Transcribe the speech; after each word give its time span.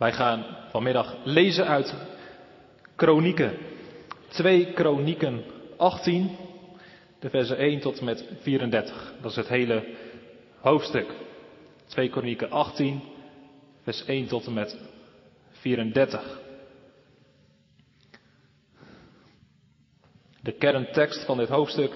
Wij 0.00 0.12
gaan 0.12 0.44
vanmiddag 0.70 1.16
lezen 1.24 1.66
uit 1.66 1.94
Kronieken. 2.96 3.58
2 4.28 4.72
Kronieken 4.72 5.44
18, 5.76 6.36
de 7.18 7.30
versen 7.30 7.56
1 7.56 7.80
tot 7.80 7.98
en 7.98 8.04
met 8.04 8.28
34. 8.40 9.14
Dat 9.20 9.30
is 9.30 9.36
het 9.36 9.48
hele 9.48 9.94
hoofdstuk. 10.60 11.14
2 11.86 12.08
Kronieken 12.08 12.50
18, 12.50 13.02
vers 13.82 14.04
1 14.04 14.26
tot 14.26 14.46
en 14.46 14.52
met 14.52 14.78
34. 15.50 16.40
De 20.42 20.52
kerntekst 20.52 21.24
van 21.24 21.36
dit 21.36 21.48
hoofdstuk 21.48 21.92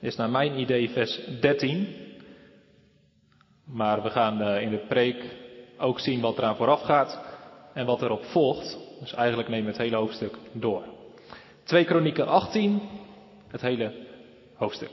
is 0.00 0.16
naar 0.16 0.30
mijn 0.30 0.58
idee 0.58 0.90
vers 0.90 1.20
13. 1.40 1.96
Maar 3.64 4.02
we 4.02 4.10
gaan 4.10 4.40
eh, 4.40 4.62
in 4.62 4.70
de 4.70 4.84
preek 4.88 5.40
ook 5.82 6.00
zien 6.00 6.20
wat 6.20 6.38
eraan 6.38 6.56
vooraf 6.56 6.82
gaat 6.82 7.20
en 7.74 7.86
wat 7.86 8.02
erop 8.02 8.24
volgt. 8.24 8.78
Dus 9.00 9.14
eigenlijk 9.14 9.48
nemen 9.48 9.64
we 9.64 9.72
het 9.72 9.80
hele 9.80 9.96
hoofdstuk 9.96 10.38
door. 10.52 10.82
2 11.64 11.84
Kronieken 11.84 12.26
18, 12.26 12.82
het 13.48 13.60
hele 13.60 13.92
hoofdstuk. 14.54 14.90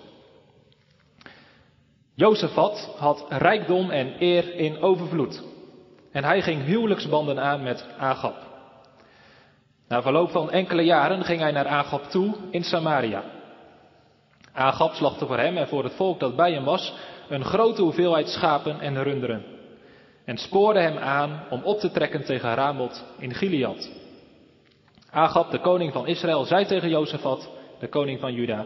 Jozefat 2.15 2.95
had 2.97 3.25
rijkdom 3.29 3.89
en 3.89 4.15
eer 4.19 4.55
in 4.55 4.81
overvloed. 4.81 5.43
En 6.11 6.23
hij 6.23 6.41
ging 6.41 6.63
huwelijksbanden 6.63 7.39
aan 7.39 7.63
met 7.63 7.85
Agab. 7.97 8.35
Na 9.87 10.01
verloop 10.01 10.29
van 10.29 10.51
enkele 10.51 10.81
jaren 10.81 11.23
ging 11.23 11.39
hij 11.39 11.51
naar 11.51 11.67
Agab 11.67 12.03
toe 12.03 12.35
in 12.51 12.63
Samaria. 12.63 13.23
Agab 14.53 14.93
slachtte 14.93 15.25
voor 15.25 15.37
hem 15.37 15.57
en 15.57 15.67
voor 15.67 15.83
het 15.83 15.93
volk 15.93 16.19
dat 16.19 16.35
bij 16.35 16.53
hem 16.53 16.63
was 16.63 16.93
een 17.29 17.43
grote 17.43 17.81
hoeveelheid 17.81 18.27
schapen 18.27 18.79
en 18.79 19.03
runderen. 19.03 19.58
En 20.29 20.37
spoorde 20.37 20.79
hem 20.79 20.97
aan 20.97 21.43
om 21.49 21.63
op 21.63 21.79
te 21.79 21.91
trekken 21.91 22.25
tegen 22.25 22.53
Ramoth 22.53 23.05
in 23.17 23.33
Gilead. 23.33 23.91
Agab, 25.11 25.51
de 25.51 25.59
koning 25.59 25.93
van 25.93 26.07
Israël, 26.07 26.43
zei 26.43 26.65
tegen 26.65 26.89
Jozefat, 26.89 27.49
de 27.79 27.87
koning 27.87 28.19
van 28.19 28.33
Juda, 28.33 28.65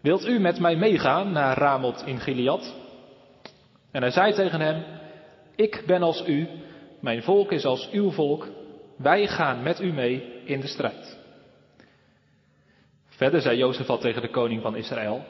Wilt 0.00 0.26
u 0.26 0.38
met 0.38 0.60
mij 0.60 0.76
meegaan 0.76 1.32
naar 1.32 1.58
Ramoth 1.58 2.02
in 2.06 2.20
Gilead? 2.20 2.74
En 3.90 4.02
hij 4.02 4.10
zei 4.10 4.32
tegen 4.32 4.60
hem, 4.60 4.84
Ik 5.56 5.82
ben 5.86 6.02
als 6.02 6.26
u, 6.26 6.48
mijn 7.00 7.22
volk 7.22 7.52
is 7.52 7.64
als 7.64 7.90
uw 7.90 8.10
volk, 8.10 8.48
wij 8.96 9.26
gaan 9.26 9.62
met 9.62 9.80
u 9.80 9.92
mee 9.92 10.42
in 10.44 10.60
de 10.60 10.66
strijd. 10.66 11.18
Verder 13.08 13.40
zei 13.40 13.58
Jozefat 13.58 14.00
tegen 14.00 14.22
de 14.22 14.30
koning 14.30 14.62
van 14.62 14.76
Israël, 14.76 15.24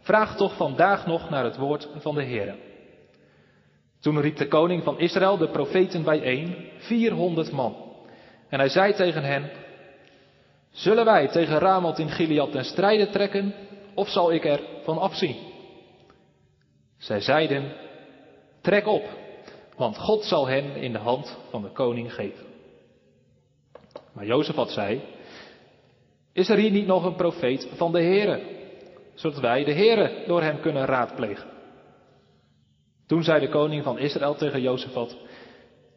Vraag 0.00 0.36
toch 0.36 0.56
vandaag 0.56 1.06
nog 1.06 1.30
naar 1.30 1.44
het 1.44 1.56
woord 1.56 1.88
van 1.98 2.14
de 2.14 2.22
Heer. 2.22 2.54
Toen 4.02 4.20
riep 4.20 4.36
de 4.36 4.48
koning 4.48 4.82
van 4.82 4.98
Israël 4.98 5.36
de 5.36 5.48
profeten 5.48 6.02
bijeen, 6.02 6.54
400 6.78 7.52
man. 7.52 7.76
En 8.48 8.58
hij 8.58 8.68
zei 8.68 8.92
tegen 8.92 9.22
hen, 9.22 9.50
Zullen 10.70 11.04
wij 11.04 11.28
tegen 11.28 11.58
Ramoth 11.58 11.98
in 11.98 12.10
Gilead 12.10 12.52
ten 12.52 12.64
strijde 12.64 13.10
trekken, 13.10 13.54
of 13.94 14.08
zal 14.08 14.32
ik 14.32 14.44
er 14.44 14.60
van 14.84 14.98
afzien? 14.98 15.36
Zij 16.98 17.20
zeiden, 17.20 17.72
trek 18.60 18.86
op, 18.86 19.04
want 19.76 19.98
God 19.98 20.24
zal 20.24 20.46
hen 20.46 20.76
in 20.76 20.92
de 20.92 20.98
hand 20.98 21.38
van 21.50 21.62
de 21.62 21.68
koning 21.68 22.14
geven. 22.14 22.46
Maar 24.12 24.26
Jozefat 24.26 24.70
zei, 24.70 25.00
is 26.32 26.48
er 26.48 26.56
hier 26.56 26.70
niet 26.70 26.86
nog 26.86 27.04
een 27.04 27.16
profeet 27.16 27.68
van 27.74 27.92
de 27.92 28.02
Heere, 28.02 28.40
zodat 29.14 29.40
wij 29.40 29.64
de 29.64 29.72
Heere 29.72 30.24
door 30.26 30.42
hem 30.42 30.60
kunnen 30.60 30.84
raadplegen? 30.84 31.50
Toen 33.12 33.24
zei 33.24 33.40
de 33.40 33.48
koning 33.48 33.84
van 33.84 33.98
Israël 33.98 34.34
tegen 34.34 34.60
Jozefat, 34.60 35.16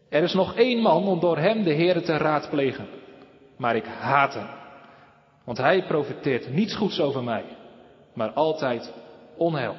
er 0.09 0.23
is 0.23 0.33
nog 0.33 0.55
één 0.55 0.81
man 0.81 1.07
om 1.07 1.19
door 1.19 1.37
hem 1.37 1.63
de 1.63 1.73
Heere 1.73 2.01
te 2.01 2.17
raadplegen, 2.17 2.87
maar 3.57 3.75
ik 3.75 3.85
haat 3.85 4.33
hem, 4.33 4.47
want 5.43 5.57
hij 5.57 5.85
profiteert 5.85 6.53
niets 6.53 6.75
goeds 6.75 6.99
over 6.99 7.23
mij, 7.23 7.43
maar 8.13 8.31
altijd 8.31 8.93
onheil. 9.37 9.75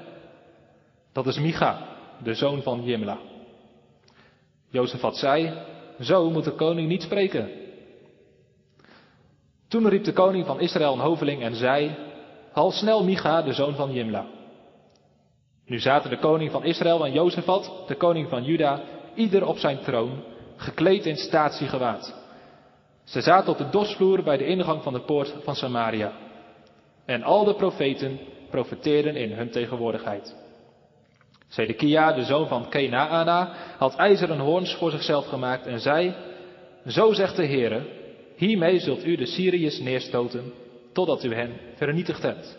Dat 1.12 1.26
is 1.26 1.38
Micha, 1.38 1.86
de 2.22 2.34
zoon 2.34 2.62
van 2.62 2.84
Jimla. 2.84 3.18
Jozefat 4.68 5.16
zei, 5.16 5.52
zo 6.00 6.30
moet 6.30 6.44
de 6.44 6.54
koning 6.54 6.88
niet 6.88 7.02
spreken. 7.02 7.50
Toen 9.68 9.88
riep 9.88 10.04
de 10.04 10.12
koning 10.12 10.46
van 10.46 10.60
Israël 10.60 10.92
een 10.92 10.98
hoveling 10.98 11.42
en 11.42 11.54
zei, 11.54 11.96
hal 12.52 12.70
snel 12.70 13.04
Micha, 13.04 13.42
de 13.42 13.52
zoon 13.52 13.74
van 13.74 13.92
Jimla. 13.92 14.35
Nu 15.66 15.78
zaten 15.78 16.10
de 16.10 16.18
koning 16.18 16.50
van 16.50 16.64
Israël 16.64 17.04
en 17.04 17.12
Jozefat, 17.12 17.84
de 17.86 17.94
koning 17.94 18.28
van 18.28 18.44
Juda, 18.44 18.80
ieder 19.14 19.46
op 19.46 19.58
zijn 19.58 19.78
troon, 19.78 20.22
gekleed 20.56 21.06
in 21.06 21.16
statiegewaad. 21.16 22.14
Ze 23.04 23.20
zaten 23.20 23.52
op 23.52 23.58
de 23.58 23.68
dosvloer 23.68 24.22
bij 24.22 24.36
de 24.36 24.46
ingang 24.46 24.82
van 24.82 24.92
de 24.92 25.00
poort 25.00 25.34
van 25.42 25.54
Samaria. 25.54 26.12
En 27.04 27.22
al 27.22 27.44
de 27.44 27.54
profeten 27.54 28.18
profeteerden 28.50 29.16
in 29.16 29.32
hun 29.32 29.50
tegenwoordigheid. 29.50 30.36
Zedekia, 31.48 32.12
de 32.12 32.24
zoon 32.24 32.48
van 32.48 32.68
Kenaana, 32.68 33.52
had 33.78 33.96
ijzeren 33.96 34.38
hoorns 34.38 34.74
voor 34.74 34.90
zichzelf 34.90 35.26
gemaakt 35.26 35.66
en 35.66 35.80
zei, 35.80 36.14
Zo 36.86 37.12
zegt 37.12 37.36
de 37.36 37.46
Heere, 37.46 37.82
hiermee 38.36 38.78
zult 38.78 39.04
u 39.04 39.16
de 39.16 39.26
Syriërs 39.26 39.78
neerstoten, 39.78 40.52
totdat 40.92 41.24
u 41.24 41.34
hen 41.34 41.52
vernietigd 41.74 42.22
hebt. 42.22 42.58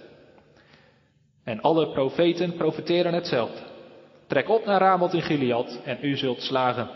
En 1.47 1.61
alle 1.61 1.87
profeten 1.91 2.55
profeteren 2.55 3.13
hetzelfde. 3.13 3.61
Trek 4.27 4.49
op 4.49 4.65
naar 4.65 4.81
Ramoth 4.81 5.13
in 5.13 5.21
Gilead 5.21 5.79
en 5.83 5.97
u 6.01 6.17
zult 6.17 6.41
slagen, 6.41 6.89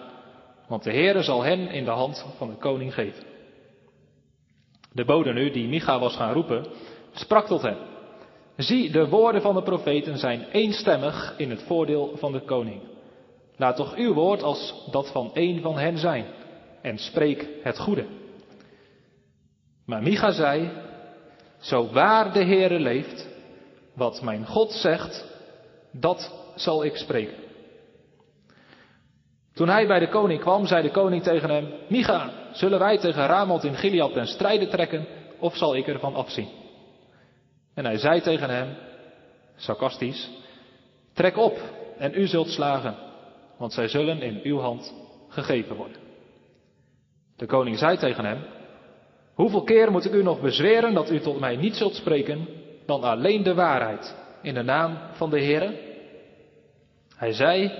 want 0.67 0.84
de 0.84 0.91
Heere 0.91 1.22
zal 1.22 1.41
hen 1.41 1.67
in 1.67 1.85
de 1.85 1.91
hand 1.91 2.25
van 2.38 2.50
de 2.50 2.56
koning 2.56 2.94
geven. 2.94 3.23
De 4.94 5.06
bode 5.06 5.34
nu, 5.34 5.51
die 5.51 5.67
Micha 5.67 6.00
was 6.00 6.16
gaan 6.16 6.34
roepen, 6.34 6.66
sprak 7.13 7.45
tot 7.47 7.62
hem. 7.62 7.78
Zie, 8.57 8.91
de 8.91 9.07
woorden 9.07 9.41
van 9.41 9.56
de 9.56 9.62
profeten 9.62 10.17
zijn 10.17 10.45
eenstemmig 10.51 11.33
in 11.38 11.50
het 11.50 11.63
voordeel 11.63 12.12
van 12.16 12.31
de 12.31 12.41
koning. 12.41 12.81
Laat 13.56 13.75
toch 13.75 13.95
uw 13.95 14.13
woord 14.13 14.44
als 14.44 14.88
dat 14.91 15.12
van 15.12 15.31
een 15.33 15.62
van 15.62 15.78
hen 15.78 15.97
zijn 15.97 16.25
en 16.81 16.97
spreek 16.97 17.47
het 17.63 17.79
goede. 17.79 18.06
Maar 19.85 20.03
Micha 20.03 20.31
zei, 20.31 20.72
zo 21.59 21.88
waar 21.91 22.33
de 22.33 22.44
Heere 22.44 22.79
leeft, 22.79 23.29
wat 23.94 24.22
mijn 24.22 24.46
God 24.46 24.72
zegt, 24.72 25.25
dat 25.91 26.31
zal 26.56 26.84
ik 26.84 26.96
spreken. 26.96 27.38
Toen 29.53 29.69
hij 29.69 29.88
bij 29.88 30.00
de 30.00 30.09
koning 30.09 30.40
kwam, 30.40 30.66
zei 30.66 30.81
de 30.81 30.91
koning 30.91 31.24
tegen 31.24 31.50
hem, 31.50 31.74
Micha, 31.88 32.31
zullen 32.53 32.80
wij 32.80 32.97
tegen 32.97 33.25
Ramoth 33.25 33.63
in 33.63 33.75
Gilead 33.75 34.13
ten 34.13 34.28
strijde 34.28 34.68
trekken, 34.68 35.07
of 35.40 35.57
zal 35.57 35.75
ik 35.75 35.88
ervan 35.88 36.16
afzien? 36.16 36.47
En 37.74 37.85
hij 37.85 37.97
zei 37.97 38.22
tegen 38.22 38.50
hem, 38.50 38.75
sarcastisch, 39.56 40.30
trek 41.13 41.38
op 41.38 41.59
en 41.97 42.13
u 42.16 42.28
zult 42.28 42.50
slagen, 42.50 42.96
want 43.57 43.74
zij 43.74 43.88
zullen 43.88 44.22
in 44.22 44.40
uw 44.44 44.59
hand 44.59 44.94
gegeven 45.28 45.75
worden. 45.75 45.97
De 47.38 47.46
koning 47.46 47.78
zei 47.78 47.97
tegen 47.97 48.25
hem, 48.25 48.44
hoeveel 49.34 49.63
keer 49.63 49.91
moet 49.91 50.06
ik 50.06 50.13
u 50.13 50.24
nog 50.24 50.41
bezweren 50.41 50.94
dat 50.94 51.12
u 51.12 51.19
tot 51.19 51.40
mij 51.40 51.56
niet 51.56 51.75
zult 51.75 51.96
spreken 51.96 52.47
dan 52.91 53.03
alleen 53.03 53.44
de 53.44 53.53
waarheid 53.53 54.16
in 54.41 54.53
de 54.53 54.62
naam 54.62 54.97
van 55.12 55.29
de 55.29 55.41
Heere? 55.44 55.74
Hij 57.16 57.34
zei, 57.34 57.72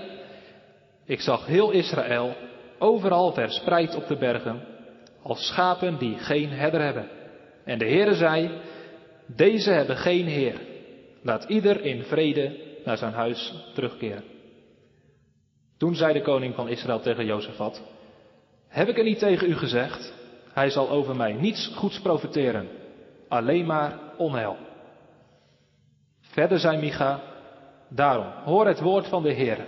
ik 1.04 1.20
zag 1.20 1.46
heel 1.46 1.70
Israël 1.70 2.34
overal 2.78 3.32
verspreid 3.32 3.94
op 3.94 4.06
de 4.06 4.16
bergen, 4.16 4.64
als 5.22 5.46
schapen 5.46 5.98
die 5.98 6.18
geen 6.18 6.50
herder 6.50 6.82
hebben. 6.82 7.08
En 7.64 7.78
de 7.78 7.84
Heere 7.84 8.14
zei, 8.14 8.50
deze 9.26 9.70
hebben 9.70 9.96
geen 9.96 10.26
Heer. 10.26 10.60
Laat 11.22 11.44
ieder 11.44 11.84
in 11.84 12.02
vrede 12.02 12.56
naar 12.84 12.96
zijn 12.96 13.12
huis 13.12 13.54
terugkeren. 13.74 14.24
Toen 15.78 15.94
zei 15.94 16.12
de 16.12 16.22
koning 16.22 16.54
van 16.54 16.68
Israël 16.68 17.00
tegen 17.00 17.24
Jozefat, 17.24 17.82
heb 18.68 18.88
ik 18.88 18.98
er 18.98 19.04
niet 19.04 19.18
tegen 19.18 19.50
u 19.50 19.54
gezegd, 19.54 20.14
hij 20.52 20.70
zal 20.70 20.90
over 20.90 21.16
mij 21.16 21.32
niets 21.32 21.72
goeds 21.74 22.00
profiteren, 22.00 22.68
alleen 23.28 23.66
maar 23.66 23.98
onheil. 24.16 24.70
Verder 26.32 26.58
zei 26.58 26.78
Micha, 26.78 27.20
daarom, 27.88 28.26
hoor 28.44 28.66
het 28.66 28.80
woord 28.80 29.08
van 29.08 29.22
de 29.22 29.32
Heer. 29.32 29.66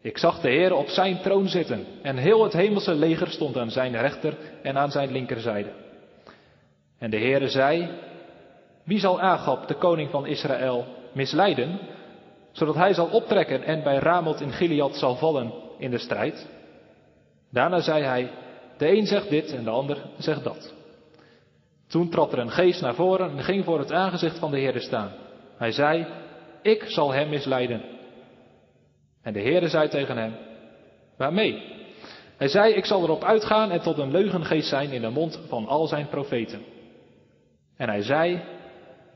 Ik 0.00 0.18
zag 0.18 0.40
de 0.40 0.48
Heer 0.48 0.74
op 0.74 0.88
zijn 0.88 1.20
troon 1.20 1.48
zitten 1.48 1.86
en 2.02 2.16
heel 2.16 2.42
het 2.42 2.52
hemelse 2.52 2.94
leger 2.94 3.28
stond 3.28 3.56
aan 3.56 3.70
zijn 3.70 3.96
rechter 3.96 4.36
en 4.62 4.78
aan 4.78 4.90
zijn 4.90 5.12
linkerzijde. 5.12 5.70
En 6.98 7.10
de 7.10 7.16
Heere 7.16 7.48
zei, 7.48 7.90
wie 8.84 8.98
zal 8.98 9.20
Agab, 9.20 9.68
de 9.68 9.74
koning 9.74 10.10
van 10.10 10.26
Israël, 10.26 10.84
misleiden, 11.12 11.78
zodat 12.52 12.74
hij 12.74 12.94
zal 12.94 13.06
optrekken 13.06 13.62
en 13.62 13.82
bij 13.82 13.98
Ramoth 13.98 14.40
in 14.40 14.52
Gilead 14.52 14.96
zal 14.96 15.16
vallen 15.16 15.52
in 15.78 15.90
de 15.90 15.98
strijd? 15.98 16.48
Daarna 17.50 17.80
zei 17.80 18.04
hij, 18.04 18.30
de 18.76 18.96
een 18.96 19.06
zegt 19.06 19.28
dit 19.30 19.52
en 19.52 19.64
de 19.64 19.70
ander 19.70 19.98
zegt 20.18 20.44
dat. 20.44 20.74
Toen 21.88 22.08
trad 22.08 22.32
er 22.32 22.38
een 22.38 22.50
geest 22.50 22.80
naar 22.80 22.94
voren 22.94 23.30
en 23.30 23.44
ging 23.44 23.64
voor 23.64 23.78
het 23.78 23.92
aangezicht 23.92 24.38
van 24.38 24.50
de 24.50 24.60
Heere 24.60 24.80
staan. 24.80 25.24
Hij 25.56 25.72
zei, 25.72 26.06
ik 26.62 26.84
zal 26.86 27.12
hem 27.12 27.28
misleiden. 27.28 27.82
En 29.22 29.32
de 29.32 29.40
Heere 29.40 29.68
zei 29.68 29.88
tegen 29.88 30.16
hem, 30.16 30.34
waarmee? 31.16 31.62
Hij 32.36 32.48
zei, 32.48 32.74
ik 32.74 32.84
zal 32.84 33.02
erop 33.02 33.24
uitgaan 33.24 33.70
en 33.70 33.80
tot 33.80 33.98
een 33.98 34.10
leugengeest 34.10 34.68
zijn 34.68 34.90
in 34.90 35.00
de 35.00 35.08
mond 35.08 35.40
van 35.48 35.66
al 35.66 35.86
zijn 35.86 36.08
profeten. 36.08 36.60
En 37.76 37.88
hij 37.88 38.02
zei, 38.02 38.42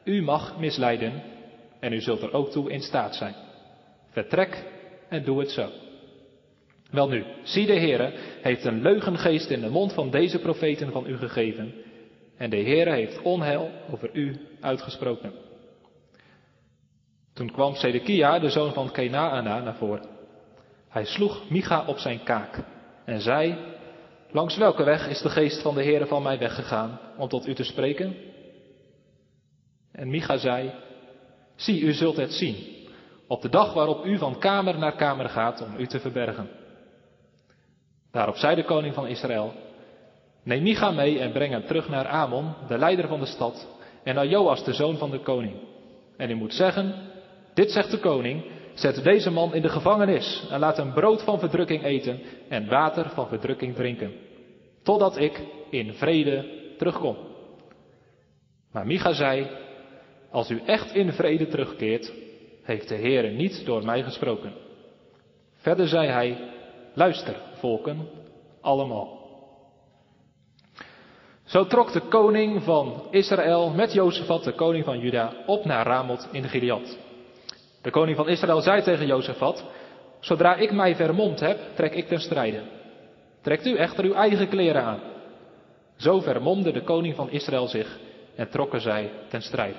u 0.05 0.23
mag 0.23 0.59
misleiden 0.59 1.23
en 1.81 1.93
u 1.93 2.01
zult 2.01 2.23
er 2.23 2.33
ook 2.33 2.51
toe 2.51 2.71
in 2.71 2.81
staat 2.81 3.15
zijn. 3.15 3.35
Vertrek 4.11 4.65
en 5.09 5.25
doe 5.25 5.41
het 5.41 5.51
zo. 5.51 5.69
Wel 6.91 7.09
nu, 7.09 7.25
zie 7.43 7.67
de 7.67 7.79
Heere 7.79 8.13
heeft 8.43 8.65
een 8.65 8.83
leugengeest 8.83 9.51
in 9.51 9.61
de 9.61 9.69
mond 9.69 9.93
van 9.93 10.11
deze 10.11 10.39
profeten 10.39 10.93
van 10.93 11.07
u 11.07 11.17
gegeven. 11.17 11.75
En 12.37 12.51
de 12.51 12.63
Heere 12.63 12.91
heeft 12.91 13.23
onheil 13.23 13.71
over 13.91 14.11
u 14.13 14.37
uitgesproken. 14.61 15.33
Toen 17.41 17.51
kwam 17.51 17.75
Sedekia, 17.75 18.39
de 18.39 18.51
zoon 18.51 18.73
van 18.73 18.91
Kenaana, 18.91 19.61
naar 19.61 19.75
voren. 19.75 20.07
Hij 20.89 21.05
sloeg 21.05 21.51
Micha 21.51 21.85
op 21.87 21.99
zijn 21.99 22.23
kaak 22.23 22.65
en 23.05 23.21
zei, 23.21 23.59
langs 24.31 24.57
welke 24.57 24.85
weg 24.85 25.09
is 25.09 25.23
de 25.23 25.29
geest 25.29 25.63
van 25.63 25.75
de 25.75 25.83
Heere 25.83 26.07
van 26.07 26.23
mij 26.23 26.39
weggegaan 26.39 27.01
om 27.17 27.29
tot 27.29 27.47
u 27.47 27.55
te 27.55 27.65
spreken? 27.65 28.17
En 29.93 30.11
Micha 30.11 30.37
zei, 30.37 30.73
zie, 31.57 31.81
u 31.81 31.93
zult 31.93 32.17
het 32.17 32.33
zien, 32.33 32.57
op 33.27 33.43
de 33.43 33.49
dag 33.49 33.73
waarop 33.75 34.05
u 34.05 34.19
van 34.19 34.39
kamer 34.39 34.79
naar 34.79 34.97
kamer 34.97 35.29
gaat 35.29 35.63
om 35.63 35.75
u 35.79 35.87
te 35.87 36.01
verbergen. 36.01 36.49
Daarop 38.11 38.37
zei 38.37 38.55
de 38.55 38.65
koning 38.65 38.95
van 38.95 39.07
Israël, 39.07 39.53
neem 40.43 40.63
Micha 40.63 40.91
mee 40.91 41.19
en 41.19 41.33
breng 41.33 41.53
hem 41.53 41.67
terug 41.67 41.89
naar 41.89 42.07
Amon, 42.07 42.55
de 42.69 42.79
leider 42.79 43.09
van 43.09 43.21
de 43.21 43.27
stad, 43.27 43.67
en 44.05 44.15
naar 44.15 44.27
Joas, 44.27 44.65
de 44.65 44.73
zoon 44.73 44.97
van 44.97 45.11
de 45.11 45.21
koning. 45.21 45.55
En 46.17 46.31
u 46.31 46.35
moet 46.35 46.55
zeggen, 46.55 47.09
dit 47.55 47.71
zegt 47.71 47.91
de 47.91 47.99
koning, 47.99 48.45
zet 48.75 49.05
deze 49.05 49.31
man 49.31 49.55
in 49.55 49.63
de 49.63 49.69
gevangenis 49.69 50.47
en 50.51 50.59
laat 50.59 50.77
hem 50.77 50.93
brood 50.93 51.23
van 51.23 51.39
verdrukking 51.39 51.85
eten 51.85 52.21
en 52.49 52.69
water 52.69 53.11
van 53.11 53.29
verdrukking 53.29 53.75
drinken, 53.75 54.13
totdat 54.83 55.19
ik 55.19 55.41
in 55.71 55.93
vrede 55.93 56.45
terugkom. 56.79 57.17
Maar 58.73 58.87
Micha 58.87 59.13
zei, 59.13 59.51
als 60.31 60.51
u 60.51 60.61
echt 60.67 60.95
in 60.95 61.13
vrede 61.13 61.49
terugkeert, 61.49 62.13
heeft 62.63 62.89
de 62.89 62.97
Heere 62.97 63.29
niet 63.29 63.63
door 63.65 63.85
mij 63.85 64.03
gesproken. 64.03 64.53
Verder 65.55 65.89
zei 65.89 66.09
hij, 66.09 66.39
luister, 66.95 67.37
volken, 67.53 68.09
allemaal. 68.61 69.19
Zo 71.45 71.67
trok 71.67 71.93
de 71.93 72.01
koning 72.01 72.63
van 72.63 73.03
Israël 73.11 73.71
met 73.71 73.93
Jozefat, 73.93 74.45
de 74.45 74.53
koning 74.53 74.85
van 74.85 74.99
Juda, 74.99 75.33
op 75.47 75.65
naar 75.65 75.87
Ramoth 75.87 76.29
in 76.33 76.45
Gilead. 76.45 76.99
De 77.83 77.91
koning 77.91 78.17
van 78.17 78.29
Israël 78.29 78.61
zei 78.61 78.83
tegen 78.83 79.07
Jozefat, 79.07 79.65
zodra 80.21 80.57
ik 80.57 80.73
mij 80.73 80.97
vermomd 80.97 81.41
heb, 81.41 81.59
trek 81.75 81.95
ik 81.95 82.09
ten 82.09 82.21
strijde. 82.21 82.63
Trekt 83.43 83.67
u 83.67 83.77
echter 83.77 84.05
uw 84.05 84.15
eigen 84.15 84.49
kleren 84.49 84.83
aan. 84.83 85.01
Zo 85.97 86.21
vermomde 86.21 86.73
de 86.73 86.83
koning 86.83 87.15
van 87.15 87.31
Israël 87.31 87.67
zich 87.67 87.99
en 88.35 88.49
trokken 88.49 88.81
zij 88.81 89.11
ten 89.29 89.43
strijde. 89.43 89.79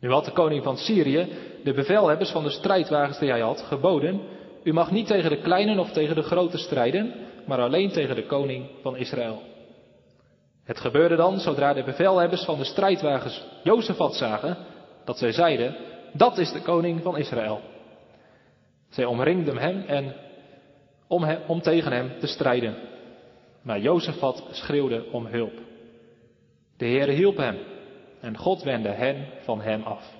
Nu 0.00 0.10
had 0.10 0.24
de 0.24 0.32
koning 0.32 0.62
van 0.62 0.76
Syrië, 0.76 1.28
de 1.64 1.72
bevelhebbers 1.72 2.30
van 2.30 2.44
de 2.44 2.50
strijdwagens 2.50 3.18
die 3.18 3.30
hij 3.30 3.40
had, 3.40 3.60
geboden, 3.60 4.20
u 4.62 4.72
mag 4.72 4.90
niet 4.90 5.06
tegen 5.06 5.30
de 5.30 5.40
kleine 5.40 5.80
of 5.80 5.90
tegen 5.90 6.14
de 6.14 6.22
grote 6.22 6.58
strijden, 6.58 7.14
maar 7.46 7.60
alleen 7.60 7.90
tegen 7.90 8.14
de 8.14 8.26
koning 8.26 8.66
van 8.82 8.96
Israël. 8.96 9.42
Het 10.64 10.80
gebeurde 10.80 11.16
dan, 11.16 11.40
zodra 11.40 11.72
de 11.72 11.84
bevelhebbers 11.84 12.44
van 12.44 12.58
de 12.58 12.64
strijdwagens 12.64 13.44
Jozefat 13.62 14.14
zagen, 14.14 14.56
dat 15.04 15.18
zij 15.18 15.32
zeiden, 15.32 15.76
dat 16.16 16.38
is 16.38 16.52
de 16.52 16.62
koning 16.62 17.02
van 17.02 17.16
Israël. 17.16 17.60
Zij 18.88 19.04
omringden 19.04 19.58
hem 19.58 19.84
en 19.86 20.14
om, 21.06 21.22
hem, 21.22 21.40
om 21.46 21.60
tegen 21.60 21.92
hem 21.92 22.18
te 22.18 22.26
strijden. 22.26 22.76
Maar 23.62 23.80
Jozefat 23.80 24.44
schreeuwde 24.50 25.04
om 25.12 25.26
hulp. 25.26 25.52
De 26.76 26.86
Heere 26.86 27.12
hielp 27.12 27.36
hem 27.36 27.58
en 28.20 28.36
God 28.36 28.62
wendde 28.62 28.88
hen 28.88 29.26
van 29.42 29.60
hem 29.60 29.82
af. 29.82 30.12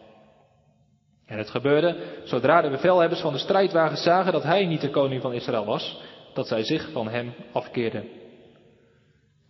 En 1.27 1.39
het 1.39 1.51
gebeurde, 1.51 1.97
zodra 2.25 2.63
de 2.63 2.71
bevelhebbers 2.71 3.21
van 3.21 3.33
de 3.33 3.39
strijdwagens 3.39 4.03
zagen 4.03 4.33
dat 4.33 4.43
hij 4.43 4.67
niet 4.67 4.81
de 4.81 4.91
koning 4.91 5.23
van 5.23 5.33
Israël 5.33 5.65
was, 5.65 6.01
dat 6.35 6.47
zij 6.47 6.65
zich 6.65 6.91
van 6.93 7.09
hem 7.09 7.35
afkeerden. 7.53 8.09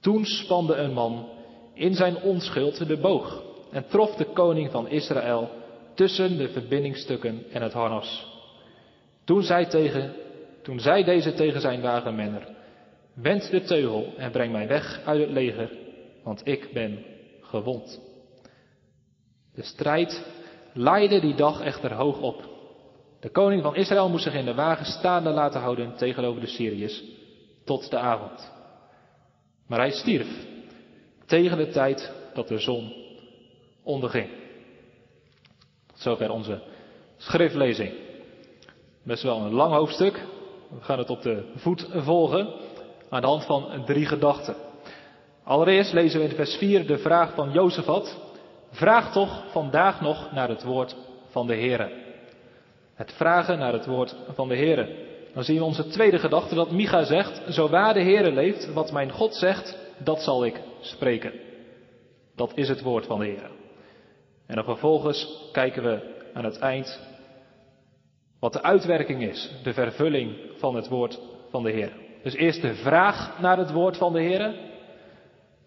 Toen 0.01 0.25
spande 0.25 0.75
een 0.75 0.93
man 0.93 1.29
in 1.75 1.95
zijn 1.95 2.17
onschuld 2.17 2.89
de 2.89 2.97
boog 2.97 3.43
en 3.71 3.87
trof 3.87 4.15
de 4.15 4.25
koning 4.25 4.71
van 4.71 4.89
Israël 4.89 5.51
tussen 5.95 6.37
de 6.37 6.49
verbindingstukken 6.49 7.45
en 7.53 7.63
het 7.63 7.73
harnas. 7.73 8.33
Toen 9.25 9.43
zei, 9.43 9.67
tegen, 9.67 10.13
toen 10.63 10.81
zei 10.81 11.05
deze 11.05 11.35
tegen 11.35 11.61
zijn 11.61 11.81
wagenmenner, 11.81 12.49
wend 13.15 13.51
de 13.51 13.63
teugel 13.63 14.13
en 14.17 14.31
breng 14.31 14.53
mij 14.53 14.69
weg 14.69 15.01
uit 15.05 15.21
het 15.21 15.31
leger, 15.31 15.71
want 16.23 16.47
ik 16.47 16.73
ben 16.73 17.05
gewond. 17.41 18.01
De 19.55 19.63
strijd 19.63 20.27
laaide 20.73 21.21
die 21.21 21.35
dag 21.35 21.61
echter 21.61 21.93
hoog 21.93 22.21
op. 22.21 22.53
De 23.21 23.31
koning 23.31 23.63
van 23.63 23.77
Israël 23.77 24.09
moest 24.09 24.25
zich 24.25 24.35
in 24.35 24.45
de 24.45 24.55
wagen 24.55 24.87
staande 24.87 25.31
laten 25.31 25.61
houden 25.61 25.97
tegenover 25.97 26.41
de 26.41 26.47
Syriërs 26.47 27.03
tot 27.65 27.91
de 27.91 27.99
avond. 27.99 28.53
Maar 29.67 29.79
hij 29.79 29.91
stierf 29.91 30.47
tegen 31.27 31.59
de 31.59 31.69
tijd 31.69 32.13
dat 32.35 32.49
de 32.49 32.59
zon 32.59 32.93
onderging. 33.83 34.44
Zover 36.05 36.31
onze 36.31 36.61
schriftlezing. 37.17 37.93
Best 39.03 39.23
wel 39.23 39.41
een 39.41 39.53
lang 39.53 39.73
hoofdstuk. 39.73 40.25
We 40.69 40.81
gaan 40.81 40.99
het 40.99 41.11
op 41.11 41.23
de 41.23 41.45
voet 41.57 41.89
volgen 41.93 42.49
aan 43.09 43.21
de 43.21 43.27
hand 43.27 43.45
van 43.45 43.83
drie 43.87 44.07
gedachten. 44.07 44.55
Allereerst 45.45 45.93
lezen 45.93 46.21
we 46.21 46.29
in 46.29 46.35
vers 46.35 46.57
4 46.57 46.87
de 46.87 46.99
vraag 46.99 47.35
van 47.35 47.53
Jozefat. 47.53 48.19
Vraag 48.71 49.13
toch 49.13 49.45
vandaag 49.51 50.01
nog 50.01 50.33
naar 50.33 50.49
het 50.49 50.63
woord 50.63 50.97
van 51.31 51.47
de 51.47 51.55
Heere. 51.55 51.91
Het 52.95 53.13
vragen 53.13 53.59
naar 53.59 53.73
het 53.73 53.87
woord 53.87 54.17
van 54.35 54.49
de 54.49 54.57
Heere. 54.57 54.97
Dan 55.35 55.45
zien 55.45 55.57
we 55.57 55.65
onze 55.65 55.87
tweede 55.87 56.19
gedachte 56.19 56.55
dat 56.55 56.71
Micha 56.71 57.05
zegt, 57.05 57.55
zo 57.55 57.69
waar 57.69 57.95
de 57.95 58.03
Heere 58.03 58.33
leeft, 58.33 58.73
wat 58.73 58.93
mijn 58.93 59.13
God 59.13 59.35
zegt, 59.35 59.79
dat 59.99 60.23
zal 60.23 60.45
ik 60.45 60.61
spreken. 60.81 61.33
Dat 62.37 62.53
is 62.55 62.69
het 62.69 62.83
woord 62.83 63.07
van 63.07 63.19
de 63.19 63.25
Heere. 63.25 63.63
En 64.47 64.55
dan 64.55 64.65
vervolgens 64.65 65.49
kijken 65.53 65.83
we 65.83 66.23
aan 66.33 66.45
het 66.45 66.59
eind 66.59 67.01
wat 68.41 68.53
de 68.53 68.63
uitwerking 68.63 69.23
is, 69.23 69.51
de 69.63 69.73
vervulling 69.73 70.37
van 70.57 70.75
het 70.75 70.89
woord 70.89 71.21
van 71.51 71.63
de 71.63 71.71
Heer. 71.71 71.93
Dus 72.23 72.35
eerst 72.35 72.63
de 72.63 72.75
vraag 72.75 73.41
naar 73.41 73.59
het 73.59 73.73
woord 73.73 73.97
van 73.97 74.13
de 74.13 74.21
Heer. 74.21 74.55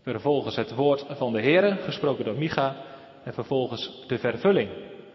Vervolgens 0.02 0.56
het 0.56 0.76
woord 0.76 1.06
van 1.10 1.34
de 1.34 1.42
Heer, 1.42 1.78
gesproken 1.84 2.26
door 2.26 2.38
Micha. 2.38 2.76
En 3.24 3.34
vervolgens 3.34 4.04
de 4.08 4.18
vervulling 4.18 4.70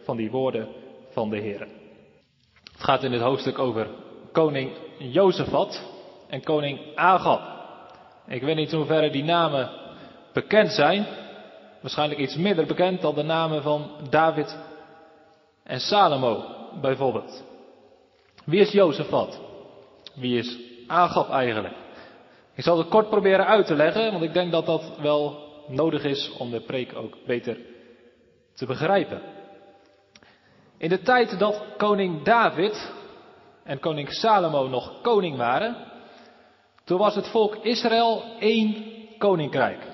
van 0.04 0.16
die 0.16 0.30
woorden 0.30 0.68
van 1.10 1.30
de 1.30 1.38
Heer. 1.38 1.60
Het 2.72 2.82
gaat 2.82 3.02
in 3.02 3.10
dit 3.10 3.20
hoofdstuk 3.20 3.58
over 3.58 3.86
koning 4.32 4.70
Jozefat 4.98 5.82
en 6.28 6.42
koning 6.42 6.80
Agab. 6.94 7.40
Ik 8.26 8.42
weet 8.42 8.56
niet 8.56 8.72
in 8.72 8.78
hoeverre 8.78 9.10
die 9.10 9.24
namen 9.24 9.70
bekend 10.32 10.72
zijn. 10.72 11.06
Waarschijnlijk 11.82 12.20
iets 12.20 12.36
minder 12.36 12.66
bekend 12.66 13.00
dan 13.00 13.14
de 13.14 13.22
namen 13.22 13.62
van 13.62 13.90
David 14.10 14.58
en 15.64 15.80
Salomo 15.80 16.44
bijvoorbeeld. 16.80 17.44
Wie 18.44 18.60
is 18.60 18.72
Jozefat? 18.72 19.40
Wie 20.14 20.38
is 20.38 20.58
Agab 20.86 21.30
eigenlijk? 21.30 21.74
Ik 22.54 22.64
zal 22.64 22.78
het 22.78 22.88
kort 22.88 23.08
proberen 23.08 23.46
uit 23.46 23.66
te 23.66 23.74
leggen, 23.74 24.12
want 24.12 24.24
ik 24.24 24.32
denk 24.32 24.52
dat 24.52 24.66
dat 24.66 24.92
wel 24.98 25.50
nodig 25.68 26.04
is 26.04 26.32
om 26.38 26.50
de 26.50 26.60
preek 26.60 26.96
ook 26.96 27.16
beter 27.26 27.58
te 28.54 28.66
begrijpen. 28.66 29.22
In 30.78 30.88
de 30.88 31.02
tijd 31.02 31.38
dat 31.38 31.62
koning 31.76 32.22
David 32.22 32.92
en 33.64 33.80
koning 33.80 34.12
Salomo 34.12 34.68
nog 34.68 35.00
koning 35.00 35.36
waren, 35.36 35.76
toen 36.84 36.98
was 36.98 37.14
het 37.14 37.28
volk 37.28 37.54
Israël 37.54 38.22
één 38.38 38.84
koninkrijk. 39.18 39.91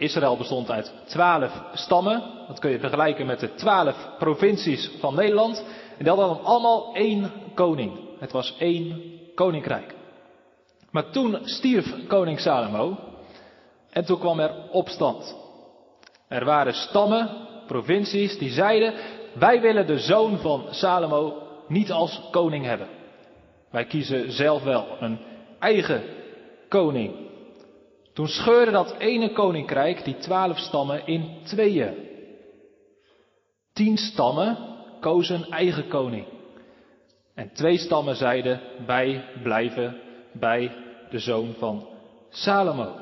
Israël 0.00 0.36
bestond 0.36 0.70
uit 0.70 0.92
twaalf 1.04 1.62
stammen. 1.74 2.22
Dat 2.48 2.58
kun 2.58 2.70
je 2.70 2.78
vergelijken 2.78 3.26
met 3.26 3.40
de 3.40 3.54
twaalf 3.54 4.08
provincies 4.18 4.90
van 5.00 5.14
Nederland. 5.14 5.64
En 5.98 6.04
die 6.04 6.12
hadden 6.12 6.44
allemaal 6.44 6.94
één 6.94 7.32
koning. 7.54 7.92
Het 8.18 8.32
was 8.32 8.54
één 8.58 9.02
koninkrijk. 9.34 9.94
Maar 10.90 11.10
toen 11.10 11.38
stierf 11.42 12.06
koning 12.06 12.40
Salomo. 12.40 12.98
En 13.90 14.04
toen 14.04 14.18
kwam 14.18 14.40
er 14.40 14.54
opstand. 14.70 15.36
Er 16.28 16.44
waren 16.44 16.74
stammen, 16.74 17.30
provincies, 17.66 18.38
die 18.38 18.50
zeiden: 18.50 18.94
Wij 19.32 19.60
willen 19.60 19.86
de 19.86 19.98
zoon 19.98 20.38
van 20.38 20.64
Salomo 20.70 21.42
niet 21.68 21.92
als 21.92 22.20
koning 22.30 22.64
hebben. 22.64 22.88
Wij 23.70 23.84
kiezen 23.84 24.32
zelf 24.32 24.62
wel 24.62 24.86
een 25.00 25.18
eigen 25.58 26.02
koning. 26.68 27.29
Toen 28.20 28.28
scheurde 28.28 28.70
dat 28.70 28.94
ene 28.98 29.32
koninkrijk, 29.32 30.04
die 30.04 30.16
twaalf 30.16 30.58
stammen, 30.58 31.06
in 31.06 31.30
tweeën. 31.44 31.94
Tien 33.72 33.96
stammen 33.96 34.58
kozen 35.00 35.46
eigen 35.50 35.88
koning. 35.88 36.24
En 37.34 37.52
twee 37.52 37.78
stammen 37.78 38.16
zeiden, 38.16 38.60
wij 38.86 39.24
blijven 39.42 40.00
bij 40.32 40.72
de 41.10 41.18
zoon 41.18 41.54
van 41.58 41.88
Salomo. 42.30 42.94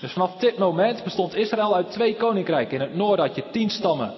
Dus 0.00 0.12
vanaf 0.12 0.36
dit 0.36 0.58
moment 0.58 1.04
bestond 1.04 1.34
Israël 1.34 1.74
uit 1.74 1.90
twee 1.90 2.16
koninkrijken. 2.16 2.74
In 2.74 2.80
het 2.80 2.94
noorden 2.94 3.26
had 3.26 3.36
je 3.36 3.50
tien 3.50 3.70
stammen, 3.70 4.14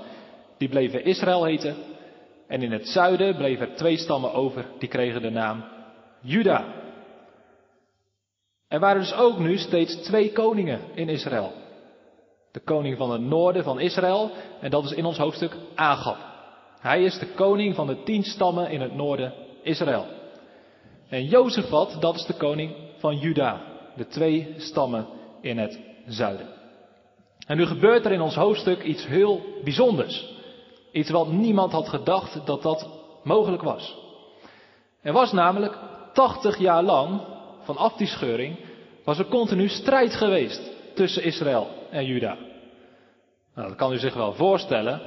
die 0.56 0.68
bleven 0.68 1.04
Israël 1.04 1.44
heten. 1.44 1.76
En 2.48 2.62
in 2.62 2.72
het 2.72 2.88
zuiden 2.88 3.36
bleven 3.36 3.68
er 3.68 3.76
twee 3.76 3.96
stammen 3.96 4.32
over, 4.32 4.64
die 4.78 4.88
kregen 4.88 5.22
de 5.22 5.30
naam 5.30 5.64
Juda. 6.20 6.77
Er 8.68 8.80
waren 8.80 9.00
dus 9.00 9.14
ook 9.14 9.38
nu 9.38 9.58
steeds 9.58 9.96
twee 9.96 10.32
koningen 10.32 10.80
in 10.94 11.08
Israël. 11.08 11.52
De 12.52 12.60
koning 12.60 12.96
van 12.96 13.10
het 13.10 13.20
noorden 13.20 13.64
van 13.64 13.80
Israël, 13.80 14.30
en 14.60 14.70
dat 14.70 14.84
is 14.84 14.92
in 14.92 15.04
ons 15.04 15.18
hoofdstuk 15.18 15.56
Agab. 15.74 16.16
Hij 16.80 17.02
is 17.02 17.18
de 17.18 17.26
koning 17.26 17.74
van 17.74 17.86
de 17.86 18.02
tien 18.02 18.22
stammen 18.22 18.70
in 18.70 18.80
het 18.80 18.94
noorden 18.94 19.32
Israël. 19.62 20.06
En 21.08 21.24
Jozefat, 21.24 21.96
dat 22.00 22.14
is 22.14 22.24
de 22.24 22.34
koning 22.34 22.74
van 22.98 23.16
Juda, 23.16 23.62
de 23.96 24.06
twee 24.06 24.54
stammen 24.56 25.06
in 25.40 25.58
het 25.58 25.80
zuiden. 26.06 26.46
En 27.46 27.56
nu 27.56 27.66
gebeurt 27.66 28.04
er 28.04 28.12
in 28.12 28.20
ons 28.20 28.34
hoofdstuk 28.34 28.82
iets 28.82 29.06
heel 29.06 29.40
bijzonders. 29.64 30.36
Iets 30.92 31.10
wat 31.10 31.32
niemand 31.32 31.72
had 31.72 31.88
gedacht 31.88 32.46
dat 32.46 32.62
dat 32.62 32.88
mogelijk 33.22 33.62
was. 33.62 33.96
Er 35.02 35.12
was 35.12 35.32
namelijk 35.32 35.78
80 36.12 36.58
jaar 36.58 36.82
lang, 36.82 37.20
vanaf 37.74 37.96
die 37.96 38.06
scheuring, 38.06 38.56
was 39.04 39.18
er 39.18 39.26
continu 39.26 39.68
strijd 39.68 40.14
geweest 40.14 40.60
tussen 40.94 41.22
Israël 41.22 41.68
en 41.90 42.04
Juda. 42.04 42.36
Nou, 43.54 43.68
dat 43.68 43.76
kan 43.76 43.92
u 43.92 43.98
zich 43.98 44.14
wel 44.14 44.32
voorstellen. 44.32 45.00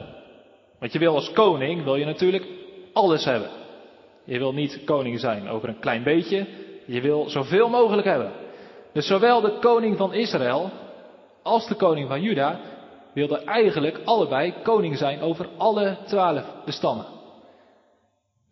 Want 0.79 0.93
je 0.93 0.99
wil 0.99 1.15
als 1.15 1.31
koning, 1.31 1.83
wil 1.83 1.95
je 1.95 2.05
natuurlijk 2.05 2.47
alles 2.93 3.25
hebben. 3.25 3.49
Je 4.23 4.37
wil 4.37 4.53
niet 4.53 4.83
koning 4.85 5.19
zijn 5.19 5.49
over 5.49 5.69
een 5.69 5.79
klein 5.79 6.03
beetje. 6.03 6.47
Je 6.85 7.01
wil 7.01 7.29
zoveel 7.29 7.69
mogelijk 7.69 8.07
hebben. 8.07 8.31
Dus 8.93 9.07
zowel 9.07 9.41
de 9.41 9.57
koning 9.59 9.97
van 9.97 10.13
Israël 10.13 10.69
als 11.43 11.67
de 11.67 11.75
koning 11.75 12.07
van 12.07 12.21
Juda 12.21 12.59
wilden 13.13 13.45
eigenlijk 13.45 13.99
allebei 14.05 14.53
koning 14.63 14.97
zijn 14.97 15.21
over 15.21 15.49
alle 15.57 15.97
twaalf 16.05 16.45
de 16.65 16.71
stammen. 16.71 17.05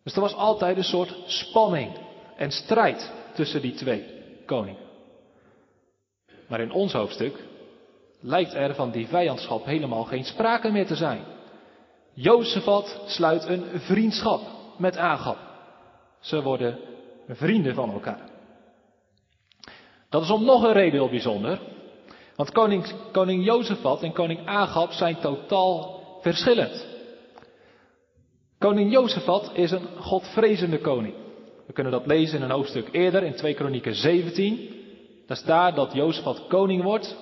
Dus 0.04 0.14
er 0.14 0.20
was 0.20 0.34
altijd 0.34 0.76
een 0.76 0.84
soort 0.84 1.14
spanning 1.26 1.90
en 2.36 2.50
strijd 2.50 3.19
tussen 3.34 3.60
die 3.60 3.74
twee 3.74 4.04
koningen. 4.46 4.88
Maar 6.48 6.60
in 6.60 6.72
ons 6.72 6.92
hoofdstuk 6.92 7.44
lijkt 8.20 8.54
er 8.54 8.74
van 8.74 8.90
die 8.90 9.06
vijandschap 9.06 9.64
helemaal 9.64 10.04
geen 10.04 10.24
sprake 10.24 10.70
meer 10.70 10.86
te 10.86 10.96
zijn. 10.96 11.24
Jozefat 12.12 13.00
sluit 13.06 13.44
een 13.44 13.64
vriendschap 13.80 14.40
met 14.78 14.96
Agab. 14.96 15.38
Ze 16.20 16.42
worden 16.42 16.78
vrienden 17.28 17.74
van 17.74 17.92
elkaar. 17.92 18.28
Dat 20.08 20.22
is 20.22 20.30
om 20.30 20.44
nog 20.44 20.62
een 20.62 20.72
reden 20.72 21.00
heel 21.00 21.08
bijzonder. 21.08 21.60
Want 22.36 22.52
koning, 22.52 22.92
koning 23.12 23.44
Jozefat 23.44 24.02
en 24.02 24.12
koning 24.12 24.46
Agab 24.46 24.92
zijn 24.92 25.20
totaal 25.20 26.00
verschillend. 26.20 26.86
Koning 28.58 28.92
Jozefat 28.92 29.50
is 29.52 29.70
een 29.70 29.86
godvrezende 29.98 30.78
koning. 30.78 31.14
We 31.70 31.76
kunnen 31.76 31.92
dat 31.92 32.06
lezen 32.06 32.36
in 32.36 32.44
een 32.44 32.50
hoofdstuk 32.50 32.88
eerder, 32.92 33.22
in 33.22 33.34
2 33.34 33.54
Kronieken 33.54 33.94
17. 33.94 34.68
Daar 35.26 35.36
staat 35.36 35.76
dat 35.76 35.92
Jozefat 35.92 36.46
koning 36.48 36.82
wordt 36.82 37.16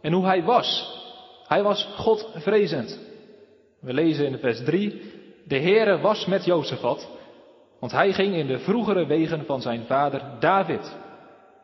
en 0.00 0.12
hoe 0.12 0.24
hij 0.24 0.42
was. 0.42 0.98
Hij 1.46 1.62
was 1.62 1.88
godvrezend. 1.96 2.98
We 3.80 3.92
lezen 3.92 4.26
in 4.26 4.38
vers 4.38 4.64
3, 4.64 5.02
de 5.44 5.58
Heere 5.58 5.98
was 5.98 6.26
met 6.26 6.44
Jozefat, 6.44 7.08
want 7.80 7.92
hij 7.92 8.12
ging 8.12 8.34
in 8.34 8.46
de 8.46 8.58
vroegere 8.58 9.06
wegen 9.06 9.44
van 9.44 9.60
zijn 9.60 9.84
vader 9.86 10.22
David. 10.40 10.96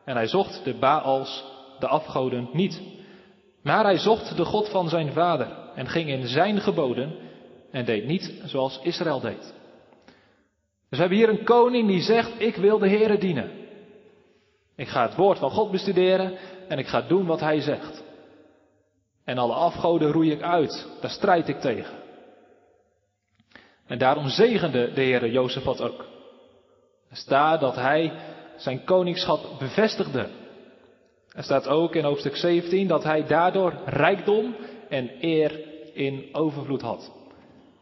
En 0.05 0.15
hij 0.15 0.27
zocht 0.27 0.63
de 0.63 0.73
Baals, 0.73 1.43
de 1.79 1.87
afgoden, 1.87 2.49
niet. 2.53 2.81
Maar 3.63 3.83
hij 3.83 3.97
zocht 3.97 4.37
de 4.37 4.45
God 4.45 4.69
van 4.69 4.89
zijn 4.89 5.11
vader 5.11 5.47
en 5.75 5.87
ging 5.87 6.09
in 6.09 6.27
zijn 6.27 6.59
geboden 6.59 7.15
en 7.71 7.85
deed 7.85 8.05
niet 8.05 8.33
zoals 8.45 8.79
Israël 8.83 9.19
deed. 9.19 9.55
Dus 10.89 10.99
we 10.99 11.05
hebben 11.05 11.17
hier 11.17 11.29
een 11.29 11.43
koning 11.43 11.87
die 11.87 12.01
zegt, 12.01 12.31
ik 12.37 12.55
wil 12.55 12.79
de 12.79 12.89
Heere 12.89 13.17
dienen. 13.17 13.51
Ik 14.75 14.87
ga 14.87 15.07
het 15.07 15.15
woord 15.15 15.39
van 15.39 15.51
God 15.51 15.71
bestuderen 15.71 16.37
en 16.67 16.77
ik 16.77 16.87
ga 16.87 17.01
doen 17.01 17.25
wat 17.25 17.39
hij 17.39 17.59
zegt. 17.59 18.03
En 19.23 19.37
alle 19.37 19.53
afgoden 19.53 20.11
roei 20.11 20.31
ik 20.31 20.41
uit, 20.41 20.87
daar 21.01 21.09
strijd 21.09 21.47
ik 21.47 21.59
tegen. 21.59 21.95
En 23.85 23.97
daarom 23.97 24.27
zegende 24.27 24.93
de 24.93 25.01
Heere 25.01 25.31
Jozefat 25.31 25.81
ook. 25.81 26.05
Er 27.09 27.17
staat 27.17 27.59
dat 27.59 27.75
hij 27.75 28.11
zijn 28.57 28.83
koningschap 28.83 29.59
bevestigde. 29.59 30.29
Er 31.31 31.43
staat 31.43 31.67
ook 31.67 31.95
in 31.95 32.03
hoofdstuk 32.03 32.35
17 32.35 32.87
dat 32.87 33.03
hij 33.03 33.25
daardoor 33.25 33.73
rijkdom 33.85 34.55
en 34.89 35.11
eer 35.21 35.59
in 35.93 36.29
overvloed 36.31 36.81
had. 36.81 37.16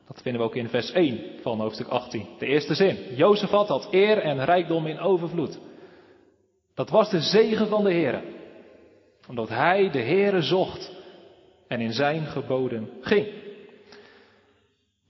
Dat 0.07 0.21
vinden 0.21 0.41
we 0.41 0.47
ook 0.47 0.55
in 0.55 0.69
vers 0.69 0.91
1 0.91 1.19
van 1.41 1.59
hoofdstuk 1.59 1.88
18. 1.88 2.27
De 2.39 2.45
eerste 2.45 2.75
zin. 2.75 2.97
Jozefat 3.15 3.67
had 3.67 3.88
eer 3.91 4.17
en 4.17 4.45
rijkdom 4.45 4.88
in 4.88 5.00
overvloed. 5.00 5.59
Dat 6.74 6.89
was 6.89 7.09
de 7.09 7.21
zegen 7.21 7.67
van 7.67 7.83
de 7.83 7.91
Heere. 7.91 8.21
Omdat 9.27 9.50
hij 9.50 9.91
de 9.91 10.01
Heere 10.01 10.41
zocht 10.41 10.91
en 11.67 11.81
in 11.81 11.93
zijn 11.93 12.25
geboden 12.25 12.89
ging. 13.01 13.27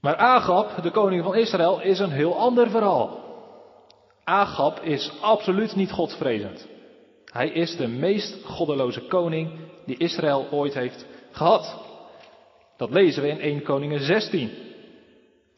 Maar 0.00 0.16
Agab, 0.16 0.82
de 0.82 0.90
koning 0.90 1.24
van 1.24 1.34
Israël, 1.34 1.80
is 1.80 1.98
een 1.98 2.10
heel 2.10 2.36
ander 2.36 2.70
verhaal. 2.70 3.24
Agab 4.24 4.80
is 4.82 5.12
absoluut 5.20 5.76
niet 5.76 5.90
godvrezend. 5.90 6.68
Hij 7.24 7.48
is 7.48 7.76
de 7.76 7.86
meest 7.86 8.44
goddeloze 8.44 9.00
koning 9.00 9.50
die 9.86 9.96
Israël 9.96 10.46
ooit 10.50 10.74
heeft 10.74 11.06
gehad. 11.30 11.76
Dat 12.76 12.90
lezen 12.90 13.22
we 13.22 13.28
in 13.28 13.40
1 13.40 13.62
Koningen 13.62 14.00
16. 14.00 14.50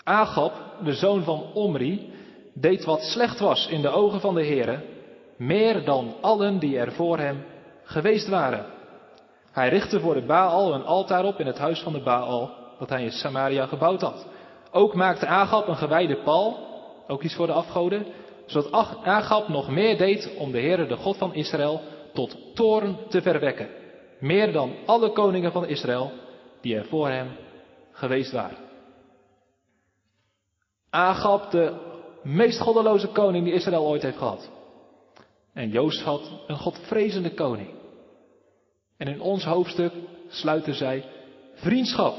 Agab, 0.08 0.52
de 0.84 0.92
zoon 0.92 1.22
van 1.22 1.42
Omri, 1.54 2.12
deed 2.54 2.84
wat 2.84 3.02
slecht 3.02 3.38
was 3.38 3.66
in 3.66 3.82
de 3.82 3.88
ogen 3.88 4.20
van 4.20 4.34
de 4.34 4.44
Heere, 4.44 4.80
meer 5.36 5.84
dan 5.84 6.14
allen 6.20 6.58
die 6.58 6.78
er 6.78 6.92
voor 6.92 7.18
hem 7.18 7.44
geweest 7.84 8.28
waren. 8.28 8.66
Hij 9.52 9.68
richtte 9.68 10.00
voor 10.00 10.14
de 10.14 10.26
Baal 10.26 10.74
een 10.74 10.84
altaar 10.84 11.24
op 11.24 11.40
in 11.40 11.46
het 11.46 11.58
huis 11.58 11.80
van 11.80 11.92
de 11.92 12.00
Baal 12.00 12.50
dat 12.78 12.88
hij 12.88 13.02
in 13.02 13.10
Samaria 13.10 13.66
gebouwd 13.66 14.00
had. 14.00 14.26
Ook 14.70 14.94
maakte 14.94 15.26
Agab 15.26 15.68
een 15.68 15.76
gewijde 15.76 16.16
pal, 16.16 16.56
ook 17.06 17.22
iets 17.22 17.34
voor 17.34 17.46
de 17.46 17.52
afgoden, 17.52 18.06
zodat 18.46 19.02
Agab 19.04 19.48
nog 19.48 19.70
meer 19.70 19.98
deed 19.98 20.34
om 20.38 20.52
de 20.52 20.60
Heere, 20.60 20.86
de 20.86 20.96
God 20.96 21.16
van 21.16 21.34
Israël, 21.34 21.80
tot 22.12 22.36
toren 22.54 22.96
te 23.08 23.22
verwekken. 23.22 23.68
Meer 24.20 24.52
dan 24.52 24.72
alle 24.86 25.12
koningen 25.12 25.52
van 25.52 25.66
Israël 25.66 26.12
die 26.60 26.76
er 26.76 26.84
voor 26.84 27.08
hem 27.08 27.28
geweest 27.92 28.32
waren. 28.32 28.67
Agab, 30.90 31.50
de 31.50 31.72
meest 32.22 32.60
goddeloze 32.60 33.08
koning 33.08 33.44
die 33.44 33.54
Israël 33.54 33.86
ooit 33.86 34.02
heeft 34.02 34.18
gehad. 34.18 34.50
En 35.52 35.68
Jozef 35.68 36.04
had 36.04 36.30
een 36.46 36.56
godvrezende 36.56 37.34
koning. 37.34 37.70
En 38.96 39.06
in 39.06 39.20
ons 39.20 39.44
hoofdstuk 39.44 39.92
sluiten 40.28 40.74
zij 40.74 41.04
vriendschap 41.54 42.16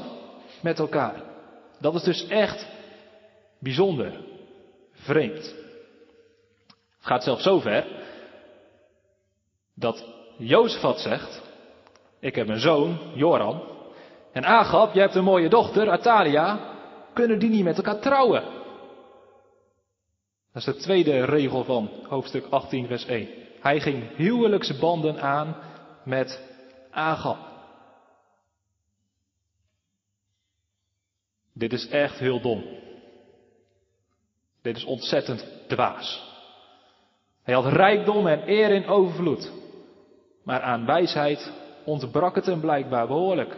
met 0.62 0.78
elkaar. 0.78 1.22
Dat 1.80 1.94
is 1.94 2.02
dus 2.02 2.26
echt 2.26 2.66
bijzonder, 3.58 4.12
vreemd. 4.92 5.54
Het 6.96 7.08
gaat 7.08 7.24
zelfs 7.24 7.42
zover 7.42 7.86
dat 9.74 10.04
Jozefat 10.36 11.00
zegt, 11.00 11.42
ik 12.18 12.34
heb 12.34 12.48
een 12.48 12.60
zoon, 12.60 12.98
Joram, 13.14 13.62
en 14.32 14.44
Agab, 14.44 14.94
jij 14.94 15.02
hebt 15.02 15.14
een 15.14 15.24
mooie 15.24 15.48
dochter, 15.48 15.90
Atalia, 15.90 16.58
kunnen 17.12 17.38
die 17.38 17.50
niet 17.50 17.64
met 17.64 17.76
elkaar 17.76 17.98
trouwen? 17.98 18.59
Dat 20.52 20.66
is 20.66 20.74
de 20.74 20.80
tweede 20.80 21.24
regel 21.24 21.64
van 21.64 21.90
hoofdstuk 22.08 22.46
18, 22.50 22.86
vers 22.86 23.04
1. 23.04 23.28
Hij 23.60 23.80
ging 23.80 24.16
huwelijksbanden 24.16 25.20
aan 25.20 25.56
met 26.04 26.48
Agab. 26.90 27.38
Dit 31.52 31.72
is 31.72 31.88
echt 31.88 32.18
heel 32.18 32.40
dom. 32.40 32.64
Dit 34.62 34.76
is 34.76 34.84
ontzettend 34.84 35.46
dwaas. 35.68 36.28
Hij 37.42 37.54
had 37.54 37.72
rijkdom 37.72 38.26
en 38.26 38.48
eer 38.48 38.70
in 38.70 38.86
overvloed. 38.86 39.52
Maar 40.44 40.60
aan 40.60 40.86
wijsheid 40.86 41.52
ontbrak 41.84 42.34
het 42.34 42.46
hem 42.46 42.60
blijkbaar 42.60 43.06
behoorlijk. 43.06 43.56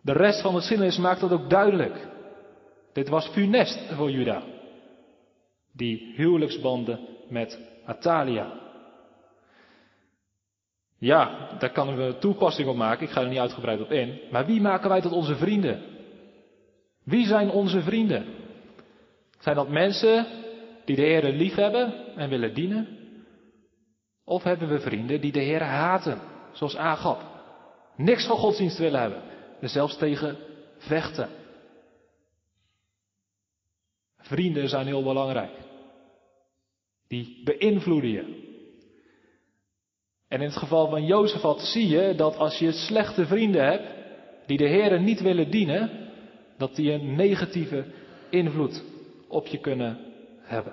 De 0.00 0.12
rest 0.12 0.40
van 0.40 0.52
de 0.52 0.58
geschiedenis 0.58 0.98
maakt 0.98 1.20
dat 1.20 1.32
ook 1.32 1.50
duidelijk. 1.50 2.06
Dit 2.92 3.08
was 3.08 3.26
funest 3.26 3.78
voor 3.94 4.10
Juda. 4.10 4.42
Die 5.78 6.12
huwelijksbanden 6.16 6.98
met 7.28 7.58
Atalia. 7.84 8.52
Ja, 10.98 11.48
daar 11.58 11.70
kan 11.70 11.96
we 11.96 12.16
toepassing 12.18 12.68
op 12.68 12.76
maken. 12.76 13.06
Ik 13.06 13.12
ga 13.12 13.20
er 13.20 13.28
niet 13.28 13.38
uitgebreid 13.38 13.80
op 13.80 13.90
in. 13.90 14.20
Maar 14.30 14.46
wie 14.46 14.60
maken 14.60 14.88
wij 14.88 15.00
tot 15.00 15.12
onze 15.12 15.36
vrienden? 15.36 15.82
Wie 17.04 17.26
zijn 17.26 17.50
onze 17.50 17.82
vrienden? 17.82 18.26
Zijn 19.38 19.56
dat 19.56 19.68
mensen 19.68 20.26
die 20.84 20.96
de 20.96 21.02
Heer 21.02 21.32
lief 21.32 21.54
hebben 21.54 22.16
en 22.16 22.28
willen 22.28 22.54
dienen? 22.54 22.88
Of 24.24 24.42
hebben 24.42 24.68
we 24.68 24.80
vrienden 24.80 25.20
die 25.20 25.32
de 25.32 25.40
Heer 25.40 25.62
haten, 25.62 26.20
zoals 26.52 26.76
Agap? 26.76 27.22
Niks 27.96 28.26
van 28.26 28.36
godsdienst 28.36 28.78
willen 28.78 29.00
hebben, 29.00 29.22
er 29.60 29.68
zelfs 29.68 29.96
tegen 29.96 30.36
vechten. 30.78 31.28
Vrienden 34.18 34.68
zijn 34.68 34.86
heel 34.86 35.02
belangrijk. 35.02 35.67
Die 37.08 37.40
beïnvloeden 37.44 38.10
je. 38.10 38.46
En 40.28 40.40
in 40.40 40.46
het 40.48 40.56
geval 40.56 40.88
van 40.88 41.04
Jozefat 41.04 41.60
zie 41.60 41.88
je 41.88 42.14
dat 42.14 42.36
als 42.36 42.58
je 42.58 42.72
slechte 42.72 43.26
vrienden 43.26 43.64
hebt, 43.64 43.88
die 44.46 44.58
de 44.58 44.68
Heeren 44.68 45.04
niet 45.04 45.20
willen 45.20 45.50
dienen, 45.50 45.90
dat 46.58 46.76
die 46.76 46.92
een 46.92 47.14
negatieve 47.16 47.84
invloed 48.30 48.84
op 49.28 49.46
je 49.46 49.58
kunnen 49.58 49.98
hebben. 50.40 50.72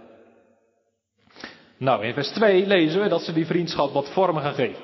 Nou, 1.77 2.05
in 2.05 2.13
vers 2.13 2.29
2 2.31 2.67
lezen 2.67 3.01
we 3.01 3.07
dat 3.09 3.21
ze 3.21 3.33
die 3.33 3.45
vriendschap 3.45 3.93
wat 3.93 4.13
vormen 4.13 4.41
gaan 4.41 4.53
geven. 4.53 4.83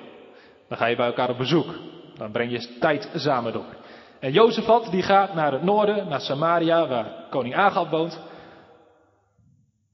Dan 0.67 0.77
ga 0.77 0.85
je 0.85 0.95
bij 0.95 1.05
elkaar 1.05 1.29
op 1.29 1.37
bezoek. 1.37 1.79
Dan 2.17 2.31
breng 2.31 2.51
je 2.51 2.77
tijd 2.79 3.09
samen 3.15 3.53
door. 3.53 3.75
En 4.19 4.31
Jozefat 4.31 4.91
die 4.91 5.01
gaat 5.01 5.33
naar 5.33 5.51
het 5.51 5.63
noorden, 5.63 6.07
naar 6.07 6.21
Samaria, 6.21 6.87
waar 6.87 7.27
koning 7.29 7.55
Agab 7.55 7.89
woont. 7.89 8.19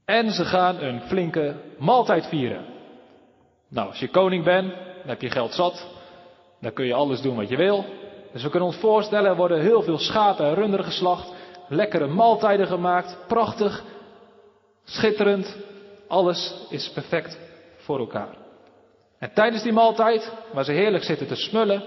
En 0.08 0.32
ze 0.32 0.46
gaan 0.46 0.82
een 0.82 1.02
flinke 1.02 1.56
maaltijd 1.78 2.28
vieren. 2.28 2.66
Nou, 3.70 3.88
als 3.88 4.00
je 4.00 4.10
koning 4.10 4.44
bent, 4.44 4.70
dan 4.70 5.08
heb 5.08 5.22
je 5.22 5.30
geld 5.30 5.54
zat. 5.54 5.88
Dan 6.62 6.74
kun 6.74 6.86
je 6.86 6.94
alles 6.94 7.22
doen 7.22 7.36
wat 7.36 7.50
je 7.50 7.58
wil. 7.58 7.86
Dus 8.34 8.44
we 8.44 8.50
kunnen 8.50 8.70
ons 8.70 8.78
voorstellen, 8.78 9.30
er 9.30 9.36
worden 9.36 9.62
heel 9.62 9.82
veel 9.82 9.98
schapen 9.98 10.46
en 10.46 10.54
runderen 10.54 10.86
geslacht. 10.86 11.32
Lekkere 11.68 12.08
maaltijden 12.08 12.68
gemaakt. 12.68 13.18
Prachtig. 13.28 13.84
Schitterend. 14.84 15.58
Alles 16.08 16.66
is 16.70 16.92
perfect 16.92 17.40
voor 17.78 18.00
elkaar. 18.00 18.36
En 19.20 19.34
tijdens 19.34 19.64
die 19.64 19.74
maaltijd, 19.74 20.34
waar 20.54 20.64
ze 20.64 20.72
heerlijk 20.72 21.04
zitten 21.04 21.28
te 21.28 21.36
smullen, 21.36 21.84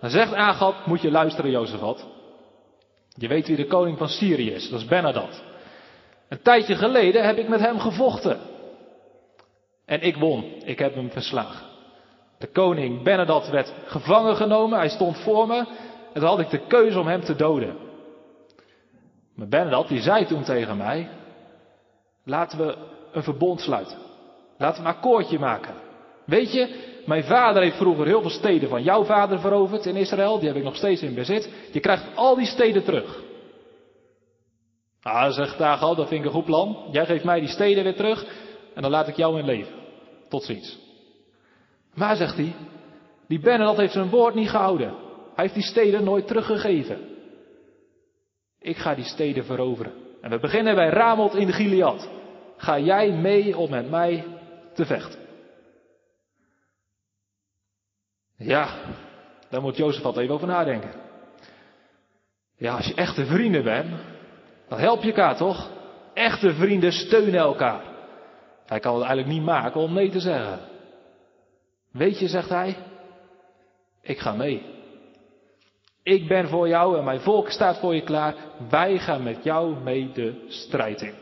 dan 0.00 0.10
zegt 0.10 0.34
Agab, 0.34 0.86
moet 0.86 1.02
je 1.02 1.10
luisteren 1.10 1.50
Jozefat. 1.50 2.06
Je 3.14 3.28
weet 3.28 3.46
wie 3.46 3.56
de 3.56 3.66
koning 3.66 3.98
van 3.98 4.08
Syrië 4.08 4.50
is, 4.50 4.70
dat 4.70 4.80
is 4.80 4.86
Benadad. 4.86 5.42
Een 6.28 6.42
tijdje 6.42 6.74
geleden 6.74 7.24
heb 7.24 7.36
ik 7.36 7.48
met 7.48 7.60
hem 7.60 7.78
gevochten. 7.78 8.38
En 9.84 10.00
ik 10.00 10.16
won, 10.16 10.44
ik 10.64 10.78
heb 10.78 10.94
hem 10.94 11.10
verslagen. 11.10 11.66
De 12.38 12.46
koning 12.46 13.02
Benadad 13.02 13.48
werd 13.48 13.72
gevangen 13.86 14.36
genomen, 14.36 14.78
hij 14.78 14.88
stond 14.88 15.18
voor 15.18 15.46
me. 15.46 15.58
En 16.12 16.20
toen 16.20 16.28
had 16.28 16.40
ik 16.40 16.50
de 16.50 16.66
keuze 16.66 16.98
om 16.98 17.06
hem 17.06 17.24
te 17.24 17.36
doden. 17.36 17.76
Maar 19.34 19.48
Benadad 19.48 19.88
die 19.88 20.00
zei 20.00 20.26
toen 20.26 20.42
tegen 20.42 20.76
mij, 20.76 21.08
laten 22.24 22.58
we 22.58 22.76
een 23.12 23.22
verbond 23.22 23.60
sluiten. 23.60 23.98
Laten 24.58 24.82
we 24.82 24.88
een 24.88 24.94
akkoordje 24.94 25.38
maken. 25.38 25.74
Weet 26.24 26.52
je, 26.52 26.94
mijn 27.06 27.24
vader 27.24 27.62
heeft 27.62 27.76
vroeger 27.76 28.06
heel 28.06 28.20
veel 28.20 28.30
steden 28.30 28.68
van 28.68 28.82
jouw 28.82 29.04
vader 29.04 29.40
veroverd 29.40 29.86
in 29.86 29.96
Israël. 29.96 30.38
Die 30.38 30.48
heb 30.48 30.56
ik 30.56 30.64
nog 30.64 30.76
steeds 30.76 31.02
in 31.02 31.14
bezit. 31.14 31.50
Je 31.72 31.80
krijgt 31.80 32.04
al 32.14 32.34
die 32.34 32.46
steden 32.46 32.84
terug. 32.84 33.22
Ah, 35.06 35.32
zegt 35.32 35.58
Dagal, 35.58 35.94
dat 35.94 36.08
vind 36.08 36.20
ik 36.20 36.26
een 36.26 36.32
goed 36.32 36.44
plan. 36.44 36.88
Jij 36.90 37.06
geeft 37.06 37.24
mij 37.24 37.40
die 37.40 37.48
steden 37.48 37.84
weer 37.84 37.96
terug 37.96 38.26
en 38.74 38.82
dan 38.82 38.90
laat 38.90 39.08
ik 39.08 39.16
jou 39.16 39.38
in 39.38 39.44
leven. 39.44 39.74
Tot 40.28 40.42
ziens. 40.42 40.78
Maar, 41.94 42.16
zegt 42.16 42.36
hij, 42.36 42.54
die 43.28 43.40
Benadad 43.40 43.76
heeft 43.76 43.92
zijn 43.92 44.08
woord 44.08 44.34
niet 44.34 44.50
gehouden. 44.50 44.88
Hij 45.34 45.44
heeft 45.44 45.54
die 45.54 45.62
steden 45.62 46.04
nooit 46.04 46.26
teruggegeven. 46.26 47.00
Ik 48.60 48.76
ga 48.76 48.94
die 48.94 49.04
steden 49.04 49.44
veroveren. 49.44 49.92
En 50.20 50.30
we 50.30 50.38
beginnen 50.38 50.74
bij 50.74 50.88
Ramoth 50.88 51.34
in 51.34 51.52
Gilead. 51.52 52.08
Ga 52.56 52.78
jij 52.78 53.10
mee 53.10 53.56
om 53.56 53.70
met 53.70 53.90
mij 53.90 54.24
te 54.74 54.86
vechten? 54.86 55.20
Ja, 58.36 58.68
daar 59.50 59.60
moet 59.60 59.76
Jozef 59.76 60.02
wat 60.02 60.16
even 60.16 60.34
over 60.34 60.46
nadenken. 60.46 60.90
Ja, 62.56 62.76
als 62.76 62.86
je 62.86 62.94
echte 62.94 63.26
vrienden 63.26 63.64
bent, 63.64 64.15
dan 64.68 64.78
help 64.78 65.02
je 65.02 65.08
elkaar 65.08 65.36
toch? 65.36 65.70
Echte 66.14 66.54
vrienden 66.54 66.92
steunen 66.92 67.40
elkaar. 67.40 67.82
Hij 68.66 68.80
kan 68.80 68.94
het 68.94 69.04
eigenlijk 69.04 69.36
niet 69.36 69.46
maken 69.46 69.80
om 69.80 69.92
nee 69.92 70.10
te 70.10 70.20
zeggen. 70.20 70.58
Weet 71.92 72.18
je, 72.18 72.28
zegt 72.28 72.48
hij, 72.48 72.76
ik 74.00 74.18
ga 74.18 74.32
mee. 74.32 74.74
Ik 76.02 76.28
ben 76.28 76.48
voor 76.48 76.68
jou 76.68 76.98
en 76.98 77.04
mijn 77.04 77.20
volk 77.20 77.50
staat 77.50 77.78
voor 77.78 77.94
je 77.94 78.02
klaar. 78.02 78.34
Wij 78.70 78.98
gaan 78.98 79.22
met 79.22 79.44
jou 79.44 79.76
mee 79.82 80.12
de 80.12 80.44
strijd 80.48 81.02
in. 81.02 81.14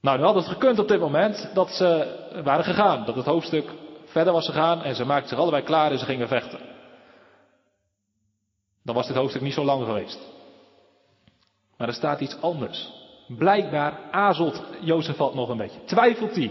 Nou, 0.00 0.18
nu 0.18 0.24
had 0.24 0.34
het 0.34 0.46
gekund 0.46 0.78
op 0.78 0.88
dit 0.88 1.00
moment 1.00 1.50
dat 1.54 1.70
ze 1.70 2.16
waren 2.44 2.64
gegaan. 2.64 3.04
Dat 3.04 3.16
het 3.16 3.26
hoofdstuk 3.26 3.72
verder 4.04 4.32
was 4.32 4.46
gegaan 4.46 4.82
en 4.82 4.94
ze 4.94 5.04
maakten 5.04 5.28
zich 5.28 5.38
allebei 5.38 5.62
klaar 5.62 5.90
en 5.90 5.98
ze 5.98 6.04
gingen 6.04 6.28
vechten. 6.28 6.60
Dan 8.84 8.94
was 8.94 9.06
dit 9.06 9.16
hoofdstuk 9.16 9.42
niet 9.42 9.54
zo 9.54 9.64
lang 9.64 9.84
geweest. 9.84 10.37
Maar 11.78 11.88
er 11.88 11.94
staat 11.94 12.20
iets 12.20 12.40
anders. 12.40 12.92
Blijkbaar 13.28 13.98
aarzelt 14.10 14.62
Jozefat 14.80 15.34
nog 15.34 15.48
een 15.48 15.56
beetje. 15.56 15.84
Twijfelt 15.84 16.34
hij 16.34 16.50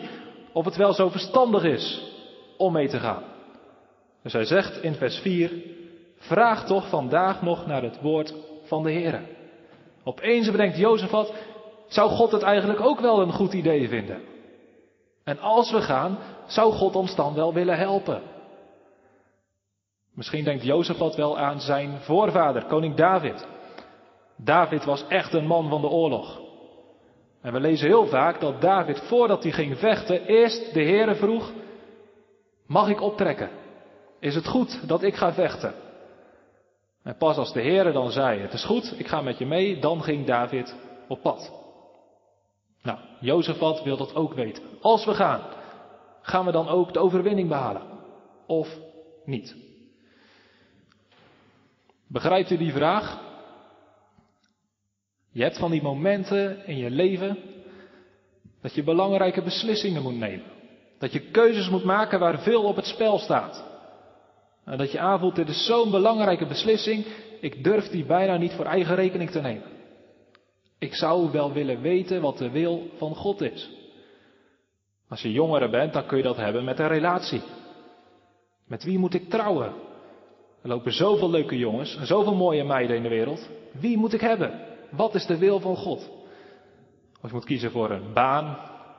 of 0.51 0.65
het 0.65 0.75
wel 0.75 0.93
zo 0.93 1.09
verstandig 1.09 1.63
is 1.63 2.01
om 2.57 2.73
mee 2.73 2.87
te 2.87 2.99
gaan. 2.99 3.23
Dus 4.23 4.33
hij 4.33 4.45
zegt 4.45 4.81
in 4.81 4.95
vers 4.95 5.17
4, 5.17 5.51
vraag 6.17 6.65
toch 6.65 6.89
vandaag 6.89 7.41
nog 7.41 7.65
naar 7.65 7.81
het 7.81 8.01
woord 8.01 8.33
van 8.63 8.83
de 8.83 8.91
Heer. 8.91 9.21
Opeens 10.03 10.51
bedenkt 10.51 10.77
Jozefat, 10.77 11.33
zou 11.87 12.09
God 12.09 12.31
het 12.31 12.41
eigenlijk 12.41 12.81
ook 12.81 12.99
wel 12.99 13.21
een 13.21 13.31
goed 13.31 13.53
idee 13.53 13.87
vinden? 13.87 14.21
En 15.23 15.39
als 15.39 15.71
we 15.71 15.81
gaan, 15.81 16.17
zou 16.45 16.73
God 16.73 16.95
ons 16.95 17.15
dan 17.15 17.33
wel 17.33 17.53
willen 17.53 17.77
helpen? 17.77 18.21
Misschien 20.13 20.43
denkt 20.43 20.63
Jozefat 20.63 21.15
wel 21.15 21.37
aan 21.37 21.59
zijn 21.61 21.97
voorvader, 21.99 22.65
koning 22.65 22.95
David. 22.95 23.47
David 24.37 24.85
was 24.85 25.07
echt 25.07 25.33
een 25.33 25.47
man 25.47 25.69
van 25.69 25.81
de 25.81 25.87
oorlog. 25.87 26.39
En 27.41 27.53
we 27.53 27.59
lezen 27.59 27.87
heel 27.87 28.07
vaak 28.07 28.39
dat 28.39 28.61
David, 28.61 28.99
voordat 28.99 29.43
hij 29.43 29.51
ging 29.51 29.77
vechten, 29.77 30.25
eerst 30.25 30.73
de 30.73 30.83
Heere 30.83 31.15
vroeg, 31.15 31.51
mag 32.65 32.89
ik 32.89 33.01
optrekken? 33.01 33.49
Is 34.19 34.35
het 34.35 34.47
goed 34.47 34.87
dat 34.87 35.03
ik 35.03 35.15
ga 35.15 35.33
vechten? 35.33 35.73
En 37.03 37.17
pas 37.17 37.37
als 37.37 37.53
de 37.53 37.61
Heere 37.61 37.91
dan 37.91 38.11
zei, 38.11 38.39
het 38.39 38.53
is 38.53 38.65
goed, 38.65 38.99
ik 38.99 39.07
ga 39.07 39.21
met 39.21 39.37
je 39.37 39.45
mee, 39.45 39.79
dan 39.79 40.03
ging 40.03 40.25
David 40.25 40.75
op 41.07 41.21
pad. 41.21 41.53
Nou, 42.81 42.99
Jozefat 43.19 43.83
wil 43.83 43.97
dat 43.97 44.15
ook 44.15 44.33
weten. 44.33 44.63
Als 44.81 45.05
we 45.05 45.13
gaan, 45.13 45.41
gaan 46.21 46.45
we 46.45 46.51
dan 46.51 46.67
ook 46.67 46.93
de 46.93 46.99
overwinning 46.99 47.49
behalen? 47.49 47.81
Of 48.47 48.77
niet? 49.25 49.55
Begrijpt 52.07 52.49
u 52.49 52.57
die 52.57 52.73
vraag? 52.73 53.26
Je 55.37 55.43
hebt 55.43 55.57
van 55.57 55.71
die 55.71 55.81
momenten 55.81 56.65
in 56.65 56.77
je 56.77 56.89
leven 56.89 57.37
dat 58.61 58.75
je 58.75 58.83
belangrijke 58.83 59.41
beslissingen 59.41 60.01
moet 60.01 60.17
nemen. 60.17 60.45
Dat 60.99 61.11
je 61.13 61.19
keuzes 61.19 61.69
moet 61.69 61.83
maken 61.83 62.19
waar 62.19 62.39
veel 62.39 62.63
op 62.63 62.75
het 62.75 62.85
spel 62.85 63.17
staat. 63.17 63.65
En 64.65 64.77
dat 64.77 64.91
je 64.91 64.99
aanvoelt, 64.99 65.35
dit 65.35 65.47
is 65.47 65.65
zo'n 65.65 65.91
belangrijke 65.91 66.45
beslissing, 66.45 67.05
ik 67.41 67.63
durf 67.63 67.89
die 67.89 68.05
bijna 68.05 68.37
niet 68.37 68.53
voor 68.53 68.65
eigen 68.65 68.95
rekening 68.95 69.29
te 69.29 69.41
nemen. 69.41 69.67
Ik 70.79 70.93
zou 70.93 71.31
wel 71.31 71.53
willen 71.53 71.81
weten 71.81 72.21
wat 72.21 72.37
de 72.37 72.49
wil 72.49 72.89
van 72.95 73.15
God 73.15 73.41
is. 73.41 73.69
Als 75.09 75.21
je 75.21 75.31
jongere 75.31 75.69
bent, 75.69 75.93
dan 75.93 76.05
kun 76.05 76.17
je 76.17 76.23
dat 76.23 76.37
hebben 76.37 76.63
met 76.63 76.79
een 76.79 76.87
relatie. 76.87 77.41
Met 78.67 78.83
wie 78.83 78.97
moet 78.97 79.13
ik 79.13 79.29
trouwen? 79.29 79.73
Er 80.61 80.69
lopen 80.69 80.93
zoveel 80.93 81.29
leuke 81.29 81.57
jongens 81.57 81.95
en 81.95 82.05
zoveel 82.05 82.35
mooie 82.35 82.63
meiden 82.63 82.95
in 82.95 83.03
de 83.03 83.09
wereld. 83.09 83.49
Wie 83.71 83.97
moet 83.97 84.13
ik 84.13 84.21
hebben? 84.21 84.75
Wat 84.91 85.15
is 85.15 85.25
de 85.25 85.37
wil 85.37 85.59
van 85.59 85.75
God? 85.75 86.09
Of 87.21 87.29
je 87.29 87.33
moet 87.35 87.45
kiezen 87.45 87.71
voor 87.71 87.91
een 87.91 88.13
baan, 88.13 88.57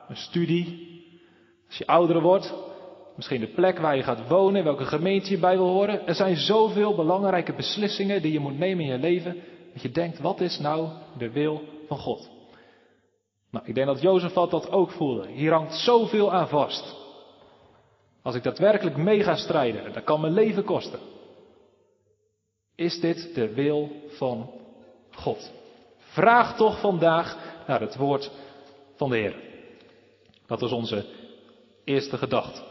een 0.09 0.17
studie. 0.17 0.87
Als 1.67 1.77
je 1.77 1.87
ouder 1.87 2.21
wordt, 2.21 2.53
misschien 3.15 3.39
de 3.39 3.53
plek 3.53 3.79
waar 3.79 3.95
je 3.95 4.03
gaat 4.03 4.27
wonen, 4.27 4.63
welke 4.63 4.85
gemeente 4.85 5.29
je 5.29 5.39
bij 5.39 5.57
wil 5.57 5.67
horen. 5.67 6.07
Er 6.07 6.15
zijn 6.15 6.37
zoveel 6.37 6.95
belangrijke 6.95 7.53
beslissingen 7.53 8.21
die 8.21 8.31
je 8.31 8.39
moet 8.39 8.57
nemen 8.57 8.85
in 8.85 8.91
je 8.91 8.97
leven. 8.97 9.35
Dat 9.73 9.81
je 9.81 9.91
denkt, 9.91 10.19
wat 10.19 10.39
is 10.39 10.59
nou 10.59 10.89
de 11.17 11.31
wil 11.31 11.61
van 11.87 11.97
God? 11.97 12.29
Nou, 13.51 13.65
ik 13.65 13.75
denk 13.75 13.87
dat 13.87 14.01
Jozefat 14.01 14.51
dat 14.51 14.71
ook 14.71 14.91
voelde. 14.91 15.27
Hier 15.27 15.53
hangt 15.53 15.75
zoveel 15.75 16.33
aan 16.33 16.47
vast. 16.47 16.95
Als 18.21 18.35
ik 18.35 18.43
daadwerkelijk 18.43 18.97
mee 18.97 19.23
ga 19.23 19.35
strijden, 19.35 19.93
dat 19.93 20.03
kan 20.03 20.21
mijn 20.21 20.33
leven 20.33 20.63
kosten. 20.63 20.99
Is 22.75 22.99
dit 22.99 23.35
de 23.35 23.53
wil 23.53 23.91
van 24.07 24.49
God? 25.11 25.51
Vraag 26.09 26.55
toch 26.55 26.79
vandaag 26.79 27.37
naar 27.67 27.79
het 27.79 27.95
woord 27.95 28.31
van 28.95 29.09
de 29.09 29.17
Heer. 29.17 29.35
Dat 30.47 30.61
is 30.61 30.71
onze 30.71 31.05
eerste 31.83 32.17
gedachte. 32.17 32.61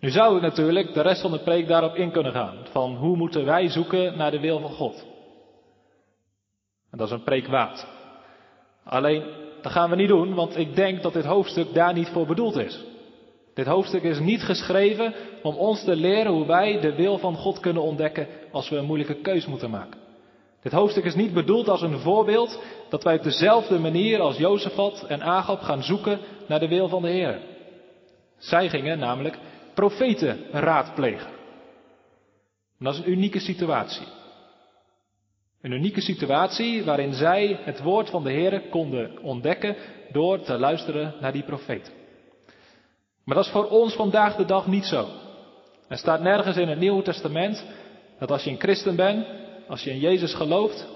Nu 0.00 0.10
zou 0.10 0.36
ik 0.36 0.42
natuurlijk 0.42 0.94
de 0.94 1.02
rest 1.02 1.20
van 1.20 1.30
de 1.30 1.38
preek 1.38 1.68
daarop 1.68 1.94
in 1.94 2.10
kunnen 2.10 2.32
gaan. 2.32 2.56
Van 2.70 2.96
hoe 2.96 3.16
moeten 3.16 3.44
wij 3.44 3.68
zoeken 3.68 4.16
naar 4.16 4.30
de 4.30 4.40
wil 4.40 4.60
van 4.60 4.70
God? 4.70 5.06
En 6.90 6.98
dat 6.98 7.06
is 7.06 7.12
een 7.12 7.24
preek 7.24 7.46
waard. 7.46 7.86
Alleen 8.84 9.24
dat 9.62 9.72
gaan 9.72 9.90
we 9.90 9.96
niet 9.96 10.08
doen, 10.08 10.34
want 10.34 10.56
ik 10.56 10.74
denk 10.74 11.02
dat 11.02 11.12
dit 11.12 11.24
hoofdstuk 11.24 11.74
daar 11.74 11.92
niet 11.92 12.08
voor 12.08 12.26
bedoeld 12.26 12.56
is. 12.56 12.84
Dit 13.54 13.66
hoofdstuk 13.66 14.02
is 14.02 14.18
niet 14.18 14.42
geschreven 14.42 15.14
om 15.42 15.56
ons 15.56 15.84
te 15.84 15.96
leren 15.96 16.32
hoe 16.32 16.46
wij 16.46 16.80
de 16.80 16.94
wil 16.94 17.18
van 17.18 17.36
God 17.36 17.60
kunnen 17.60 17.82
ontdekken 17.82 18.26
als 18.50 18.68
we 18.68 18.76
een 18.76 18.84
moeilijke 18.84 19.14
keus 19.14 19.46
moeten 19.46 19.70
maken. 19.70 20.05
Dit 20.66 20.74
hoofdstuk 20.74 21.04
is 21.04 21.14
niet 21.14 21.32
bedoeld 21.32 21.68
als 21.68 21.82
een 21.82 21.98
voorbeeld 21.98 22.62
dat 22.88 23.02
wij 23.02 23.16
op 23.16 23.22
dezelfde 23.22 23.78
manier 23.78 24.20
als 24.20 24.36
Jozefat 24.36 25.04
en 25.08 25.22
Agab 25.22 25.60
gaan 25.60 25.82
zoeken 25.82 26.18
naar 26.48 26.60
de 26.60 26.68
wil 26.68 26.88
van 26.88 27.02
de 27.02 27.08
Heer. 27.08 27.40
Zij 28.38 28.68
gingen 28.68 28.98
namelijk 28.98 29.38
profeten 29.74 30.38
raadplegen. 30.50 31.26
En 32.78 32.84
dat 32.84 32.94
is 32.94 33.00
een 33.00 33.10
unieke 33.10 33.38
situatie. 33.38 34.06
Een 35.62 35.72
unieke 35.72 36.00
situatie 36.00 36.84
waarin 36.84 37.12
zij 37.12 37.58
het 37.62 37.82
woord 37.82 38.10
van 38.10 38.24
de 38.24 38.30
Heer 38.30 38.60
konden 38.60 39.22
ontdekken 39.22 39.76
door 40.12 40.40
te 40.40 40.58
luisteren 40.58 41.14
naar 41.20 41.32
die 41.32 41.44
profeten. 41.44 41.92
Maar 43.24 43.36
dat 43.36 43.44
is 43.44 43.50
voor 43.50 43.68
ons 43.68 43.94
vandaag 43.94 44.36
de 44.36 44.44
dag 44.44 44.66
niet 44.66 44.84
zo. 44.84 45.08
Er 45.88 45.98
staat 45.98 46.20
nergens 46.20 46.56
in 46.56 46.68
het 46.68 46.78
Nieuwe 46.78 47.02
Testament 47.02 47.64
dat 48.18 48.30
als 48.30 48.44
je 48.44 48.50
een 48.50 48.60
christen 48.60 48.96
bent, 48.96 49.26
als 49.68 49.82
je 49.82 49.90
in 49.90 49.98
Jezus 49.98 50.34
gelooft 50.34 50.86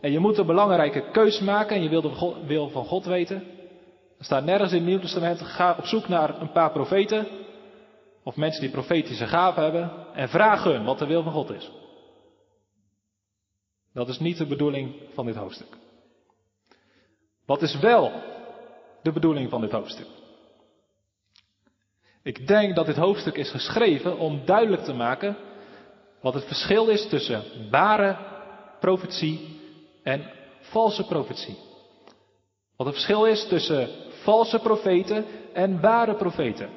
en 0.00 0.12
je 0.12 0.18
moet 0.18 0.38
een 0.38 0.46
belangrijke 0.46 1.10
keus 1.10 1.40
maken 1.40 1.76
en 1.76 1.82
je 1.82 1.88
wil 1.88 2.02
de 2.02 2.34
wil 2.46 2.68
van 2.68 2.84
God 2.84 3.04
weten, 3.04 3.36
er 4.18 4.24
staat 4.24 4.44
nergens 4.44 4.70
in 4.70 4.76
het 4.76 4.86
Nieuwe 4.86 5.02
Testament, 5.02 5.40
ga 5.40 5.76
op 5.78 5.84
zoek 5.84 6.08
naar 6.08 6.40
een 6.40 6.52
paar 6.52 6.72
profeten 6.72 7.26
of 8.22 8.36
mensen 8.36 8.60
die 8.60 8.70
profetische 8.70 9.26
gaven 9.26 9.62
hebben 9.62 9.90
en 10.14 10.28
vraag 10.28 10.64
hun 10.64 10.84
wat 10.84 10.98
de 10.98 11.06
wil 11.06 11.22
van 11.22 11.32
God 11.32 11.50
is. 11.50 11.70
Dat 13.92 14.08
is 14.08 14.18
niet 14.18 14.38
de 14.38 14.46
bedoeling 14.46 14.94
van 15.14 15.26
dit 15.26 15.34
hoofdstuk. 15.34 15.76
Wat 17.46 17.62
is 17.62 17.78
wel 17.78 18.12
de 19.02 19.12
bedoeling 19.12 19.50
van 19.50 19.60
dit 19.60 19.72
hoofdstuk? 19.72 20.06
Ik 22.22 22.46
denk 22.46 22.76
dat 22.76 22.86
dit 22.86 22.96
hoofdstuk 22.96 23.36
is 23.36 23.50
geschreven 23.50 24.18
om 24.18 24.42
duidelijk 24.44 24.82
te 24.82 24.92
maken 24.92 25.36
wat 26.20 26.34
het 26.34 26.44
verschil 26.44 26.88
is 26.88 27.08
tussen 27.08 27.42
ware 27.70 28.16
profetie 28.80 29.60
en 30.02 30.30
valse 30.60 31.06
profetie. 31.06 31.56
Wat 32.76 32.86
het 32.86 32.94
verschil 32.96 33.26
is 33.26 33.48
tussen 33.48 33.88
valse 34.22 34.58
profeten 34.58 35.24
en 35.52 35.80
ware 35.80 36.14
profeten. 36.14 36.68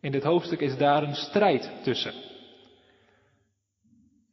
In 0.00 0.12
dit 0.12 0.22
hoofdstuk 0.22 0.60
is 0.60 0.76
daar 0.76 1.02
een 1.02 1.14
strijd 1.14 1.70
tussen. 1.82 2.12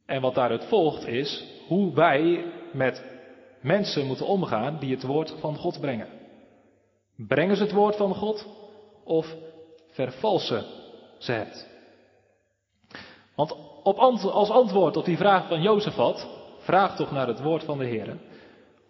En 0.06 0.20
wat 0.20 0.34
daaruit 0.34 0.64
volgt 0.64 1.06
is 1.06 1.44
hoe 1.66 1.94
wij 1.94 2.52
met 2.72 3.04
mensen 3.60 4.06
moeten 4.06 4.26
omgaan 4.26 4.78
die 4.78 4.94
het 4.94 5.02
woord 5.02 5.34
van 5.38 5.56
God 5.56 5.80
brengen. 5.80 6.08
Brengen 7.16 7.56
ze 7.56 7.62
het 7.62 7.72
woord 7.72 7.96
van 7.96 8.14
God 8.14 8.46
of 9.04 9.36
vervalsen 9.90 10.64
ze 11.18 11.32
het? 11.32 11.68
Want 13.34 13.54
op 13.90 13.98
als 14.32 14.50
antwoord 14.50 14.96
op 14.96 15.04
die 15.04 15.16
vraag 15.16 15.48
van 15.48 15.62
Jozefat, 15.62 16.28
vraag 16.58 16.96
toch 16.96 17.10
naar 17.10 17.26
het 17.26 17.42
woord 17.42 17.64
van 17.64 17.78
de 17.78 17.84
Heer, 17.84 18.16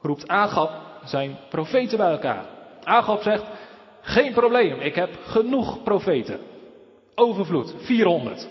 roept 0.00 0.28
Agab 0.28 0.70
zijn 1.04 1.38
profeten 1.48 1.98
bij 1.98 2.10
elkaar. 2.10 2.44
Agab 2.84 3.22
zegt, 3.22 3.44
geen 4.00 4.32
probleem, 4.32 4.80
ik 4.80 4.94
heb 4.94 5.10
genoeg 5.22 5.82
profeten. 5.82 6.38
Overvloed, 7.14 7.74
400. 7.78 8.48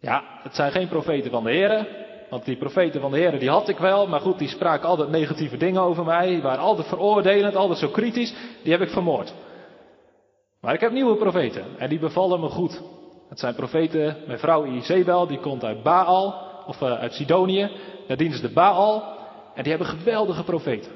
Ja, 0.00 0.22
het 0.42 0.54
zijn 0.54 0.72
geen 0.72 0.88
profeten 0.88 1.30
van 1.30 1.44
de 1.44 1.50
Heer, 1.50 1.88
want 2.30 2.44
die 2.44 2.56
profeten 2.56 3.00
van 3.00 3.10
de 3.10 3.18
Heer 3.18 3.38
die 3.38 3.50
had 3.50 3.68
ik 3.68 3.78
wel, 3.78 4.06
maar 4.06 4.20
goed, 4.20 4.38
die 4.38 4.48
spraken 4.48 4.88
altijd 4.88 5.08
negatieve 5.08 5.56
dingen 5.56 5.82
over 5.82 6.04
mij, 6.04 6.26
die 6.26 6.42
waren 6.42 6.62
altijd 6.62 6.88
veroordelend, 6.88 7.56
altijd 7.56 7.78
zo 7.78 7.88
kritisch, 7.88 8.34
die 8.62 8.72
heb 8.72 8.80
ik 8.80 8.90
vermoord. 8.90 9.34
Maar 10.60 10.74
ik 10.74 10.80
heb 10.80 10.92
nieuwe 10.92 11.16
profeten 11.16 11.64
en 11.78 11.88
die 11.88 11.98
bevallen 11.98 12.40
me 12.40 12.48
goed. 12.48 12.82
Het 13.28 13.38
zijn 13.38 13.54
profeten, 13.54 14.16
mijn 14.26 14.38
vrouw 14.38 14.64
Izebel, 14.64 15.26
die 15.26 15.40
komt 15.40 15.64
uit 15.64 15.82
Baal, 15.82 16.44
of 16.66 16.80
uh, 16.80 16.98
uit 16.98 17.12
Sidonië. 17.12 17.70
Daar 18.06 18.16
dienen 18.16 18.36
ze 18.36 18.46
de 18.46 18.52
Baal. 18.52 19.14
En 19.54 19.62
die 19.62 19.72
hebben 19.72 19.90
geweldige 19.90 20.44
profeten. 20.44 20.92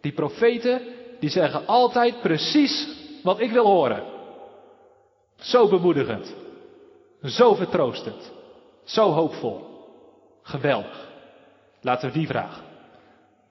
Die 0.00 0.12
profeten, 0.12 0.80
die 1.20 1.30
zeggen 1.30 1.66
altijd 1.66 2.20
precies 2.20 2.88
wat 3.22 3.40
ik 3.40 3.50
wil 3.50 3.66
horen. 3.66 4.02
Zo 5.36 5.68
bemoedigend. 5.68 6.34
Zo 7.22 7.54
vertroostend. 7.54 8.32
Zo 8.84 9.10
hoopvol. 9.10 9.60
Geweldig. 10.42 11.08
Laten 11.80 12.08
we 12.08 12.18
die 12.18 12.26
vragen. 12.26 12.64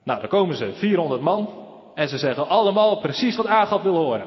Nou, 0.04 0.20
dan 0.20 0.28
komen 0.28 0.56
ze, 0.56 0.72
400 0.72 1.20
man. 1.20 1.48
En 1.94 2.08
ze 2.08 2.18
zeggen 2.18 2.48
allemaal 2.48 3.00
precies 3.00 3.36
wat 3.36 3.46
Agab 3.46 3.82
wil 3.82 3.96
horen. 3.96 4.26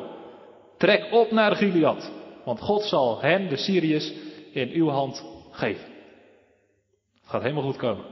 Trek 0.77 1.07
op 1.11 1.31
naar 1.31 1.55
Gilead. 1.55 2.11
Want 2.43 2.59
God 2.59 2.83
zal 2.83 3.21
hen, 3.21 3.49
de 3.49 3.57
Syriërs, 3.57 4.13
in 4.51 4.69
uw 4.69 4.89
hand 4.89 5.25
geven. 5.51 5.85
Het 7.21 7.29
gaat 7.29 7.41
helemaal 7.41 7.63
goed 7.63 7.77
komen. 7.77 8.05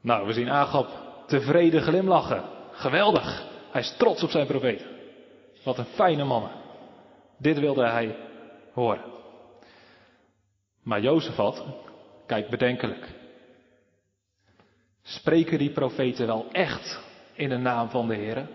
Nou, 0.00 0.26
we 0.26 0.32
zien 0.32 0.50
Agab 0.50 0.88
tevreden 1.26 1.82
glimlachen. 1.82 2.44
Geweldig. 2.72 3.46
Hij 3.70 3.80
is 3.80 3.94
trots 3.98 4.22
op 4.22 4.30
zijn 4.30 4.46
profeet. 4.46 4.86
Wat 5.64 5.78
een 5.78 5.84
fijne 5.84 6.24
mannen. 6.24 6.50
Dit 7.38 7.58
wilde 7.58 7.86
hij 7.86 8.16
horen. 8.72 9.12
Maar 10.82 11.00
Jozefat 11.00 11.64
kijkt 12.26 12.50
bedenkelijk. 12.50 13.08
Spreken 15.02 15.58
die 15.58 15.70
profeten 15.70 16.26
wel 16.26 16.46
echt 16.52 17.00
in 17.34 17.48
de 17.48 17.56
naam 17.56 17.88
van 17.88 18.08
de 18.08 18.14
Heer? 18.14 18.48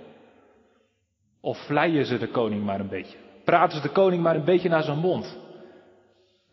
Of 1.42 1.66
vleien 1.66 2.06
ze 2.06 2.18
de 2.18 2.28
koning 2.28 2.64
maar 2.64 2.80
een 2.80 2.90
beetje? 2.90 3.18
Praten 3.44 3.78
ze 3.78 3.88
de 3.88 3.94
koning 3.94 4.24
maar 4.24 4.36
een 4.36 4.46
beetje 4.46 4.70
naar 4.70 4.84
zijn 4.84 4.98
mond? 4.98 5.38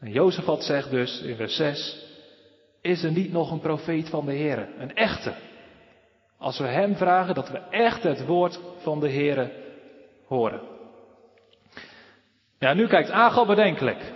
En 0.00 0.10
Jozefat 0.10 0.64
zegt 0.64 0.90
dus 0.90 1.22
in 1.22 1.36
vers 1.36 1.56
6, 1.56 2.04
is 2.80 3.02
er 3.02 3.12
niet 3.12 3.32
nog 3.32 3.50
een 3.50 3.60
profeet 3.60 4.08
van 4.08 4.26
de 4.26 4.32
Heer, 4.32 4.68
een 4.78 4.94
echte? 4.94 5.34
Als 6.38 6.58
we 6.58 6.66
hem 6.66 6.96
vragen 6.96 7.34
dat 7.34 7.50
we 7.50 7.58
echt 7.58 8.02
het 8.02 8.26
woord 8.26 8.60
van 8.78 9.00
de 9.00 9.08
Heer 9.08 9.50
horen. 10.26 10.60
Ja, 12.58 12.74
nu 12.74 12.86
kijkt 12.86 13.10
Agab 13.10 13.46
bedenkelijk. 13.46 14.12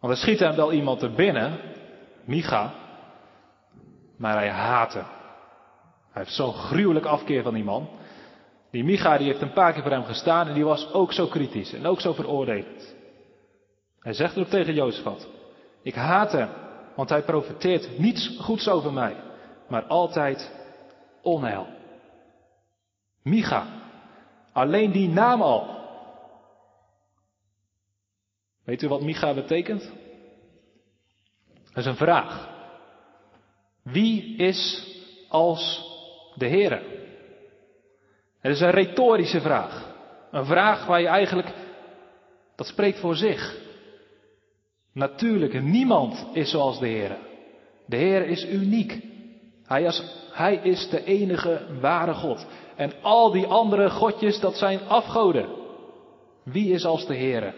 Want 0.00 0.12
er 0.12 0.18
schiet 0.18 0.38
hem 0.38 0.56
wel 0.56 0.72
iemand 0.72 1.02
er 1.02 1.12
binnen, 1.12 1.58
Micha, 2.24 2.74
maar 4.16 4.34
hij 4.34 4.50
haat 4.50 4.92
hem. 4.92 5.06
Hij 6.12 6.22
heeft 6.22 6.34
zo'n 6.34 6.52
gruwelijk 6.52 7.06
afkeer 7.06 7.42
van 7.42 7.54
die 7.54 7.64
man. 7.64 7.88
Die 8.74 8.84
Micha 8.84 9.18
die 9.18 9.26
heeft 9.26 9.40
een 9.40 9.52
paar 9.52 9.72
keer 9.72 9.82
voor 9.82 9.90
hem 9.90 10.04
gestaan 10.04 10.48
en 10.48 10.54
die 10.54 10.64
was 10.64 10.92
ook 10.92 11.12
zo 11.12 11.26
kritisch 11.26 11.72
en 11.72 11.86
ook 11.86 12.00
zo 12.00 12.12
veroordelend. 12.12 12.94
Hij 13.98 14.12
zegt 14.12 14.38
ook 14.38 14.48
tegen 14.48 14.74
Jozefat, 14.74 15.28
ik 15.82 15.94
haat 15.94 16.32
hem, 16.32 16.48
want 16.96 17.08
hij 17.08 17.22
profeteert 17.22 17.98
niets 17.98 18.36
goeds 18.40 18.68
over 18.68 18.92
mij, 18.92 19.16
maar 19.68 19.82
altijd 19.82 20.52
onheil. 21.22 21.66
Micha, 23.22 23.66
alleen 24.52 24.92
die 24.92 25.08
naam 25.08 25.42
al. 25.42 25.66
Weet 28.64 28.82
u 28.82 28.88
wat 28.88 29.02
Micha 29.02 29.34
betekent? 29.34 29.92
Dat 31.64 31.76
is 31.76 31.86
een 31.86 31.96
vraag. 31.96 32.48
Wie 33.82 34.36
is 34.36 34.86
als 35.28 35.90
de 36.34 36.48
Heere? 36.48 37.03
Het 38.44 38.52
is 38.52 38.60
een 38.60 38.70
retorische 38.70 39.40
vraag. 39.40 39.94
Een 40.30 40.44
vraag 40.44 40.86
waar 40.86 41.00
je 41.00 41.06
eigenlijk, 41.06 41.52
dat 42.56 42.66
spreekt 42.66 42.98
voor 42.98 43.16
zich. 43.16 43.56
Natuurlijk, 44.92 45.62
niemand 45.62 46.26
is 46.32 46.50
zoals 46.50 46.78
de 46.78 46.86
Heer. 46.86 47.16
De 47.86 47.96
Heer 47.96 48.26
is 48.26 48.46
uniek. 48.46 49.02
Hij 49.66 49.82
is, 49.82 50.02
hij 50.32 50.54
is 50.54 50.88
de 50.88 51.04
enige 51.04 51.66
ware 51.80 52.14
God. 52.14 52.46
En 52.76 52.92
al 53.02 53.30
die 53.30 53.46
andere 53.46 53.90
godjes, 53.90 54.40
dat 54.40 54.56
zijn 54.56 54.80
afgoden. 54.88 55.48
Wie 56.42 56.72
is 56.72 56.84
als 56.84 57.06
de 57.06 57.14
Heer? 57.14 57.54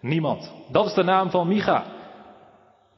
Niemand. 0.00 0.52
Dat 0.68 0.86
is 0.86 0.94
de 0.94 1.04
naam 1.04 1.30
van 1.30 1.48
Micha. 1.48 1.84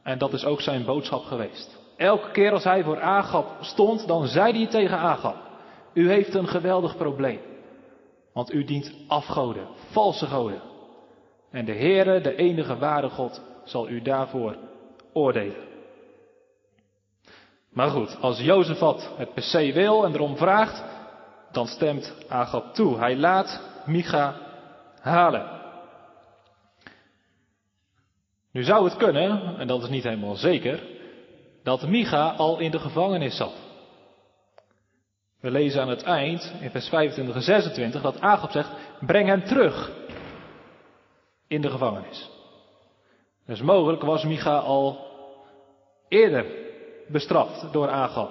En 0.02 0.18
dat 0.18 0.32
is 0.32 0.44
ook 0.44 0.60
zijn 0.60 0.84
boodschap 0.84 1.22
geweest. 1.22 1.78
Elke 1.96 2.30
keer 2.30 2.52
als 2.52 2.64
hij 2.64 2.84
voor 2.84 3.00
Agab 3.00 3.46
stond, 3.60 4.06
dan 4.06 4.26
zei 4.26 4.52
hij 4.52 4.66
tegen 4.66 4.98
Agab. 4.98 5.43
U 5.94 6.08
heeft 6.08 6.34
een 6.34 6.48
geweldig 6.48 6.96
probleem. 6.96 7.40
Want 8.32 8.52
u 8.52 8.64
dient 8.64 8.94
afgoden, 9.08 9.66
valse 9.90 10.26
goden. 10.26 10.62
En 11.50 11.64
de 11.64 11.74
Heere, 11.74 12.20
de 12.20 12.36
enige 12.36 12.78
ware 12.78 13.08
God, 13.08 13.42
zal 13.64 13.88
u 13.88 14.02
daarvoor 14.02 14.56
oordelen. 15.12 15.72
Maar 17.70 17.90
goed, 17.90 18.16
als 18.20 18.40
Jozefat 18.40 19.10
het 19.16 19.34
per 19.34 19.42
se 19.42 19.72
wil 19.72 20.04
en 20.04 20.14
erom 20.14 20.36
vraagt, 20.36 20.84
dan 21.52 21.66
stemt 21.66 22.14
Agab 22.28 22.74
toe. 22.74 22.98
Hij 22.98 23.16
laat 23.16 23.60
Micha 23.86 24.34
halen. 25.00 25.54
Nu 28.50 28.62
zou 28.62 28.84
het 28.84 28.96
kunnen, 28.96 29.58
en 29.58 29.66
dat 29.66 29.82
is 29.82 29.88
niet 29.88 30.04
helemaal 30.04 30.34
zeker, 30.34 30.82
dat 31.62 31.86
Micha 31.86 32.30
al 32.30 32.58
in 32.58 32.70
de 32.70 32.78
gevangenis 32.78 33.36
zat. 33.36 33.63
We 35.44 35.50
lezen 35.50 35.82
aan 35.82 35.88
het 35.88 36.02
eind, 36.02 36.52
in 36.60 36.70
vers 36.70 36.88
25 36.88 37.34
en 37.34 37.42
26, 37.42 38.02
dat 38.02 38.20
Agab 38.20 38.50
zegt, 38.50 38.70
breng 39.00 39.28
hem 39.28 39.44
terug 39.44 39.92
in 41.48 41.60
de 41.60 41.70
gevangenis. 41.70 42.30
Dus 43.46 43.60
mogelijk 43.60 44.02
was 44.02 44.24
Micha 44.24 44.58
al 44.58 45.06
eerder 46.08 46.46
bestraft 47.08 47.72
door 47.72 47.88
Agab 47.90 48.30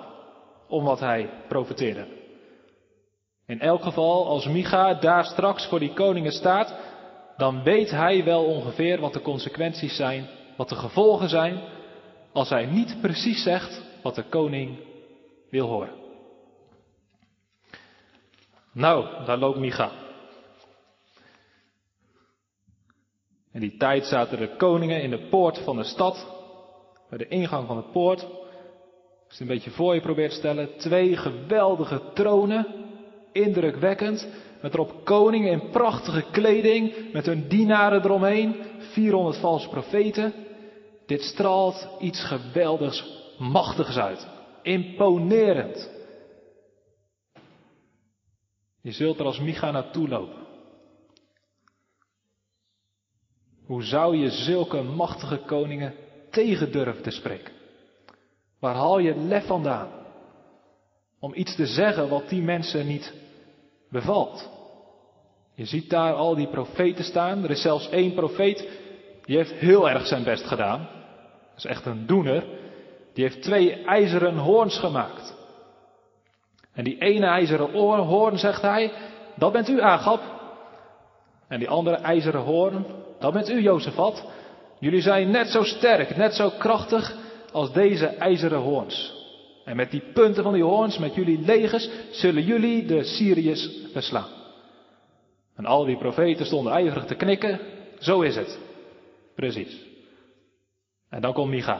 om 0.67 0.83
wat 0.83 0.99
hij 0.99 1.29
profeteerde. 1.47 2.07
In 3.45 3.59
elk 3.59 3.83
geval, 3.83 4.27
als 4.27 4.47
Micha 4.47 4.93
daar 4.93 5.25
straks 5.25 5.67
voor 5.67 5.79
die 5.79 5.93
koningen 5.93 6.31
staat, 6.31 6.75
dan 7.37 7.63
weet 7.63 7.91
hij 7.91 8.23
wel 8.23 8.45
ongeveer 8.45 8.99
wat 8.99 9.13
de 9.13 9.21
consequenties 9.21 9.95
zijn, 9.95 10.27
wat 10.57 10.69
de 10.69 10.75
gevolgen 10.75 11.29
zijn, 11.29 11.61
als 12.31 12.49
hij 12.49 12.65
niet 12.65 12.97
precies 13.01 13.43
zegt 13.43 13.81
wat 14.03 14.15
de 14.15 14.23
koning 14.23 14.77
wil 15.49 15.67
horen. 15.67 16.02
Nou, 18.73 19.25
daar 19.25 19.37
loopt 19.37 19.59
Micha. 19.59 19.91
In 23.51 23.59
die 23.59 23.77
tijd 23.77 24.05
zaten 24.05 24.37
de 24.37 24.55
koningen 24.55 25.01
in 25.01 25.09
de 25.09 25.27
poort 25.29 25.57
van 25.57 25.77
de 25.77 25.83
stad, 25.83 26.27
bij 27.09 27.17
de 27.17 27.27
ingang 27.27 27.67
van 27.67 27.77
de 27.77 27.83
poort. 27.91 28.23
Als 28.23 28.31
je 29.27 29.29
het 29.29 29.39
een 29.39 29.47
beetje 29.47 29.71
voor 29.71 29.93
je 29.93 30.01
probeert 30.01 30.31
te 30.31 30.37
stellen, 30.37 30.77
twee 30.77 31.17
geweldige 31.17 32.01
tronen, 32.13 32.67
indrukwekkend, 33.31 34.27
met 34.61 34.73
erop 34.73 35.05
koningen 35.05 35.51
in 35.51 35.69
prachtige 35.69 36.23
kleding, 36.31 36.93
met 37.11 37.25
hun 37.25 37.47
dienaren 37.47 38.03
eromheen, 38.03 38.55
400 38.79 39.37
valse 39.37 39.69
profeten. 39.69 40.33
Dit 41.05 41.21
straalt 41.21 41.87
iets 41.99 42.23
geweldigs, 42.23 43.05
machtigs 43.37 43.97
uit. 43.97 44.27
Imponerend. 44.61 45.89
Je 48.83 48.91
zult 48.91 49.19
er 49.19 49.25
als 49.25 49.39
Micha 49.39 49.71
naartoe 49.71 50.07
lopen. 50.07 50.41
Hoe 53.65 53.83
zou 53.83 54.17
je 54.17 54.29
zulke 54.29 54.81
machtige 54.81 55.37
koningen 55.37 55.93
tegen 56.29 56.71
durven 56.71 57.03
te 57.03 57.11
spreken? 57.11 57.53
Waar 58.59 58.75
haal 58.75 58.99
je 58.99 59.15
lef 59.15 59.45
vandaan? 59.45 59.89
Om 61.19 61.33
iets 61.35 61.55
te 61.55 61.65
zeggen 61.65 62.09
wat 62.09 62.29
die 62.29 62.41
mensen 62.41 62.87
niet 62.87 63.13
bevalt. 63.89 64.49
Je 65.55 65.65
ziet 65.65 65.89
daar 65.89 66.13
al 66.13 66.35
die 66.35 66.47
profeten 66.47 67.03
staan. 67.03 67.43
Er 67.43 67.49
is 67.49 67.61
zelfs 67.61 67.89
één 67.89 68.13
profeet 68.13 68.69
die 69.25 69.37
heeft 69.37 69.51
heel 69.51 69.89
erg 69.89 70.07
zijn 70.07 70.23
best 70.23 70.45
gedaan. 70.45 70.79
Dat 71.49 71.57
is 71.57 71.65
echt 71.65 71.85
een 71.85 72.05
doener. 72.05 72.43
Die 73.13 73.23
heeft 73.23 73.41
twee 73.41 73.83
ijzeren 73.83 74.37
hoorns 74.37 74.79
gemaakt. 74.79 75.42
En 76.73 76.83
die 76.83 76.97
ene 76.97 77.25
ijzeren 77.25 77.71
hoorn, 78.05 78.37
zegt 78.37 78.61
hij, 78.61 78.91
dat 79.35 79.51
bent 79.51 79.69
u 79.69 79.81
Agap. 79.81 80.21
En 81.47 81.59
die 81.59 81.69
andere 81.69 81.95
ijzeren 81.95 82.41
hoorn, 82.41 82.85
dat 83.19 83.33
bent 83.33 83.49
u 83.49 83.61
Jozefat. 83.61 84.25
Jullie 84.79 85.01
zijn 85.01 85.31
net 85.31 85.47
zo 85.47 85.63
sterk, 85.63 86.15
net 86.15 86.33
zo 86.33 86.49
krachtig 86.49 87.15
als 87.51 87.73
deze 87.73 88.05
ijzeren 88.05 88.59
hoorns. 88.59 89.21
En 89.65 89.75
met 89.75 89.91
die 89.91 90.03
punten 90.13 90.43
van 90.43 90.53
die 90.53 90.63
hoorns, 90.63 90.97
met 90.97 91.15
jullie 91.15 91.39
legers, 91.45 91.89
zullen 92.11 92.43
jullie 92.43 92.85
de 92.85 93.03
Syriërs 93.03 93.69
verslaan. 93.91 94.29
En 95.55 95.65
al 95.65 95.85
die 95.85 95.97
profeten 95.97 96.45
stonden 96.45 96.73
ijverig 96.73 97.05
te 97.05 97.15
knikken. 97.15 97.59
Zo 97.99 98.21
is 98.21 98.35
het. 98.35 98.59
Precies. 99.35 99.77
En 101.09 101.21
dan 101.21 101.33
komt 101.33 101.49
Micha. 101.49 101.79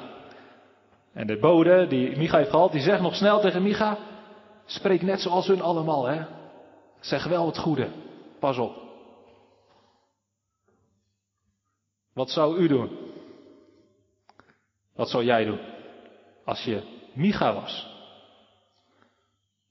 En 1.14 1.28
de 1.28 1.40
bode 1.40 1.88
die 1.88 2.18
Micha 2.18 2.38
heeft 2.38 2.50
gehad, 2.50 2.72
die 2.72 2.82
zegt 2.82 3.02
nog 3.02 3.16
snel 3.16 3.40
tegen 3.40 3.64
Micha, 3.64 3.98
spreek 4.66 5.02
net 5.02 5.22
zoals 5.22 5.48
hun 5.48 5.62
allemaal, 5.62 6.06
hè. 6.06 6.26
Zeg 7.00 7.24
wel 7.24 7.46
het 7.46 7.58
goede. 7.58 7.92
Pas 8.40 8.58
op. 8.58 8.82
Wat 12.14 12.30
zou 12.30 12.58
u 12.58 12.68
doen? 12.68 12.98
Wat 14.96 15.10
zou 15.10 15.24
jij 15.24 15.46
doen? 15.46 15.60
Als 16.46 16.64
je 16.64 17.02
Micha 17.14 17.54
was. 17.54 17.92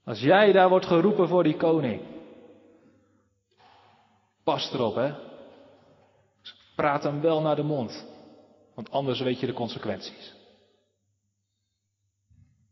Als 0.04 0.20
jij 0.20 0.52
daar 0.52 0.68
wordt 0.68 0.86
geroepen 0.86 1.28
voor 1.28 1.42
die 1.42 1.56
koning. 1.56 2.02
Pas 4.44 4.72
erop, 4.72 4.94
hè. 4.94 5.14
Praat 6.76 7.02
hem 7.02 7.20
wel 7.20 7.40
naar 7.40 7.56
de 7.56 7.62
mond. 7.62 8.06
Want 8.74 8.90
anders 8.90 9.20
weet 9.20 9.40
je 9.40 9.46
de 9.46 9.52
consequenties. 9.52 10.34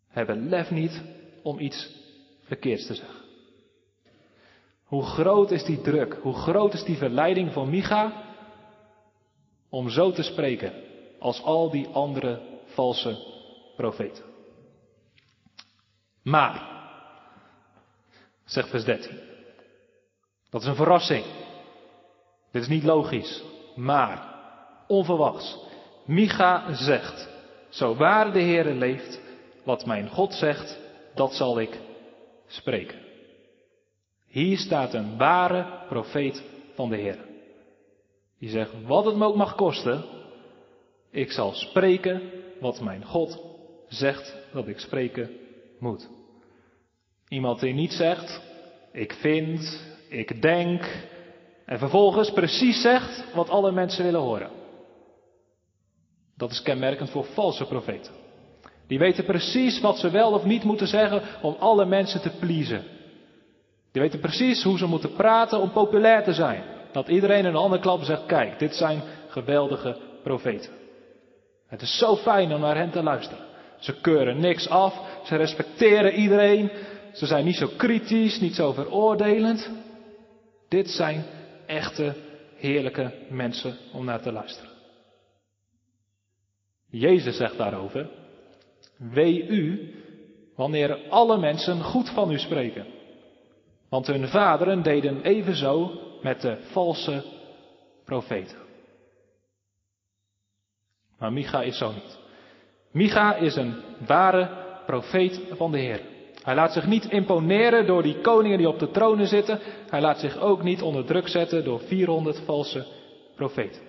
Hebben 0.08 0.48
lef 0.48 0.70
niet 0.70 1.02
om 1.42 1.58
iets 1.58 1.99
verkeerds 2.50 2.86
te 2.86 2.94
zeggen. 2.94 3.20
Hoe 4.84 5.02
groot 5.02 5.50
is 5.50 5.64
die 5.64 5.80
druk? 5.80 6.18
Hoe 6.22 6.34
groot 6.34 6.74
is 6.74 6.84
die 6.84 6.96
verleiding 6.96 7.52
van 7.52 7.70
Micha 7.70 8.12
om 9.68 9.90
zo 9.90 10.10
te 10.10 10.22
spreken 10.22 10.72
als 11.18 11.42
al 11.42 11.70
die 11.70 11.86
andere 11.88 12.40
valse 12.64 13.18
profeten? 13.76 14.24
Maar, 16.22 16.58
zegt 18.44 18.70
vers 18.70 18.84
13, 18.84 19.18
dat 20.50 20.60
is 20.60 20.66
een 20.66 20.74
verrassing. 20.74 21.24
Dit 22.50 22.62
is 22.62 22.68
niet 22.68 22.84
logisch, 22.84 23.42
maar 23.76 24.34
onverwachts. 24.86 25.58
Micha 26.04 26.74
zegt, 26.74 27.28
zo 27.68 27.94
waar 27.94 28.32
de 28.32 28.42
Heere 28.42 28.74
leeft, 28.74 29.20
wat 29.64 29.86
mijn 29.86 30.08
God 30.08 30.34
zegt, 30.34 30.78
dat 31.14 31.34
zal 31.34 31.60
ik 31.60 31.78
spreken. 32.52 32.98
Hier 34.26 34.58
staat 34.58 34.94
een 34.94 35.16
ware 35.16 35.86
profeet 35.88 36.42
van 36.74 36.88
de 36.88 36.96
Heer. 36.96 37.18
Die 38.38 38.48
zegt, 38.48 38.72
wat 38.86 39.04
het 39.04 39.16
me 39.16 39.24
ook 39.24 39.36
mag 39.36 39.54
kosten, 39.54 40.04
ik 41.10 41.30
zal 41.30 41.52
spreken 41.52 42.22
wat 42.60 42.80
mijn 42.80 43.04
God 43.04 43.40
zegt 43.88 44.36
dat 44.52 44.68
ik 44.68 44.78
spreken 44.78 45.30
moet. 45.78 46.08
Iemand 47.28 47.60
die 47.60 47.74
niet 47.74 47.92
zegt, 47.92 48.40
ik 48.92 49.12
vind, 49.12 49.84
ik 50.08 50.42
denk, 50.42 51.08
en 51.66 51.78
vervolgens 51.78 52.32
precies 52.32 52.80
zegt 52.80 53.34
wat 53.34 53.48
alle 53.48 53.72
mensen 53.72 54.04
willen 54.04 54.20
horen. 54.20 54.50
Dat 56.36 56.50
is 56.50 56.62
kenmerkend 56.62 57.10
voor 57.10 57.24
valse 57.24 57.66
profeten. 57.66 58.12
Die 58.90 58.98
weten 58.98 59.24
precies 59.24 59.80
wat 59.80 59.98
ze 59.98 60.10
wel 60.10 60.32
of 60.32 60.44
niet 60.44 60.64
moeten 60.64 60.86
zeggen 60.86 61.22
om 61.42 61.56
alle 61.58 61.84
mensen 61.84 62.20
te 62.20 62.30
pleasen. 62.30 62.82
Die 63.92 64.02
weten 64.02 64.20
precies 64.20 64.62
hoe 64.62 64.78
ze 64.78 64.86
moeten 64.86 65.12
praten 65.12 65.60
om 65.60 65.70
populair 65.70 66.22
te 66.22 66.32
zijn. 66.32 66.62
Dat 66.92 67.08
iedereen 67.08 67.38
in 67.38 67.44
een 67.44 67.56
andere 67.56 67.82
klap 67.82 68.02
zegt, 68.02 68.26
kijk, 68.26 68.58
dit 68.58 68.74
zijn 68.74 69.02
geweldige 69.28 69.96
profeten. 70.22 70.72
Het 71.66 71.82
is 71.82 71.98
zo 71.98 72.16
fijn 72.16 72.54
om 72.54 72.60
naar 72.60 72.76
hen 72.76 72.90
te 72.90 73.02
luisteren. 73.02 73.44
Ze 73.78 74.00
keuren 74.00 74.40
niks 74.40 74.68
af, 74.68 75.00
ze 75.24 75.36
respecteren 75.36 76.14
iedereen, 76.14 76.70
ze 77.12 77.26
zijn 77.26 77.44
niet 77.44 77.56
zo 77.56 77.68
kritisch, 77.76 78.40
niet 78.40 78.54
zo 78.54 78.72
veroordelend. 78.72 79.70
Dit 80.68 80.90
zijn 80.90 81.24
echte, 81.66 82.14
heerlijke 82.56 83.12
mensen 83.28 83.76
om 83.92 84.04
naar 84.04 84.20
te 84.20 84.32
luisteren. 84.32 84.70
Jezus 86.88 87.36
zegt 87.36 87.56
daarover, 87.56 88.19
wee 89.00 89.46
u 89.46 89.94
wanneer 90.56 90.98
alle 91.08 91.38
mensen 91.38 91.82
goed 91.82 92.10
van 92.10 92.30
u 92.30 92.38
spreken. 92.38 92.86
Want 93.88 94.06
hun 94.06 94.28
vaderen 94.28 94.82
deden 94.82 95.22
evenzo 95.22 95.90
met 96.22 96.40
de 96.40 96.56
valse 96.60 97.24
profeten. 98.04 98.56
Maar 101.18 101.32
Micha 101.32 101.62
is 101.62 101.78
zo 101.78 101.92
niet. 101.92 102.18
Micha 102.92 103.34
is 103.34 103.56
een 103.56 103.74
ware 104.06 104.48
profeet 104.86 105.40
van 105.50 105.72
de 105.72 105.78
Heer. 105.78 106.00
Hij 106.42 106.54
laat 106.54 106.72
zich 106.72 106.86
niet 106.86 107.04
imponeren 107.04 107.86
door 107.86 108.02
die 108.02 108.20
koningen 108.20 108.58
die 108.58 108.68
op 108.68 108.78
de 108.78 108.90
tronen 108.90 109.26
zitten. 109.26 109.58
Hij 109.90 110.00
laat 110.00 110.18
zich 110.18 110.38
ook 110.38 110.62
niet 110.62 110.82
onder 110.82 111.04
druk 111.04 111.28
zetten 111.28 111.64
door 111.64 111.80
400 111.80 112.38
valse 112.44 112.86
profeten. 113.36 113.82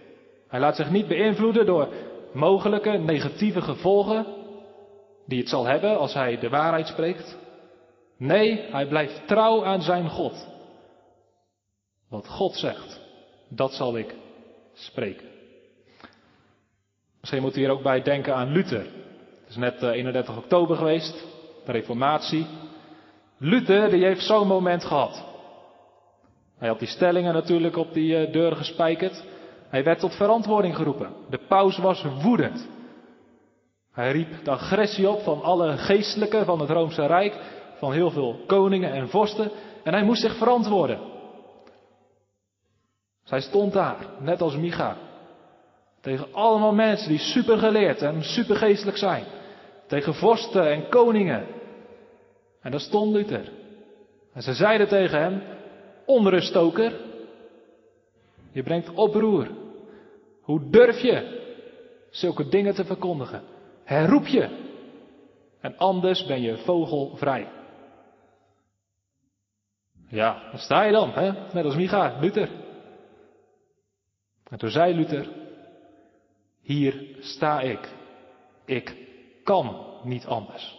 Hij 0.47 0.59
laat 0.59 0.75
zich 0.75 0.91
niet 0.91 1.07
beïnvloeden 1.07 1.65
door 1.65 1.87
mogelijke 2.33 2.89
negatieve 2.91 3.61
gevolgen 3.61 4.25
die 5.31 5.39
het 5.39 5.49
zal 5.49 5.65
hebben 5.65 5.97
als 5.97 6.13
hij 6.13 6.39
de 6.39 6.49
waarheid 6.49 6.87
spreekt. 6.87 7.37
Nee, 8.17 8.65
hij 8.71 8.87
blijft 8.87 9.27
trouw 9.27 9.65
aan 9.65 9.81
zijn 9.81 10.09
God. 10.09 10.47
Wat 12.09 12.27
God 12.27 12.55
zegt, 12.55 13.01
dat 13.49 13.73
zal 13.73 13.97
ik 13.97 14.15
spreken. 14.73 15.27
Misschien 17.19 17.41
moet 17.41 17.55
u 17.55 17.59
hier 17.59 17.69
ook 17.69 17.83
bij 17.83 18.01
denken 18.01 18.35
aan 18.35 18.51
Luther. 18.51 18.83
Het 19.39 19.49
is 19.49 19.55
net 19.55 19.81
31 19.81 20.33
eh, 20.33 20.37
oktober 20.37 20.75
geweest, 20.75 21.25
de 21.65 21.71
Reformatie. 21.71 22.45
Luther, 23.37 23.89
die 23.89 24.05
heeft 24.05 24.25
zo'n 24.25 24.47
moment 24.47 24.83
gehad. 24.83 25.25
Hij 26.57 26.67
had 26.67 26.79
die 26.79 26.87
stellingen 26.87 27.33
natuurlijk 27.33 27.77
op 27.77 27.93
die 27.93 28.17
eh, 28.17 28.33
deur 28.33 28.55
gespijkerd. 28.55 29.23
Hij 29.69 29.83
werd 29.83 29.99
tot 29.99 30.15
verantwoording 30.15 30.75
geroepen. 30.75 31.13
De 31.29 31.39
paus 31.47 31.77
was 31.77 32.05
woedend. 32.21 32.69
Hij 33.91 34.11
riep 34.11 34.43
de 34.43 34.51
agressie 34.51 35.09
op 35.09 35.21
van 35.21 35.41
alle 35.41 35.77
geestelijken 35.77 36.45
van 36.45 36.59
het 36.59 36.69
Roomse 36.69 37.05
Rijk. 37.05 37.59
van 37.77 37.93
heel 37.93 38.11
veel 38.11 38.43
koningen 38.47 38.91
en 38.91 39.09
vorsten 39.09 39.51
en 39.83 39.93
hij 39.93 40.03
moest 40.03 40.21
zich 40.21 40.35
verantwoorden. 40.35 40.99
Zij 43.23 43.41
stond 43.41 43.73
daar, 43.73 43.97
net 44.19 44.41
als 44.41 44.55
Micha, 44.55 44.97
tegen 46.01 46.33
allemaal 46.33 46.73
mensen 46.73 47.09
die 47.09 47.19
supergeleerd 47.19 48.01
en 48.01 48.23
supergeestelijk 48.23 48.97
zijn. 48.97 49.23
Tegen 49.87 50.13
vorsten 50.13 50.71
en 50.71 50.89
koningen. 50.89 51.45
En 52.61 52.71
daar 52.71 52.79
stond 52.79 53.13
Luther. 53.13 53.51
En 54.33 54.41
ze 54.41 54.53
zeiden 54.53 54.87
tegen 54.87 55.19
hem, 55.19 55.43
onruststoker, 56.05 56.93
je 58.51 58.63
brengt 58.63 58.93
oproer. 58.93 59.47
Hoe 60.41 60.69
durf 60.69 60.99
je 60.99 61.39
zulke 62.09 62.47
dingen 62.47 62.73
te 62.73 62.85
verkondigen? 62.85 63.41
Herroep 63.91 64.27
je. 64.27 64.69
En 65.61 65.77
anders 65.77 66.25
ben 66.25 66.41
je 66.41 66.57
vogelvrij. 66.57 67.47
Ja, 70.07 70.49
dan 70.49 70.59
sta 70.59 70.83
je 70.83 70.91
dan, 70.91 71.11
hè? 71.11 71.31
net 71.53 71.65
als 71.65 71.75
Micha, 71.75 72.19
Luther. 72.19 72.49
En 74.43 74.57
toen 74.57 74.69
zei 74.69 74.95
Luther, 74.95 75.29
hier 76.61 77.15
sta 77.19 77.61
ik. 77.61 77.93
Ik 78.65 78.95
kan 79.43 79.99
niet 80.03 80.25
anders. 80.25 80.77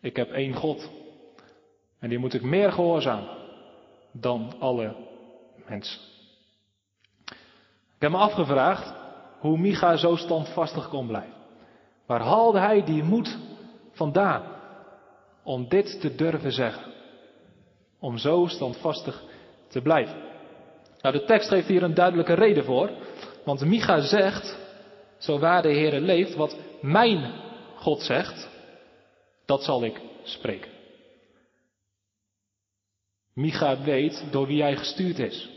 Ik 0.00 0.16
heb 0.16 0.30
één 0.30 0.54
God. 0.54 0.90
En 1.98 2.08
die 2.08 2.18
moet 2.18 2.34
ik 2.34 2.42
meer 2.42 2.72
gehoorzamen 2.72 3.36
dan 4.12 4.54
alle 4.58 4.96
mensen. 5.68 6.00
Ik 7.94 8.08
heb 8.08 8.10
me 8.10 8.16
afgevraagd 8.16 9.01
hoe 9.42 9.58
Micha 9.58 9.96
zo 9.96 10.16
standvastig 10.16 10.88
kon 10.88 11.06
blijven. 11.06 11.34
Waar 12.06 12.20
haalde 12.20 12.58
hij 12.58 12.84
die 12.84 13.02
moed 13.02 13.38
vandaan 13.92 14.42
om 15.42 15.68
dit 15.68 16.00
te 16.00 16.14
durven 16.14 16.52
zeggen? 16.52 16.92
Om 18.00 18.18
zo 18.18 18.46
standvastig 18.46 19.22
te 19.68 19.80
blijven. 19.80 20.16
Nou, 21.00 21.18
de 21.18 21.24
tekst 21.24 21.48
geeft 21.48 21.68
hier 21.68 21.82
een 21.82 21.94
duidelijke 21.94 22.34
reden 22.34 22.64
voor. 22.64 22.90
Want 23.44 23.64
Micha 23.64 24.00
zegt, 24.00 24.58
zo 25.18 25.38
waar 25.38 25.62
de 25.62 25.72
Heer 25.72 26.00
leeft, 26.00 26.34
wat 26.34 26.56
mijn 26.80 27.32
God 27.76 28.02
zegt, 28.02 28.48
dat 29.44 29.62
zal 29.62 29.84
ik 29.84 30.00
spreken. 30.22 30.70
Micha 33.34 33.82
weet 33.82 34.24
door 34.30 34.46
wie 34.46 34.62
hij 34.62 34.76
gestuurd 34.76 35.18
is. 35.18 35.50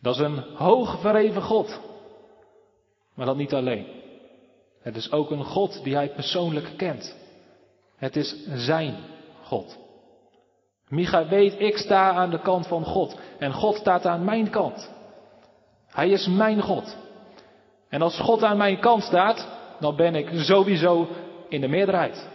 Dat 0.00 0.14
is 0.14 0.20
een 0.20 0.38
hoog 0.38 1.00
verheven 1.00 1.42
God. 1.42 1.80
Maar 3.14 3.26
dat 3.26 3.36
niet 3.36 3.54
alleen. 3.54 3.86
Het 4.80 4.96
is 4.96 5.12
ook 5.12 5.30
een 5.30 5.44
God 5.44 5.84
die 5.84 5.94
hij 5.94 6.08
persoonlijk 6.08 6.70
kent. 6.76 7.16
Het 7.96 8.16
is 8.16 8.36
zijn 8.54 8.96
God. 9.42 9.78
Micha 10.88 11.28
weet, 11.28 11.60
ik 11.60 11.76
sta 11.76 12.12
aan 12.12 12.30
de 12.30 12.40
kant 12.40 12.66
van 12.66 12.84
God. 12.84 13.18
En 13.38 13.52
God 13.52 13.76
staat 13.76 14.06
aan 14.06 14.24
mijn 14.24 14.50
kant. 14.50 14.90
Hij 15.86 16.10
is 16.10 16.26
mijn 16.26 16.60
God. 16.60 16.96
En 17.88 18.02
als 18.02 18.20
God 18.20 18.42
aan 18.42 18.56
mijn 18.56 18.80
kant 18.80 19.02
staat, 19.02 19.48
dan 19.80 19.96
ben 19.96 20.14
ik 20.14 20.28
sowieso 20.32 21.08
in 21.48 21.60
de 21.60 21.68
meerderheid. 21.68 22.28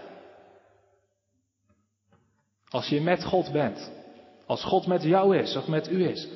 Als 2.69 2.87
je 2.87 3.01
met 3.01 3.23
God 3.23 3.51
bent, 3.51 3.91
als 4.45 4.63
God 4.63 4.87
met 4.87 5.03
jou 5.03 5.37
is 5.37 5.55
of 5.55 5.67
met 5.67 5.91
u 5.91 6.07
is, 6.07 6.27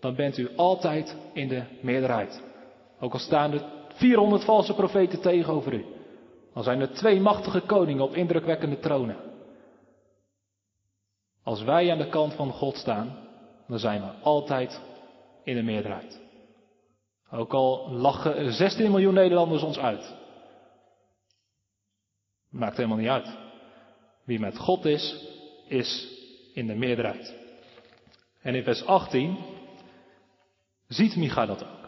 dan 0.00 0.14
bent 0.14 0.38
u 0.38 0.48
altijd 0.56 1.16
in 1.32 1.48
de 1.48 1.62
meerderheid. 1.80 2.42
Ook 3.00 3.12
al 3.12 3.18
staan 3.18 3.52
er 3.52 3.64
400 4.00 4.44
valse 4.44 4.74
profeten 4.74 5.20
tegenover 5.20 5.72
u. 5.72 5.84
Al 6.52 6.62
zijn 6.62 6.80
er 6.80 6.92
twee 6.92 7.20
machtige 7.20 7.60
koningen 7.60 8.02
op 8.02 8.14
indrukwekkende 8.14 8.78
tronen. 8.78 9.16
Als 11.42 11.62
wij 11.62 11.90
aan 11.90 11.98
de 11.98 12.08
kant 12.08 12.34
van 12.34 12.50
God 12.52 12.76
staan, 12.76 13.28
dan 13.68 13.78
zijn 13.78 14.00
we 14.00 14.10
altijd 14.22 14.80
in 15.44 15.54
de 15.54 15.62
meerderheid. 15.62 16.20
Ook 17.30 17.52
al 17.52 17.90
lachen 17.90 18.52
16 18.52 18.90
miljoen 18.90 19.14
Nederlanders 19.14 19.62
ons 19.62 19.78
uit. 19.78 20.14
Maakt 22.48 22.76
helemaal 22.76 22.98
niet 22.98 23.08
uit. 23.08 23.36
Wie 24.24 24.40
met 24.40 24.58
God 24.58 24.84
is, 24.84 25.26
is 25.68 26.08
in 26.54 26.66
de 26.66 26.74
meerderheid. 26.74 27.34
En 28.42 28.54
in 28.54 28.62
vers 28.62 28.84
18 28.84 29.38
ziet 30.88 31.16
Micha 31.16 31.46
dat 31.46 31.62
ook. 31.62 31.79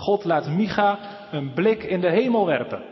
God 0.00 0.24
laat 0.24 0.48
Micha 0.48 0.98
een 1.32 1.52
blik 1.52 1.82
in 1.82 2.00
de 2.00 2.10
hemel 2.10 2.46
werpen. 2.46 2.82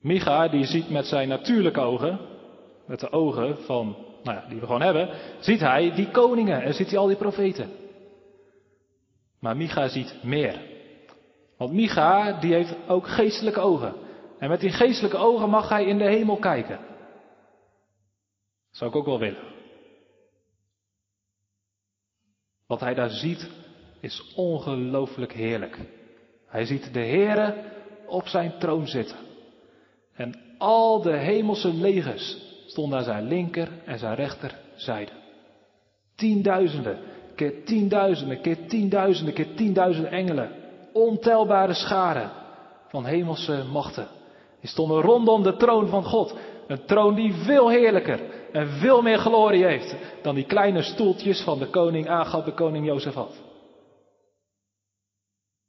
Micha 0.00 0.48
die 0.48 0.64
ziet 0.64 0.90
met 0.90 1.06
zijn 1.06 1.28
natuurlijke 1.28 1.80
ogen, 1.80 2.18
met 2.86 3.00
de 3.00 3.10
ogen 3.12 3.58
van, 3.64 3.96
nou 4.22 4.38
ja, 4.38 4.48
die 4.48 4.60
we 4.60 4.66
gewoon 4.66 4.82
hebben, 4.82 5.08
ziet 5.40 5.60
hij 5.60 5.94
die 5.94 6.10
koningen 6.10 6.62
en 6.62 6.74
ziet 6.74 6.90
hij 6.90 6.98
al 6.98 7.06
die 7.06 7.16
profeten. 7.16 7.70
Maar 9.40 9.56
Micha 9.56 9.88
ziet 9.88 10.16
meer. 10.22 10.60
Want 11.56 11.72
Micha 11.72 12.32
die 12.40 12.52
heeft 12.52 12.76
ook 12.88 13.08
geestelijke 13.08 13.60
ogen. 13.60 13.94
En 14.38 14.48
met 14.48 14.60
die 14.60 14.70
geestelijke 14.70 15.16
ogen 15.16 15.50
mag 15.50 15.68
hij 15.68 15.84
in 15.84 15.98
de 15.98 16.04
hemel 16.04 16.36
kijken. 16.36 16.78
Zou 18.70 18.90
ik 18.90 18.96
ook 18.96 19.06
wel 19.06 19.18
willen. 19.18 19.52
Wat 22.66 22.80
hij 22.80 22.94
daar 22.94 23.10
ziet 23.10 23.50
is 24.04 24.32
ongelooflijk 24.34 25.32
heerlijk. 25.32 25.78
Hij 26.46 26.64
ziet 26.64 26.92
de 26.92 27.00
Heere 27.00 27.54
op 28.06 28.28
zijn 28.28 28.52
troon 28.58 28.86
zitten. 28.86 29.16
En 30.16 30.34
al 30.58 31.02
de 31.02 31.16
hemelse 31.16 31.74
legers 31.74 32.36
stonden 32.66 32.98
aan 32.98 33.04
zijn 33.04 33.28
linker 33.28 33.68
en 33.84 33.98
zijn 33.98 34.14
rechterzijde. 34.14 35.12
Tienduizenden, 36.14 36.98
keer 37.34 37.64
tienduizenden, 37.64 38.40
keer 38.40 38.66
tienduizenden, 38.66 39.34
keer 39.34 39.54
tienduizenden 39.54 40.12
engelen. 40.12 40.50
Ontelbare 40.92 41.74
scharen 41.74 42.30
van 42.88 43.04
hemelse 43.04 43.64
machten. 43.72 44.06
Die 44.60 44.70
stonden 44.70 45.00
rondom 45.00 45.42
de 45.42 45.56
troon 45.56 45.88
van 45.88 46.04
God. 46.04 46.34
Een 46.66 46.84
troon 46.84 47.14
die 47.14 47.34
veel 47.34 47.68
heerlijker 47.68 48.20
en 48.52 48.68
veel 48.68 49.02
meer 49.02 49.18
glorie 49.18 49.64
heeft 49.64 49.96
dan 50.22 50.34
die 50.34 50.46
kleine 50.46 50.82
stoeltjes 50.82 51.40
van 51.40 51.58
de 51.58 51.66
koning 51.66 52.08
Agab, 52.08 52.44
de 52.44 52.54
koning 52.54 52.86
Jozefat. 52.86 53.43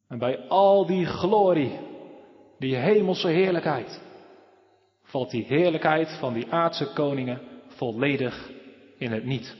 En 0.07 0.17
bij 0.17 0.47
al 0.47 0.85
die 0.85 1.05
glorie, 1.05 1.79
die 2.59 2.75
hemelse 2.75 3.27
heerlijkheid, 3.27 4.01
valt 5.01 5.31
die 5.31 5.45
heerlijkheid 5.45 6.17
van 6.19 6.33
die 6.33 6.51
aardse 6.51 6.93
koningen 6.93 7.41
volledig 7.67 8.51
in 8.97 9.11
het 9.11 9.23
niet. 9.23 9.55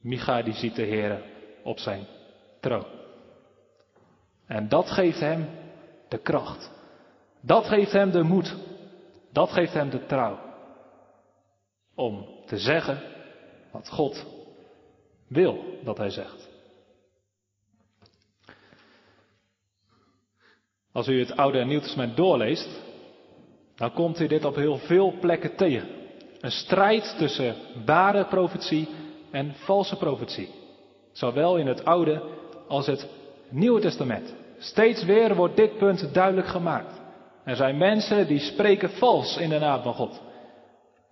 Micha 0.00 0.42
die 0.42 0.54
ziet 0.54 0.74
de 0.74 0.82
Heer 0.82 1.22
op 1.62 1.78
zijn 1.78 2.06
troon. 2.60 2.86
En 4.46 4.68
dat 4.68 4.90
geeft 4.90 5.20
hem 5.20 5.48
de 6.08 6.18
kracht. 6.18 6.70
Dat 7.40 7.66
geeft 7.66 7.92
hem 7.92 8.10
de 8.10 8.22
moed. 8.22 8.56
Dat 9.32 9.50
geeft 9.50 9.72
hem 9.72 9.90
de 9.90 10.06
trouw. 10.06 10.38
Om 11.94 12.26
te 12.46 12.58
zeggen 12.58 13.02
wat 13.70 13.88
God 13.88 14.26
wil 15.26 15.64
dat 15.84 15.96
hij 15.98 16.10
zegt. 16.10 16.49
Als 20.92 21.08
u 21.08 21.18
het 21.18 21.36
Oude 21.36 21.58
en 21.58 21.68
Nieuw 21.68 21.80
Testament 21.80 22.16
doorleest, 22.16 22.68
dan 23.76 23.92
komt 23.92 24.20
u 24.20 24.26
dit 24.26 24.44
op 24.44 24.54
heel 24.54 24.76
veel 24.76 25.14
plekken 25.20 25.56
tegen. 25.56 25.88
Een 26.40 26.50
strijd 26.50 27.14
tussen 27.18 27.54
ware 27.84 28.24
profetie 28.24 28.88
en 29.30 29.54
valse 29.54 29.96
profetie. 29.96 30.48
Zowel 31.12 31.56
in 31.56 31.66
het 31.66 31.84
Oude 31.84 32.22
als 32.68 32.86
het 32.86 33.08
Nieuwe 33.48 33.80
Testament. 33.80 34.34
Steeds 34.58 35.04
weer 35.04 35.34
wordt 35.34 35.56
dit 35.56 35.78
punt 35.78 36.14
duidelijk 36.14 36.46
gemaakt. 36.46 37.00
Er 37.44 37.56
zijn 37.56 37.78
mensen 37.78 38.26
die 38.26 38.38
spreken 38.38 38.90
vals 38.90 39.36
in 39.36 39.48
de 39.48 39.58
naam 39.58 39.82
van 39.82 39.94
God. 39.94 40.20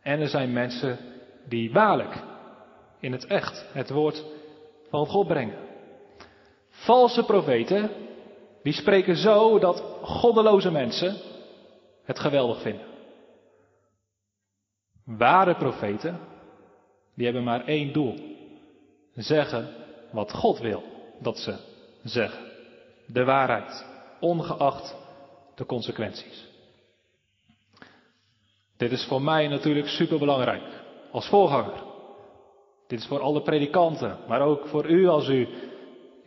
En 0.03 0.21
er 0.21 0.29
zijn 0.29 0.53
mensen 0.53 0.99
die 1.49 1.73
waarlijk 1.73 2.23
in 3.01 3.13
het 3.13 3.27
echt 3.27 3.67
het 3.73 3.91
woord 3.91 4.25
van 4.91 5.07
God 5.07 5.27
brengen. 5.27 5.57
Valse 6.71 7.25
profeten, 7.25 7.91
die 8.63 8.73
spreken 8.73 9.17
zo 9.17 9.59
dat 9.59 9.81
goddeloze 10.03 10.71
mensen 10.71 11.17
het 12.05 12.19
geweldig 12.19 12.63
vinden. 12.63 12.87
Ware 15.05 15.55
profeten, 15.55 16.19
die 17.15 17.25
hebben 17.25 17.45
maar 17.45 17.65
één 17.65 17.93
doel. 17.93 18.15
Zeggen 19.15 19.69
wat 20.13 20.33
God 20.33 20.59
wil 20.59 20.83
dat 21.21 21.39
ze 21.39 21.57
zeggen. 22.03 22.45
De 23.07 23.25
waarheid, 23.25 23.87
ongeacht 24.21 24.97
de 25.55 25.67
consequenties. 25.67 26.47
Dit 28.77 28.93
is 28.93 29.05
voor 29.05 29.23
mij 29.23 29.49
natuurlijk 29.49 29.89
superbelangrijk 29.89 30.83
als 31.11 31.29
voorganger. 31.29 31.83
Dit 32.87 32.99
is 32.99 33.07
voor 33.07 33.21
alle 33.21 33.43
predikanten, 33.43 34.19
maar 34.29 34.41
ook 34.41 34.67
voor 34.67 34.87
u 34.87 35.07
als 35.07 35.29
u 35.29 35.49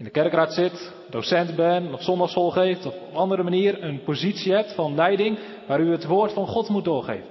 in 0.02 0.08
de 0.08 0.14
kerkraad 0.14 0.54
zit, 0.54 0.94
docent 1.10 1.56
bent, 1.56 1.94
of 1.94 2.04
zondagschool 2.04 2.50
geeft, 2.50 2.86
of 2.86 2.94
op 2.94 3.16
andere 3.16 3.44
manier 3.44 3.84
een 3.84 4.04
positie 4.04 4.54
hebt 4.54 4.74
van 4.76 4.96
leiding 4.96 5.40
waar 5.68 5.80
u 5.80 5.92
het 5.92 6.06
woord 6.06 6.34
van 6.34 6.48
God 6.48 6.70
moet 6.70 6.84
doorgeven. 6.84 7.28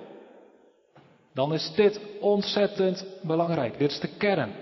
Dan 1.35 1.53
is 1.55 1.73
dit 1.75 2.01
ontzettend 2.21 3.07
belangrijk. 3.23 3.79
Dit 3.79 3.91
is 3.91 4.01
de 4.01 4.17
kern. 4.19 4.53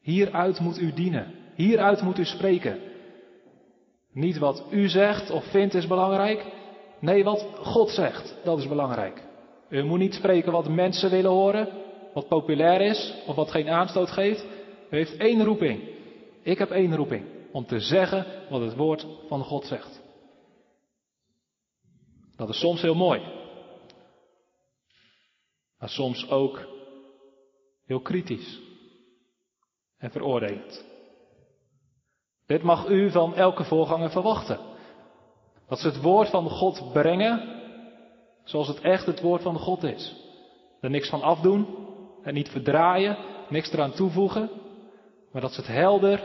Hieruit 0.00 0.60
moet 0.60 0.78
u 0.78 0.92
dienen. 0.92 1.34
Hieruit 1.54 2.02
moet 2.02 2.18
u 2.18 2.24
spreken. 2.24 2.78
Niet 4.12 4.38
wat 4.38 4.64
u 4.70 4.88
zegt 4.88 5.30
of 5.30 5.44
vindt 5.44 5.74
is 5.74 5.86
belangrijk. 5.86 6.44
Nee, 7.00 7.24
wat 7.24 7.46
God 7.54 7.90
zegt, 7.90 8.34
dat 8.44 8.58
is 8.58 8.68
belangrijk. 8.68 9.22
U 9.68 9.82
moet 9.82 9.98
niet 9.98 10.14
spreken 10.14 10.52
wat 10.52 10.68
mensen 10.68 11.10
willen 11.10 11.30
horen, 11.30 11.68
wat 12.14 12.28
populair 12.28 12.80
is 12.80 13.14
of 13.26 13.34
wat 13.34 13.50
geen 13.50 13.68
aanstoot 13.68 14.10
geeft. 14.10 14.46
U 14.90 14.96
heeft 14.96 15.16
één 15.16 15.44
roeping. 15.44 15.93
Ik 16.44 16.58
heb 16.58 16.70
één 16.70 16.96
roeping. 16.96 17.26
Om 17.52 17.66
te 17.66 17.80
zeggen 17.80 18.26
wat 18.50 18.60
het 18.60 18.76
woord 18.76 19.06
van 19.28 19.44
God 19.44 19.64
zegt. 19.64 20.02
Dat 22.36 22.48
is 22.48 22.58
soms 22.58 22.82
heel 22.82 22.94
mooi. 22.94 23.20
Maar 25.78 25.88
soms 25.88 26.30
ook 26.30 26.66
heel 27.84 28.00
kritisch. 28.00 28.60
En 29.98 30.10
veroordelend. 30.10 30.84
Dit 32.46 32.62
mag 32.62 32.88
u 32.88 33.10
van 33.10 33.34
elke 33.34 33.64
voorganger 33.64 34.10
verwachten. 34.10 34.58
Dat 35.68 35.78
ze 35.78 35.86
het 35.86 36.02
woord 36.02 36.30
van 36.30 36.50
God 36.50 36.92
brengen 36.92 37.62
zoals 38.44 38.68
het 38.68 38.80
echt 38.80 39.06
het 39.06 39.20
woord 39.20 39.42
van 39.42 39.58
God 39.58 39.82
is. 39.82 40.14
Er 40.80 40.90
niks 40.90 41.08
van 41.08 41.22
afdoen, 41.22 41.66
en 42.22 42.34
niet 42.34 42.48
verdraaien, 42.48 43.16
niks 43.48 43.72
eraan 43.72 43.92
toevoegen, 43.92 44.50
maar 45.34 45.42
dat 45.42 45.52
ze 45.52 45.60
het 45.60 45.70
helder, 45.70 46.24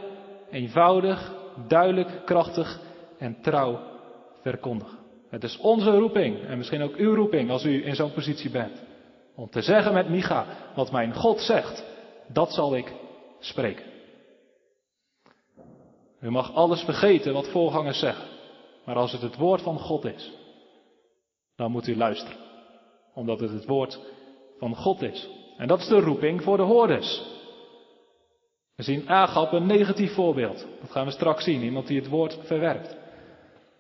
eenvoudig, 0.52 1.34
duidelijk, 1.68 2.22
krachtig 2.26 2.80
en 3.18 3.42
trouw 3.42 3.80
verkondigen. 4.42 4.98
Het 5.30 5.44
is 5.44 5.58
onze 5.58 5.92
roeping 5.92 6.46
en 6.46 6.58
misschien 6.58 6.82
ook 6.82 6.96
uw 6.96 7.16
roeping 7.16 7.50
als 7.50 7.66
u 7.66 7.86
in 7.86 7.96
zo'n 7.96 8.14
positie 8.14 8.50
bent. 8.50 8.84
Om 9.36 9.50
te 9.50 9.62
zeggen 9.62 9.94
met 9.94 10.10
Micha, 10.10 10.46
wat 10.76 10.92
mijn 10.92 11.14
God 11.14 11.40
zegt, 11.40 11.86
dat 12.28 12.54
zal 12.54 12.76
ik 12.76 12.94
spreken. 13.40 13.86
U 16.22 16.30
mag 16.30 16.54
alles 16.54 16.82
vergeten 16.82 17.34
wat 17.34 17.50
voorgangers 17.50 18.00
zeggen. 18.00 18.28
Maar 18.86 18.96
als 18.96 19.12
het 19.12 19.22
het 19.22 19.36
woord 19.36 19.62
van 19.62 19.80
God 19.80 20.06
is, 20.06 20.32
dan 21.56 21.72
moet 21.72 21.88
u 21.88 21.98
luisteren. 21.98 22.38
Omdat 23.14 23.40
het 23.40 23.52
het 23.52 23.66
woord 23.66 24.00
van 24.60 24.76
God 24.76 25.02
is. 25.02 25.30
En 25.58 25.68
dat 25.68 25.80
is 25.80 25.88
de 25.88 26.00
roeping 26.00 26.44
voor 26.44 26.58
de 26.58 26.64
hoorders. 26.64 27.38
We 28.80 28.86
zien 28.86 29.10
Agap 29.10 29.52
een 29.52 29.66
negatief 29.66 30.14
voorbeeld. 30.14 30.66
Dat 30.82 30.92
gaan 30.92 31.06
we 31.06 31.12
straks 31.12 31.44
zien. 31.44 31.62
Iemand 31.62 31.88
die 31.88 32.00
het 32.00 32.10
woord 32.10 32.38
verwerpt. 32.44 32.96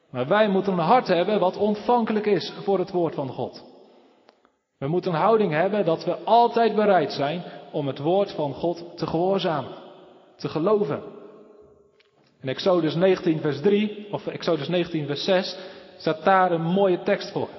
Maar 0.10 0.28
wij 0.28 0.50
moeten 0.50 0.74
een 0.74 0.80
hart 0.80 1.08
hebben 1.08 1.39
wat 1.39 1.58
ontvankelijk 1.58 2.26
is 2.26 2.54
voor 2.64 2.80
het 2.80 2.91
woord 2.91 3.16
van 3.16 3.30
God. 3.30 3.66
We 4.78 4.88
moeten 4.88 5.14
een 5.14 5.20
houding 5.20 5.52
hebben 5.52 5.86
dat 5.86 6.06
we 6.06 6.16
altijd 6.24 6.76
bereid 6.76 7.12
zijn 7.12 7.43
om 7.72 7.88
het 7.88 8.00
woord 8.00 8.32
van 8.32 8.54
God 8.54 8.86
te 8.95 9.08
gehoorzamen. 9.08 9.72
Te 10.36 10.50
geloven. 10.50 11.02
In 12.41 12.50
Exodus 12.50 12.95
19 12.95 13.39
vers 13.39 13.62
3, 13.62 14.08
of 14.12 14.28
Exodus 14.28 14.68
19 14.68 15.06
vers 15.06 15.24
6, 15.24 15.58
staat 15.97 16.24
daar 16.24 16.52
een 16.52 16.62
mooie 16.62 17.04
tekst 17.04 17.32
voor. 17.32 17.50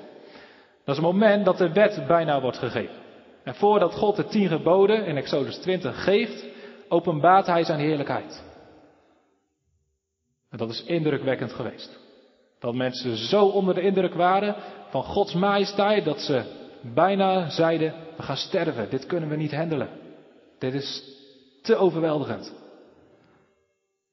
Dat 0.84 0.97
is 0.97 1.03
het 1.03 1.12
moment 1.12 1.45
dat 1.45 1.59
de 1.59 1.72
wet 1.72 2.05
bijna 2.07 2.41
wordt 2.41 2.59
gegeven. 2.59 2.97
En 3.45 3.55
voordat 3.55 3.95
God 3.95 4.16
de 4.16 4.26
tien 4.26 4.49
geboden 4.49 5.07
in 5.07 5.16
Exodus 5.16 5.57
20 5.57 6.05
geeft, 6.05 6.49
openbaart 6.91 7.47
hij 7.47 7.64
zijn 7.64 7.78
heerlijkheid. 7.78 8.43
En 10.51 10.59
dat 10.59 10.70
is 10.70 10.84
indrukwekkend 10.84 11.53
geweest. 11.53 11.99
Dat 12.59 12.74
mensen 12.74 13.16
zo 13.16 13.45
onder 13.45 13.74
de 13.74 13.80
indruk 13.80 14.14
waren 14.14 14.57
van 14.91 15.03
Gods 15.03 15.34
majesteit 15.34 16.05
dat 16.05 16.20
ze 16.20 16.43
bijna 16.95 17.51
zeiden, 17.51 17.95
we 18.16 18.22
gaan 18.22 18.36
sterven, 18.36 18.91
dit 18.91 19.07
kunnen 19.07 19.28
we 19.28 19.36
niet 19.36 19.55
handelen. 19.55 19.88
Dit 20.59 20.74
is 20.74 21.03
te 21.62 21.76
overweldigend. 21.76 22.55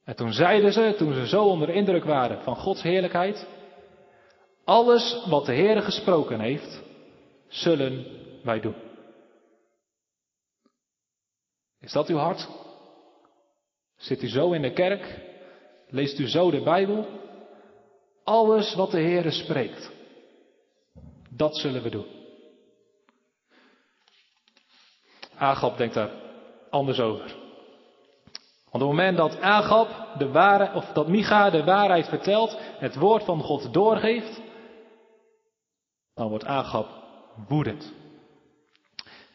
En 0.03 0.15
toen 0.15 0.33
zeiden 0.33 0.71
ze, 0.71 0.95
toen 0.97 1.13
ze 1.13 1.27
zo 1.27 1.43
onder 1.43 1.67
de 1.67 1.73
indruk 1.73 2.03
waren 2.03 2.43
van 2.43 2.55
Gods 2.55 2.81
heerlijkheid, 2.81 3.47
alles 4.63 5.25
wat 5.29 5.45
de 5.45 5.53
Heer 5.53 5.81
gesproken 5.81 6.39
heeft, 6.39 6.81
zullen 7.47 8.05
wij 8.43 8.59
doen. 8.59 8.75
Is 11.79 11.91
dat 11.91 12.07
uw 12.07 12.17
hart? 12.17 12.47
Zit 14.07 14.23
u 14.23 14.27
zo 14.27 14.51
in 14.51 14.61
de 14.61 14.73
kerk? 14.73 15.19
Leest 15.89 16.19
u 16.19 16.27
zo 16.27 16.51
de 16.51 16.61
Bijbel? 16.61 17.07
Alles 18.23 18.75
wat 18.75 18.91
de 18.91 18.99
Heer 18.99 19.31
spreekt, 19.31 19.91
dat 21.29 21.57
zullen 21.57 21.83
we 21.83 21.89
doen. 21.89 22.05
Agap 25.35 25.77
denkt 25.77 25.93
daar 25.93 26.09
anders 26.69 26.99
over. 26.99 27.35
Want 28.71 28.83
op 28.83 28.89
het 28.89 28.97
moment 28.97 29.17
dat 29.17 29.41
Agap 29.41 29.89
de 30.17 30.31
waarheid, 30.31 30.73
of 30.73 30.85
dat 30.85 31.07
Micha 31.07 31.49
de 31.49 31.63
waarheid 31.63 32.07
vertelt, 32.07 32.57
het 32.59 32.95
woord 32.95 33.23
van 33.23 33.41
God 33.41 33.73
doorgeeft, 33.73 34.41
dan 36.13 36.29
wordt 36.29 36.45
Agap 36.45 36.87
woedend. 37.47 37.93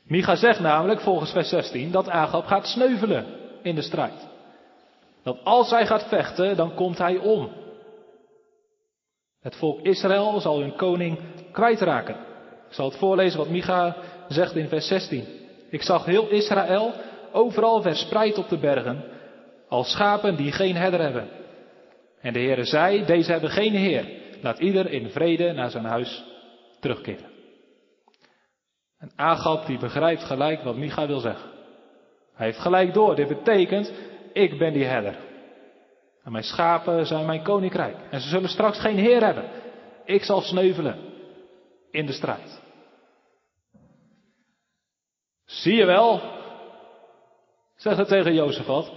Micha 0.03 0.37
zegt 0.37 0.61
namelijk 0.61 1.01
volgens 1.01 1.33
vers 1.33 1.49
16 1.49 1.91
dat 1.91 2.09
Agap 2.09 2.45
gaat 2.45 2.67
sneuvelen 2.67 3.27
in 3.63 3.75
de 3.75 3.83
strijd. 3.83 4.32
Dat 5.23 5.45
als 5.45 5.71
hij 5.71 5.87
gaat 5.87 6.09
vechten, 6.09 6.57
dan 6.57 6.75
komt 6.75 6.99
hij 6.99 7.17
om. 7.17 7.51
Het 9.41 9.57
volk 9.57 9.81
Israël 9.81 10.41
zal 10.41 10.61
hun 10.61 10.77
koning 10.77 11.19
kwijtraken. 11.53 12.15
Ik 12.69 12.79
zal 12.79 12.89
het 12.89 12.99
voorlezen 12.99 13.39
wat 13.39 13.49
Micha 13.49 13.97
zegt 14.29 14.57
in 14.57 14.69
vers 14.69 14.87
16. 14.87 15.25
Ik 15.71 15.83
zag 15.83 16.05
heel 16.05 16.29
Israël 16.29 16.93
overal 17.33 17.83
verspreid 17.83 18.39
op 18.39 18.49
de 18.49 18.59
bergen, 18.59 19.05
als 19.69 19.91
schapen 19.91 20.37
die 20.37 20.53
geen 20.53 20.77
herder 20.77 21.01
hebben. 21.01 21.29
En 22.21 22.33
de 22.33 22.39
Heere 22.39 22.65
zei, 22.65 23.05
deze 23.05 23.33
hebben 23.33 23.51
geen 23.51 23.75
heer. 23.75 24.09
Laat 24.41 24.59
ieder 24.59 24.91
in 24.91 25.11
vrede 25.11 25.53
naar 25.53 25.71
zijn 25.71 25.85
huis 25.85 26.25
terugkeren. 26.81 27.31
En 28.99 29.13
Agap 29.17 29.67
die 29.67 29.79
begrijpt 29.79 30.25
gelijk 30.25 30.63
wat 30.63 30.77
Micha 30.77 31.07
wil 31.07 31.21
zeggen. 31.21 31.51
Hij 32.35 32.47
heeft 32.47 32.59
gelijk 32.59 32.95
door. 32.95 33.15
Dit 33.17 33.29
betekent, 33.29 33.93
ik 34.33 34.59
ben 34.59 34.73
die 34.73 34.85
herder. 34.85 35.17
En 36.25 36.33
mijn 36.33 36.45
schapen 36.45 37.07
zijn 37.07 37.27
mijn 37.27 37.43
koninkrijk. 37.43 37.97
En 38.11 38.21
ze 38.21 38.29
zullen 38.29 38.49
straks 38.49 38.81
geen 38.81 38.99
heer 38.99 39.25
hebben. 39.25 39.45
Ik 40.05 40.25
zal 40.25 40.41
sneuvelen 40.41 40.99
in 41.91 42.07
de 42.07 42.13
strijd. 42.13 42.61
Zie 45.45 45.75
je 45.75 45.85
wel, 45.85 46.21
zegt 47.77 47.99
het 47.99 48.09
tegen 48.09 48.35
Jozefat, 48.35 48.93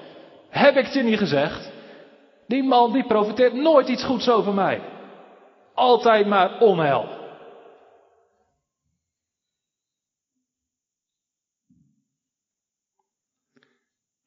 heb 0.49 0.75
ik 0.75 0.85
het 0.85 0.93
je 0.93 1.03
niet 1.03 1.17
gezegd? 1.17 1.71
Die 2.47 2.63
man 2.63 2.91
die 2.91 3.05
profiteert 3.05 3.53
nooit 3.53 3.87
iets 3.87 4.03
goeds 4.03 4.29
over 4.29 4.53
mij. 4.53 4.81
Altijd 5.73 6.27
maar 6.27 6.59
onheil. 6.59 7.24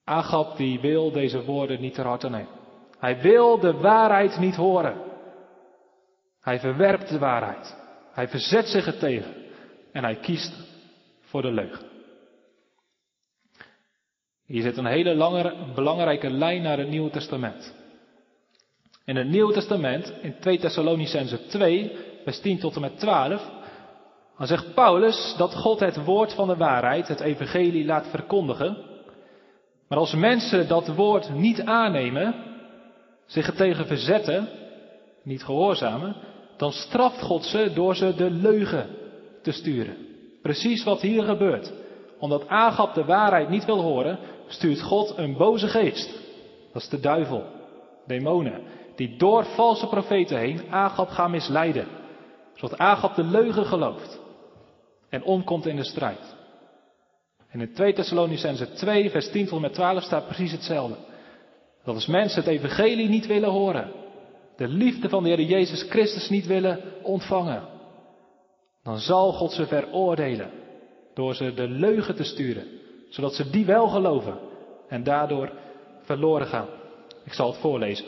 Agap 0.09 0.57
die 0.57 0.81
wil 0.81 1.13
deze 1.13 1.45
woorden 1.45 1.81
niet 1.81 1.95
ter 1.95 2.07
harte 2.07 2.29
nemen. 2.29 2.57
Hij 2.99 3.21
wil 3.21 3.59
de 3.59 3.73
waarheid 3.73 4.39
niet 4.39 4.57
horen. 4.57 4.97
Hij 6.41 6.61
verwerpt 6.61 7.09
de 7.09 7.19
waarheid. 7.19 7.77
Hij 8.13 8.29
verzet 8.29 8.67
zich 8.67 8.87
er 8.87 8.99
tegen. 8.99 9.35
En 9.93 10.05
hij 10.05 10.17
kiest 10.17 10.53
voor 11.21 11.43
de 11.43 11.53
leugen. 11.53 11.87
Hier 14.47 14.63
zit 14.63 14.77
een 14.77 14.87
hele 14.87 15.15
lange, 15.15 15.55
belangrijke 15.75 16.31
lijn 16.31 16.63
naar 16.63 16.79
het 16.79 16.89
Nieuwe 16.89 17.11
Testament. 17.11 17.75
In 19.05 19.17
het 19.17 19.29
Nieuwe 19.29 19.53
Testament, 19.53 20.13
in 20.23 20.35
2 20.41 20.59
Thessalonicense 20.59 21.47
2, 21.47 21.97
vers 22.25 22.41
10 22.41 22.59
tot 22.59 22.75
en 22.75 22.81
met 22.81 22.99
12, 22.99 23.51
dan 24.39 24.47
zegt 24.47 24.75
Paulus 24.75 25.35
dat 25.37 25.55
God 25.55 25.81
het 25.81 26.05
woord 26.05 26.35
van 26.35 26.49
de 26.49 26.57
waarheid, 26.57 27.09
het 27.09 27.21
evangelie, 27.21 27.85
laat 27.85 28.07
verkondigen 28.07 28.77
maar 29.89 29.99
als 29.99 30.15
mensen 30.15 30.69
dat 30.69 30.95
woord 30.95 31.35
niet 31.35 31.61
aannemen, 31.63 32.35
zich 33.27 33.47
er 33.47 33.57
tegen 33.57 33.87
verzetten, 33.87 34.49
niet 35.23 35.45
gehoorzamen, 35.45 36.17
dan 36.57 36.73
straft 36.73 37.23
God 37.23 37.45
ze 37.45 37.71
door 37.75 37.97
ze 37.97 38.15
de 38.15 38.31
leugen 38.31 38.87
te 39.43 39.53
sturen. 39.53 39.97
Precies 40.43 40.85
wat 40.85 41.01
hier 41.01 41.23
gebeurt. 41.23 41.73
Omdat 42.19 42.49
Agap 42.49 42.95
de 42.95 43.05
waarheid 43.05 43.49
niet 43.49 43.65
wil 43.65 43.81
horen, 43.81 44.19
stuurt 44.47 44.81
God 44.81 45.13
een 45.17 45.37
boze 45.37 45.69
geest. 45.69 46.21
Dat 46.73 46.83
is 46.83 46.89
de 46.89 47.01
duivel, 47.01 47.45
demonen, 48.07 48.63
die 48.97 49.17
door 49.17 49.45
valse 49.45 49.87
profeten 49.87 50.39
heen 50.39 50.61
Agap 50.71 51.09
gaan 51.09 51.31
misleiden. 51.31 51.87
Zodat 52.55 52.79
Agap 52.79 53.15
de 53.15 53.25
leugen 53.25 53.67
gelooft 53.67 54.21
en 55.09 55.23
omkomt 55.23 55.67
in 55.67 55.77
de 55.77 55.85
strijd. 55.85 56.37
En 57.51 57.61
in 57.61 57.73
2 57.73 57.93
Thessalonicense 57.93 58.73
2, 58.73 59.11
vers 59.11 59.31
10 59.31 59.45
tot 59.45 59.55
en 59.55 59.61
met 59.61 59.75
12 59.75 60.03
staat 60.03 60.27
precies 60.27 60.53
hetzelfde. 60.53 60.97
Dat 61.85 61.95
als 61.95 62.07
mensen 62.07 62.41
het 62.41 62.51
evangelie 62.51 63.09
niet 63.09 63.27
willen 63.27 63.51
horen, 63.51 63.93
de 64.57 64.69
liefde 64.69 65.09
van 65.09 65.23
de 65.23 65.29
Heer 65.29 65.41
Jezus 65.41 65.83
Christus 65.83 66.29
niet 66.29 66.47
willen 66.47 66.81
ontvangen, 67.03 67.63
dan 68.83 68.99
zal 68.99 69.33
God 69.33 69.53
ze 69.53 69.67
veroordelen 69.67 70.51
door 71.15 71.35
ze 71.35 71.55
de 71.55 71.69
leugen 71.69 72.17
te 72.17 72.25
sturen, 72.25 72.67
zodat 73.09 73.35
ze 73.35 73.51
die 73.51 73.67
wel 73.67 73.89
geloven 73.89 74.39
en 74.89 75.03
daardoor 75.03 75.53
verloren 76.03 76.47
gaan. 76.47 76.69
Ik 77.25 77.33
zal 77.33 77.51
het 77.51 77.61
voorlezen. 77.61 78.07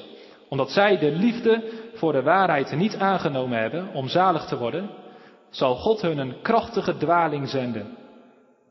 Omdat 0.49 0.71
zij 0.71 0.99
de 0.99 1.11
liefde 1.11 1.63
voor 1.95 2.13
de 2.13 2.23
waarheid 2.23 2.73
niet 2.73 2.97
aangenomen 2.97 3.59
hebben 3.59 3.95
om 3.95 4.09
zalig 4.09 4.45
te 4.45 4.59
worden, 4.59 4.91
zal 5.51 5.75
God 5.75 6.03
hun 6.03 6.19
een 6.19 6.41
krachtige 6.43 6.97
dwaling 6.97 7.49
zenden, 7.49 7.97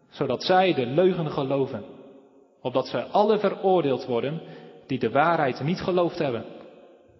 zodat 0.09 0.43
zij 0.43 0.73
de 0.73 0.85
leugen 0.85 1.31
geloven, 1.31 1.83
opdat 2.61 2.87
zij 2.87 3.03
alle 3.03 3.39
veroordeeld 3.39 4.05
worden 4.05 4.41
die 4.87 4.99
de 4.99 5.09
waarheid 5.09 5.61
niet 5.61 5.81
geloofd 5.81 6.17
hebben, 6.17 6.45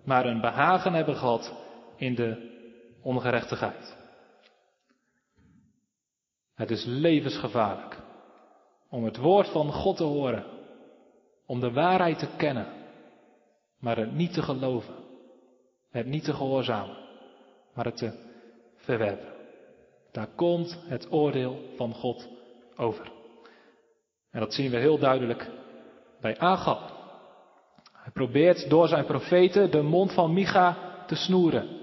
maar 0.03 0.25
een 0.25 0.41
behagen 0.41 0.93
hebben 0.93 1.15
gehad 1.15 1.53
in 1.95 2.15
de 2.15 2.49
ongerechtigheid. 3.01 3.97
Het 6.53 6.71
is 6.71 6.85
levensgevaarlijk 6.85 7.97
om 8.89 9.03
het 9.03 9.17
woord 9.17 9.47
van 9.47 9.71
God 9.71 9.97
te 9.97 10.03
horen, 10.03 10.45
om 11.45 11.59
de 11.59 11.71
waarheid 11.71 12.19
te 12.19 12.27
kennen, 12.37 12.67
maar 13.79 13.97
het 13.97 14.13
niet 14.13 14.33
te 14.33 14.41
geloven, 14.41 14.95
het 15.89 16.05
niet 16.05 16.23
te 16.23 16.33
gehoorzamen, 16.33 16.97
maar 17.73 17.85
het 17.85 17.97
te 17.97 18.11
verwerpen. 18.75 19.33
Daar 20.11 20.27
komt 20.35 20.79
het 20.87 21.11
oordeel 21.11 21.59
van 21.75 21.93
God 21.93 22.38
over. 22.80 23.11
En 24.32 24.39
dat 24.39 24.53
zien 24.53 24.71
we 24.71 24.77
heel 24.77 24.97
duidelijk 24.97 25.49
bij 26.21 26.38
Agab. 26.38 26.97
Hij 27.91 28.11
probeert 28.11 28.69
door 28.69 28.88
zijn 28.88 29.05
profeten 29.05 29.71
de 29.71 29.82
mond 29.82 30.13
van 30.13 30.34
Micha 30.34 30.77
te 31.07 31.15
snoeren. 31.15 31.77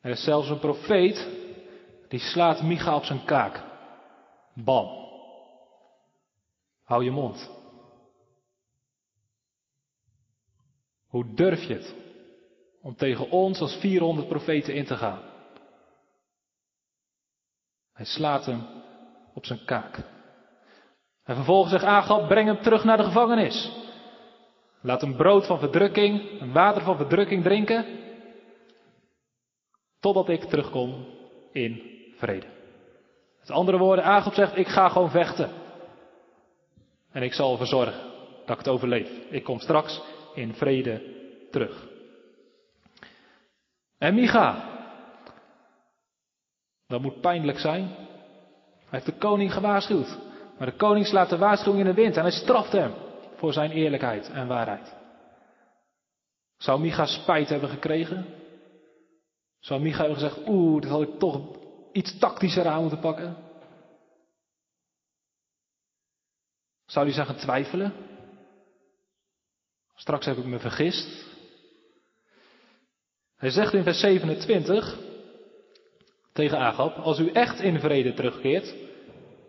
Er 0.00 0.10
is 0.10 0.24
zelfs 0.24 0.48
een 0.48 0.58
profeet 0.58 1.28
die 2.08 2.20
slaat 2.20 2.62
Micha 2.62 2.94
op 2.96 3.04
zijn 3.04 3.24
kaak. 3.24 3.62
Bam. 4.54 4.98
Hou 6.84 7.04
je 7.04 7.10
mond. 7.10 7.50
Hoe 11.06 11.34
durf 11.34 11.62
je 11.62 11.74
het 11.74 11.94
om 12.82 12.96
tegen 12.96 13.30
ons 13.30 13.60
als 13.60 13.76
400 13.76 14.28
profeten 14.28 14.74
in 14.74 14.84
te 14.84 14.96
gaan? 14.96 15.22
Hij 17.92 18.04
slaat 18.04 18.46
hem 18.46 18.79
op 19.40 19.46
zijn 19.46 19.64
kaak. 19.64 19.96
En 21.24 21.34
vervolgens 21.34 21.72
zegt 21.72 21.84
Agab, 21.84 22.28
breng 22.28 22.46
hem 22.46 22.62
terug 22.62 22.84
naar 22.84 22.96
de 22.96 23.04
gevangenis. 23.04 23.72
Laat 24.80 25.00
hem 25.00 25.16
brood 25.16 25.46
van 25.46 25.58
verdrukking, 25.58 26.40
een 26.40 26.52
water 26.52 26.82
van 26.82 26.96
verdrukking 26.96 27.42
drinken, 27.42 27.86
totdat 30.00 30.28
ik 30.28 30.44
terugkom 30.44 31.06
in 31.52 31.82
vrede. 32.16 32.46
Met 33.40 33.50
andere 33.50 33.78
woorden, 33.78 34.04
Agab 34.04 34.34
zegt, 34.34 34.56
ik 34.56 34.68
ga 34.68 34.88
gewoon 34.88 35.10
vechten. 35.10 35.50
En 37.12 37.22
ik 37.22 37.32
zal 37.32 37.52
ervoor 37.52 37.66
zorgen 37.66 38.00
dat 38.40 38.58
ik 38.58 38.64
het 38.64 38.68
overleef. 38.68 39.10
Ik 39.30 39.44
kom 39.44 39.58
straks 39.58 40.02
in 40.34 40.54
vrede 40.54 41.02
terug. 41.50 41.88
En 43.98 44.14
Micha, 44.14 44.78
dat 46.86 47.00
moet 47.00 47.20
pijnlijk 47.20 47.58
zijn. 47.58 48.08
Hij 48.90 49.00
heeft 49.00 49.06
de 49.06 49.26
koning 49.26 49.52
gewaarschuwd. 49.52 50.18
Maar 50.58 50.70
de 50.70 50.76
koning 50.76 51.06
slaat 51.06 51.28
de 51.28 51.38
waarschuwing 51.38 51.86
in 51.86 51.94
de 51.94 52.02
wind 52.02 52.16
en 52.16 52.22
hij 52.22 52.30
straft 52.30 52.72
hem 52.72 52.94
voor 53.36 53.52
zijn 53.52 53.70
eerlijkheid 53.70 54.30
en 54.30 54.46
waarheid. 54.46 54.94
Zou 56.56 56.80
Micha 56.80 57.06
spijt 57.06 57.48
hebben 57.48 57.68
gekregen? 57.68 58.26
Zou 59.58 59.80
Micha 59.80 59.98
hebben 59.98 60.18
gezegd, 60.18 60.48
oeh, 60.48 60.82
dat 60.82 60.90
had 60.90 61.02
ik 61.02 61.18
toch 61.18 61.40
iets 61.92 62.18
tactischer 62.18 62.66
aan 62.66 62.80
moeten 62.80 63.00
pakken? 63.00 63.36
Zou 66.86 67.06
hij 67.06 67.14
zeggen 67.14 67.36
twijfelen? 67.36 67.92
Straks 69.94 70.26
heb 70.26 70.36
ik 70.36 70.44
me 70.44 70.58
vergist. 70.58 71.24
Hij 73.36 73.50
zegt 73.50 73.72
in 73.72 73.82
vers 73.82 74.00
27 74.00 74.98
tegen 76.40 76.58
Agab, 76.58 76.96
als 76.96 77.18
u 77.18 77.30
echt 77.32 77.60
in 77.60 77.80
vrede 77.80 78.14
terugkeert, 78.14 78.74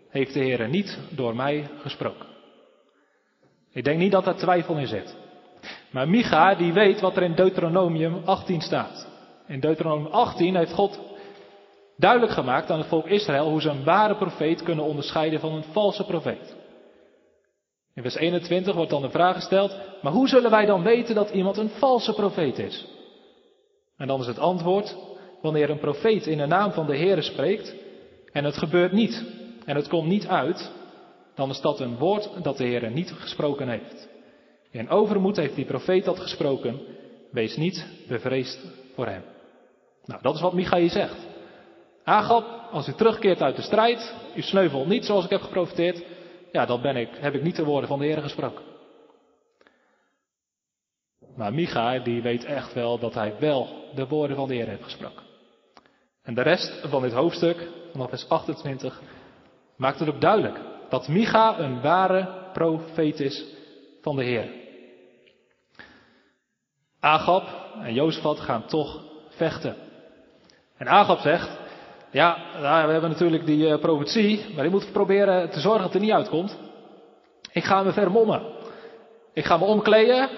heeft 0.09 0.33
de 0.33 0.39
Heer 0.39 0.69
niet 0.69 0.99
door 1.09 1.35
mij 1.35 1.69
gesproken. 1.81 2.25
Ik 3.71 3.83
denk 3.83 3.99
niet 3.99 4.11
dat 4.11 4.23
daar 4.25 4.35
twijfel 4.35 4.77
in 4.77 4.87
zit. 4.87 5.15
Maar 5.91 6.09
Micha, 6.09 6.55
die 6.55 6.73
weet 6.73 6.99
wat 6.99 7.15
er 7.15 7.23
in 7.23 7.35
Deuteronomium 7.35 8.21
18 8.25 8.61
staat. 8.61 9.07
In 9.47 9.59
Deuteronomium 9.59 10.11
18 10.11 10.55
heeft 10.55 10.73
God 10.73 10.99
duidelijk 11.97 12.31
gemaakt 12.31 12.69
aan 12.69 12.79
het 12.79 12.87
volk 12.87 13.07
Israël 13.07 13.49
hoe 13.49 13.61
ze 13.61 13.69
een 13.69 13.83
ware 13.83 14.15
profeet 14.15 14.63
kunnen 14.63 14.85
onderscheiden 14.85 15.39
van 15.39 15.53
een 15.53 15.65
valse 15.71 16.05
profeet. 16.05 16.55
In 17.95 18.01
vers 18.01 18.15
21 18.15 18.75
wordt 18.75 18.91
dan 18.91 19.01
de 19.01 19.09
vraag 19.09 19.35
gesteld, 19.35 19.75
maar 20.01 20.11
hoe 20.11 20.27
zullen 20.27 20.51
wij 20.51 20.65
dan 20.65 20.83
weten 20.83 21.15
dat 21.15 21.29
iemand 21.29 21.57
een 21.57 21.69
valse 21.69 22.13
profeet 22.13 22.59
is? 22.59 22.85
En 23.97 24.07
dan 24.07 24.19
is 24.19 24.27
het 24.27 24.39
antwoord, 24.39 24.95
wanneer 25.41 25.69
een 25.69 25.79
profeet 25.79 26.27
in 26.27 26.37
de 26.37 26.45
naam 26.45 26.71
van 26.71 26.85
de 26.85 26.97
Heere 26.97 27.21
spreekt 27.21 27.75
en 28.31 28.43
het 28.43 28.57
gebeurt 28.57 28.91
niet 28.91 29.25
en 29.65 29.75
het 29.75 29.87
komt 29.87 30.07
niet 30.07 30.27
uit, 30.27 30.71
dan 31.35 31.49
is 31.49 31.61
dat 31.61 31.79
een 31.79 31.97
woord 31.97 32.29
dat 32.43 32.57
de 32.57 32.63
Heer 32.63 32.91
niet 32.91 33.11
gesproken 33.11 33.69
heeft. 33.69 34.09
In 34.71 34.89
overmoed 34.89 35.35
heeft 35.35 35.55
die 35.55 35.65
profeet 35.65 36.05
dat 36.05 36.19
gesproken, 36.19 36.79
wees 37.31 37.55
niet 37.55 37.87
bevreesd 38.07 38.59
voor 38.95 39.07
hem. 39.07 39.23
Nou, 40.05 40.21
dat 40.21 40.35
is 40.35 40.41
wat 40.41 40.53
Micha 40.53 40.87
zegt. 40.87 41.27
Agab, 42.03 42.45
als 42.71 42.87
u 42.87 42.93
terugkeert 42.93 43.41
uit 43.41 43.55
de 43.55 43.61
strijd, 43.61 44.15
u 44.35 44.41
sneuvelt 44.41 44.87
niet 44.87 45.05
zoals 45.05 45.23
ik 45.23 45.29
heb 45.29 45.41
geprofiteerd, 45.41 46.03
ja, 46.51 46.65
dan 46.65 46.81
ben 46.81 46.95
ik, 46.95 47.09
heb 47.19 47.33
ik 47.33 47.43
niet 47.43 47.55
de 47.55 47.63
woorden 47.63 47.89
van 47.89 47.99
de 47.99 48.05
Heer 48.05 48.21
gesproken. 48.21 48.63
Maar 51.35 51.53
Micha, 51.53 51.99
die 51.99 52.21
weet 52.21 52.43
echt 52.43 52.73
wel 52.73 52.99
dat 52.99 53.13
hij 53.13 53.35
wel 53.39 53.89
de 53.95 54.07
woorden 54.07 54.35
van 54.35 54.47
de 54.47 54.53
Heer 54.53 54.67
heeft 54.67 54.83
gesproken. 54.83 55.30
En 56.23 56.33
de 56.33 56.41
rest 56.41 56.81
van 56.89 57.01
dit 57.01 57.13
hoofdstuk, 57.13 57.67
vanaf 57.91 58.09
vers 58.09 58.29
28, 58.29 59.01
maakt 59.75 59.99
het 59.99 60.09
ook 60.09 60.21
duidelijk 60.21 60.59
dat 60.89 61.07
Micha 61.07 61.59
een 61.59 61.81
ware 61.81 62.27
profeet 62.53 63.19
is 63.19 63.45
van 64.01 64.15
de 64.15 64.23
Heer. 64.23 64.51
Agab 66.99 67.43
en 67.81 67.93
Jozefat 67.93 68.39
gaan 68.39 68.65
toch 68.65 69.03
vechten. 69.29 69.75
En 70.77 70.87
Agab 70.87 71.19
zegt, 71.19 71.59
ja, 72.11 72.37
we 72.59 72.91
hebben 72.91 73.09
natuurlijk 73.09 73.45
die 73.45 73.67
uh, 73.67 73.79
profetie, 73.79 74.45
maar 74.55 74.65
ik 74.65 74.71
moet 74.71 74.91
proberen 74.91 75.49
te 75.49 75.59
zorgen 75.59 75.81
dat 75.81 75.93
het 75.93 76.01
er 76.01 76.07
niet 76.07 76.15
uitkomt. 76.15 76.57
Ik 77.51 77.63
ga 77.63 77.83
me 77.83 77.91
vermommen. 77.91 78.41
Ik 79.33 79.45
ga 79.45 79.57
me 79.57 79.65
omkleden, 79.65 80.29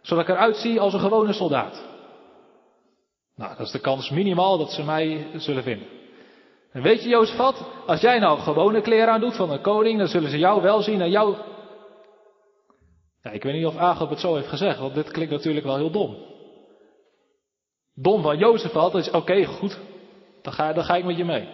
zodat 0.00 0.28
ik 0.28 0.34
eruit 0.34 0.56
zie 0.56 0.80
als 0.80 0.92
een 0.92 1.00
gewone 1.00 1.32
soldaat. 1.32 1.89
Nou, 3.40 3.56
dat 3.56 3.66
is 3.66 3.72
de 3.72 3.78
kans 3.78 4.10
minimaal 4.10 4.58
dat 4.58 4.72
ze 4.72 4.82
mij 4.84 5.26
zullen 5.36 5.62
vinden. 5.62 5.86
En 6.72 6.82
weet 6.82 7.02
je, 7.02 7.08
Jozefat, 7.08 7.64
als 7.86 8.00
jij 8.00 8.18
nou 8.18 8.38
gewone 8.38 8.80
kleren 8.80 9.12
aan 9.12 9.20
doet 9.20 9.36
van 9.36 9.50
een 9.50 9.60
koning, 9.60 9.98
dan 9.98 10.08
zullen 10.08 10.30
ze 10.30 10.38
jou 10.38 10.62
wel 10.62 10.82
zien 10.82 11.00
en 11.00 11.10
jou. 11.10 11.36
Ik 13.32 13.42
weet 13.42 13.54
niet 13.54 13.66
of 13.66 13.76
Agab 13.76 14.10
het 14.10 14.20
zo 14.20 14.34
heeft 14.34 14.48
gezegd, 14.48 14.78
want 14.78 14.94
dit 14.94 15.10
klinkt 15.10 15.32
natuurlijk 15.32 15.66
wel 15.66 15.76
heel 15.76 15.90
dom. 15.90 16.16
Dom 17.94 18.22
van 18.22 18.38
Jozefat 18.38 18.94
is, 18.94 19.10
oké, 19.10 19.44
goed, 19.44 19.78
dan 20.42 20.52
ga, 20.52 20.72
dan 20.72 20.84
ga 20.84 20.96
ik 20.96 21.04
met 21.04 21.16
je 21.16 21.24
mee. 21.24 21.48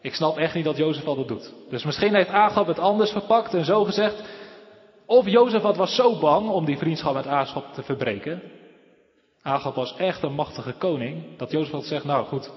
Ik 0.00 0.14
snap 0.14 0.36
echt 0.36 0.54
niet 0.54 0.64
dat 0.64 0.76
Jozefat 0.76 1.16
dat 1.16 1.28
doet. 1.28 1.54
Dus 1.70 1.84
misschien 1.84 2.14
heeft 2.14 2.28
Agab 2.28 2.66
het 2.66 2.78
anders 2.78 3.10
verpakt 3.10 3.54
en 3.54 3.64
zo 3.64 3.84
gezegd. 3.84 4.22
Of 5.06 5.28
Jozefat 5.28 5.76
was 5.76 5.94
zo 5.94 6.18
bang 6.18 6.48
om 6.48 6.64
die 6.64 6.78
vriendschap 6.78 7.14
met 7.14 7.26
Agab 7.26 7.72
te 7.72 7.82
verbreken. 7.82 8.42
Agab 9.42 9.74
was 9.74 9.96
echt 9.96 10.22
een 10.22 10.32
machtige 10.32 10.72
koning, 10.72 11.36
dat 11.36 11.50
Jozefat 11.50 11.84
zegt, 11.84 12.04
nou 12.04 12.26
goed, 12.26 12.50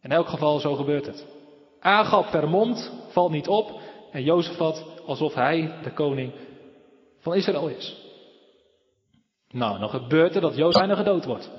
in 0.00 0.10
elk 0.12 0.28
geval, 0.28 0.58
zo 0.58 0.74
gebeurt 0.74 1.06
het. 1.06 1.26
Agab 1.80 2.26
vermomd, 2.26 2.92
valt 3.08 3.30
niet 3.30 3.48
op. 3.48 3.80
En 4.12 4.22
Jozefat 4.22 4.84
alsof 5.06 5.34
hij 5.34 5.74
de 5.82 5.92
koning 5.92 6.32
van 7.18 7.34
Israël 7.34 7.68
is. 7.68 8.06
Nou, 9.50 9.78
dan 9.78 9.88
gebeurt 9.88 10.34
er 10.34 10.40
dat 10.40 10.56
Jozef 10.56 10.80
bijna 10.80 10.94
gedood 10.94 11.24
wordt. 11.24 11.50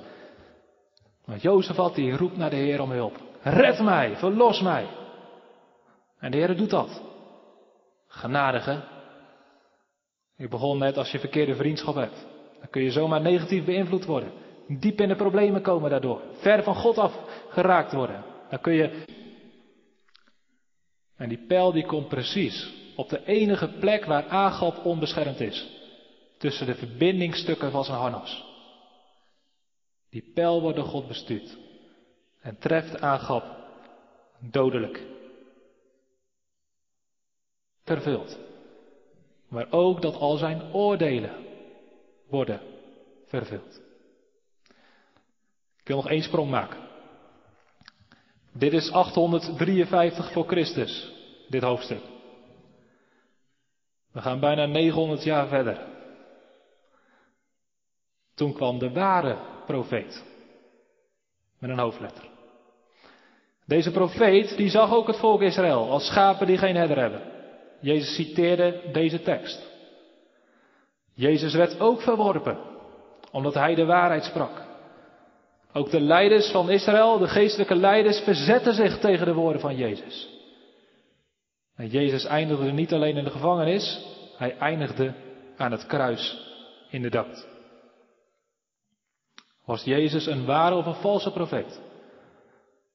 Want 1.24 1.42
Jozefat 1.42 1.94
die 1.94 2.16
roept 2.16 2.36
naar 2.36 2.50
de 2.50 2.56
Heer 2.56 2.80
om 2.80 2.90
hulp. 2.90 3.16
Red 3.42 3.80
mij, 3.80 4.16
verlos 4.16 4.60
mij. 4.60 4.86
En 6.18 6.30
de 6.30 6.36
Heer 6.36 6.56
doet 6.56 6.70
dat. 6.70 7.02
Genadige. 8.06 8.82
Ik 10.36 10.50
begon 10.50 10.78
net 10.78 10.96
als 10.96 11.10
je 11.10 11.18
verkeerde 11.18 11.54
vriendschap 11.54 11.94
hebt. 11.94 12.26
Dan 12.60 12.70
kun 12.70 12.82
je 12.82 12.90
zomaar 12.90 13.20
negatief 13.20 13.64
beïnvloed 13.64 14.04
worden. 14.04 14.32
Diep 14.68 15.00
in 15.00 15.08
de 15.08 15.16
problemen 15.16 15.62
komen 15.62 15.90
daardoor. 15.90 16.22
Ver 16.32 16.62
van 16.62 16.74
God 16.74 16.98
af 16.98 17.12
geraakt 17.48 17.92
worden. 17.92 18.24
Dan 18.50 18.60
kun 18.60 18.72
je. 18.72 19.04
En 21.16 21.28
die 21.28 21.46
pijl 21.46 21.72
die 21.72 21.86
komt 21.86 22.08
precies 22.08 22.72
op 22.96 23.08
de 23.08 23.24
enige 23.24 23.68
plek 23.68 24.04
waar 24.04 24.28
Agap 24.28 24.84
onbeschermd 24.84 25.40
is, 25.40 25.68
tussen 26.38 26.66
de 26.66 26.74
verbindingstukken 26.74 27.70
van 27.70 27.84
zijn 27.84 27.98
harnas. 27.98 28.44
Die 30.10 30.30
pijl 30.34 30.60
wordt 30.60 30.76
door 30.76 30.86
God 30.86 31.08
bestuurd 31.08 31.58
en 32.40 32.58
treft 32.58 33.00
Agap 33.00 33.44
dodelijk. 34.38 35.06
Vervuld. 37.84 38.38
Maar 39.48 39.66
ook 39.70 40.02
dat 40.02 40.16
al 40.16 40.36
zijn 40.36 40.62
oordelen 40.72 41.49
worden 42.30 42.60
vervuld. 43.26 43.80
Ik 45.80 45.86
wil 45.86 45.96
nog 45.96 46.08
één 46.08 46.22
sprong 46.22 46.50
maken. 46.50 46.78
Dit 48.52 48.72
is 48.72 48.90
853 48.90 50.32
voor 50.32 50.46
Christus, 50.46 51.12
dit 51.48 51.62
hoofdstuk. 51.62 52.02
We 54.12 54.20
gaan 54.20 54.40
bijna 54.40 54.66
900 54.66 55.24
jaar 55.24 55.48
verder. 55.48 55.86
Toen 58.34 58.52
kwam 58.52 58.78
de 58.78 58.90
ware 58.90 59.38
profeet. 59.66 60.24
Met 61.58 61.70
een 61.70 61.78
hoofdletter. 61.78 62.28
Deze 63.66 63.90
profeet 63.90 64.56
die 64.56 64.70
zag 64.70 64.92
ook 64.92 65.06
het 65.06 65.18
volk 65.18 65.40
Israël 65.40 65.90
als 65.90 66.06
schapen 66.06 66.46
die 66.46 66.58
geen 66.58 66.76
herder 66.76 66.98
hebben. 66.98 67.22
Jezus 67.80 68.14
citeerde 68.14 68.90
deze 68.92 69.22
tekst. 69.22 69.69
Jezus 71.20 71.54
werd 71.54 71.80
ook 71.80 72.02
verworpen, 72.02 72.58
omdat 73.32 73.54
hij 73.54 73.74
de 73.74 73.84
waarheid 73.84 74.24
sprak. 74.24 74.62
Ook 75.72 75.90
de 75.90 76.00
leiders 76.00 76.50
van 76.50 76.70
Israël, 76.70 77.18
de 77.18 77.28
geestelijke 77.28 77.74
leiders, 77.74 78.18
verzetten 78.18 78.74
zich 78.74 78.98
tegen 78.98 79.26
de 79.26 79.34
woorden 79.34 79.60
van 79.60 79.76
Jezus. 79.76 80.28
En 81.76 81.88
Jezus 81.88 82.24
eindigde 82.24 82.72
niet 82.72 82.92
alleen 82.92 83.16
in 83.16 83.24
de 83.24 83.30
gevangenis, 83.30 84.04
hij 84.36 84.56
eindigde 84.58 85.14
aan 85.56 85.70
het 85.70 85.86
kruis 85.86 86.48
in 86.90 87.02
de 87.02 87.10
dak. 87.10 87.46
Was 89.64 89.84
Jezus 89.84 90.26
een 90.26 90.44
ware 90.44 90.74
of 90.74 90.86
een 90.86 90.94
valse 90.94 91.32
profeet? 91.32 91.80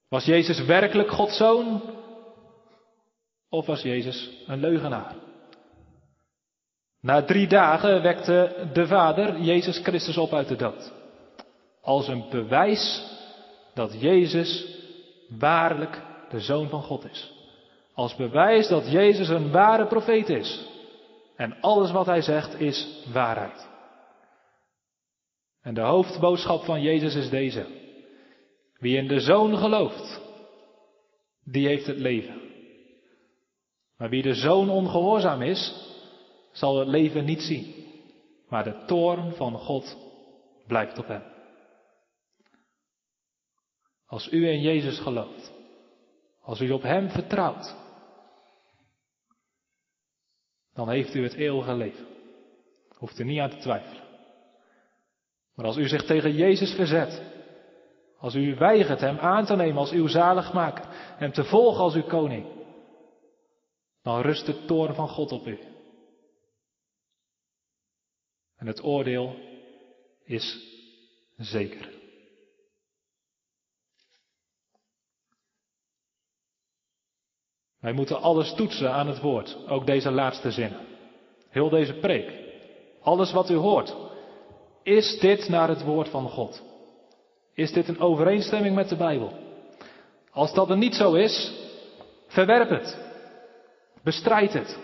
Was 0.09 0.25
Jezus 0.25 0.65
werkelijk 0.65 1.09
Gods 1.09 1.37
zoon? 1.37 1.81
Of 3.49 3.65
was 3.65 3.81
Jezus 3.81 4.29
een 4.47 4.59
leugenaar? 4.59 5.15
Na 7.05 7.21
drie 7.21 7.47
dagen 7.47 8.01
wekte 8.01 8.69
de 8.73 8.87
Vader 8.87 9.39
Jezus 9.39 9.77
Christus 9.77 10.17
op 10.17 10.33
uit 10.33 10.47
de 10.47 10.55
dood. 10.55 10.93
Als 11.81 12.07
een 12.07 12.25
bewijs 12.29 13.03
dat 13.73 14.01
Jezus 14.01 14.77
waarlijk 15.29 16.01
de 16.29 16.39
Zoon 16.39 16.69
van 16.69 16.81
God 16.81 17.05
is. 17.11 17.33
Als 17.93 18.15
bewijs 18.15 18.67
dat 18.67 18.91
Jezus 18.91 19.27
een 19.27 19.51
ware 19.51 19.85
profeet 19.85 20.29
is. 20.29 20.67
En 21.35 21.57
alles 21.61 21.91
wat 21.91 22.05
hij 22.05 22.21
zegt 22.21 22.59
is 22.59 23.03
waarheid. 23.13 23.67
En 25.61 25.73
de 25.73 25.81
hoofdboodschap 25.81 26.63
van 26.63 26.81
Jezus 26.81 27.15
is 27.15 27.29
deze. 27.29 27.65
Wie 28.79 28.97
in 28.97 29.07
de 29.07 29.19
Zoon 29.19 29.57
gelooft, 29.57 30.21
die 31.43 31.67
heeft 31.67 31.85
het 31.85 31.99
leven. 31.99 32.41
Maar 33.97 34.09
wie 34.09 34.21
de 34.21 34.33
Zoon 34.33 34.69
ongehoorzaam 34.69 35.41
is, 35.41 35.84
zal 36.55 36.79
het 36.79 36.87
leven 36.87 37.25
niet 37.25 37.41
zien. 37.41 37.73
Maar 38.49 38.63
de 38.63 38.83
toorn 38.85 39.33
van 39.35 39.57
God 39.57 39.97
blijft 40.67 40.97
op 40.97 41.07
hem. 41.07 41.23
Als 44.05 44.31
u 44.31 44.47
in 44.47 44.61
Jezus 44.61 44.99
gelooft, 44.99 45.53
als 46.41 46.61
u 46.61 46.71
op 46.71 46.81
Hem 46.81 47.09
vertrouwt, 47.09 47.75
dan 50.73 50.89
heeft 50.89 51.15
u 51.15 51.23
het 51.23 51.33
eeuwige 51.33 51.73
leven. 51.73 52.05
Hoeft 52.89 53.19
er 53.19 53.25
niet 53.25 53.39
aan 53.39 53.49
te 53.49 53.57
twijfelen. 53.57 54.03
Maar 55.55 55.65
als 55.65 55.77
u 55.77 55.87
zich 55.87 56.05
tegen 56.05 56.33
Jezus 56.33 56.73
verzet, 56.73 57.23
als 58.17 58.35
u 58.35 58.55
weigert 58.55 58.99
Hem 58.99 59.17
aan 59.17 59.45
te 59.45 59.55
nemen 59.55 59.77
als 59.77 59.91
uw 59.91 60.07
zaligmaker, 60.07 60.85
Hem 61.17 61.31
te 61.31 61.43
volgen 61.43 61.83
als 61.83 61.95
uw 61.95 62.07
koning, 62.07 62.45
dan 64.01 64.21
rust 64.21 64.45
de 64.45 64.65
toorn 64.65 64.93
van 64.93 65.07
God 65.07 65.31
op 65.31 65.47
u. 65.47 65.74
En 68.65 68.71
het 68.71 68.83
oordeel 68.83 69.35
is 70.23 70.57
zeker. 71.37 71.89
Wij 77.79 77.93
moeten 77.93 78.21
alles 78.21 78.53
toetsen 78.53 78.91
aan 78.91 79.07
het 79.07 79.21
woord, 79.21 79.57
ook 79.67 79.85
deze 79.85 80.11
laatste 80.11 80.51
zinnen. 80.51 80.79
Heel 81.49 81.69
deze 81.69 81.93
preek. 81.93 82.31
Alles 83.01 83.31
wat 83.31 83.49
u 83.49 83.55
hoort. 83.55 83.95
Is 84.83 85.19
dit 85.19 85.49
naar 85.49 85.69
het 85.69 85.83
woord 85.83 86.09
van 86.09 86.29
God? 86.29 86.63
Is 87.53 87.71
dit 87.71 87.87
een 87.87 87.99
overeenstemming 87.99 88.75
met 88.75 88.89
de 88.89 88.97
Bijbel? 88.97 89.33
Als 90.31 90.53
dat 90.53 90.69
er 90.69 90.77
niet 90.77 90.95
zo 90.95 91.13
is, 91.13 91.53
verwerp 92.27 92.69
het. 92.69 92.97
Bestrijd 94.03 94.53
het. 94.53 94.79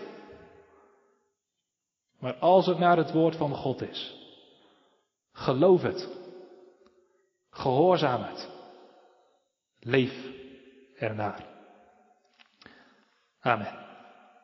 Maar 2.22 2.34
als 2.34 2.66
het 2.66 2.78
naar 2.78 2.96
het 2.96 3.12
woord 3.12 3.36
van 3.36 3.54
God 3.54 3.80
is, 3.80 4.14
geloof 5.32 5.82
het. 5.82 6.08
Gehoorzaam 7.50 8.22
het. 8.22 8.50
Leef 9.78 10.14
ernaar. 10.96 11.46
Amen. 13.40 13.81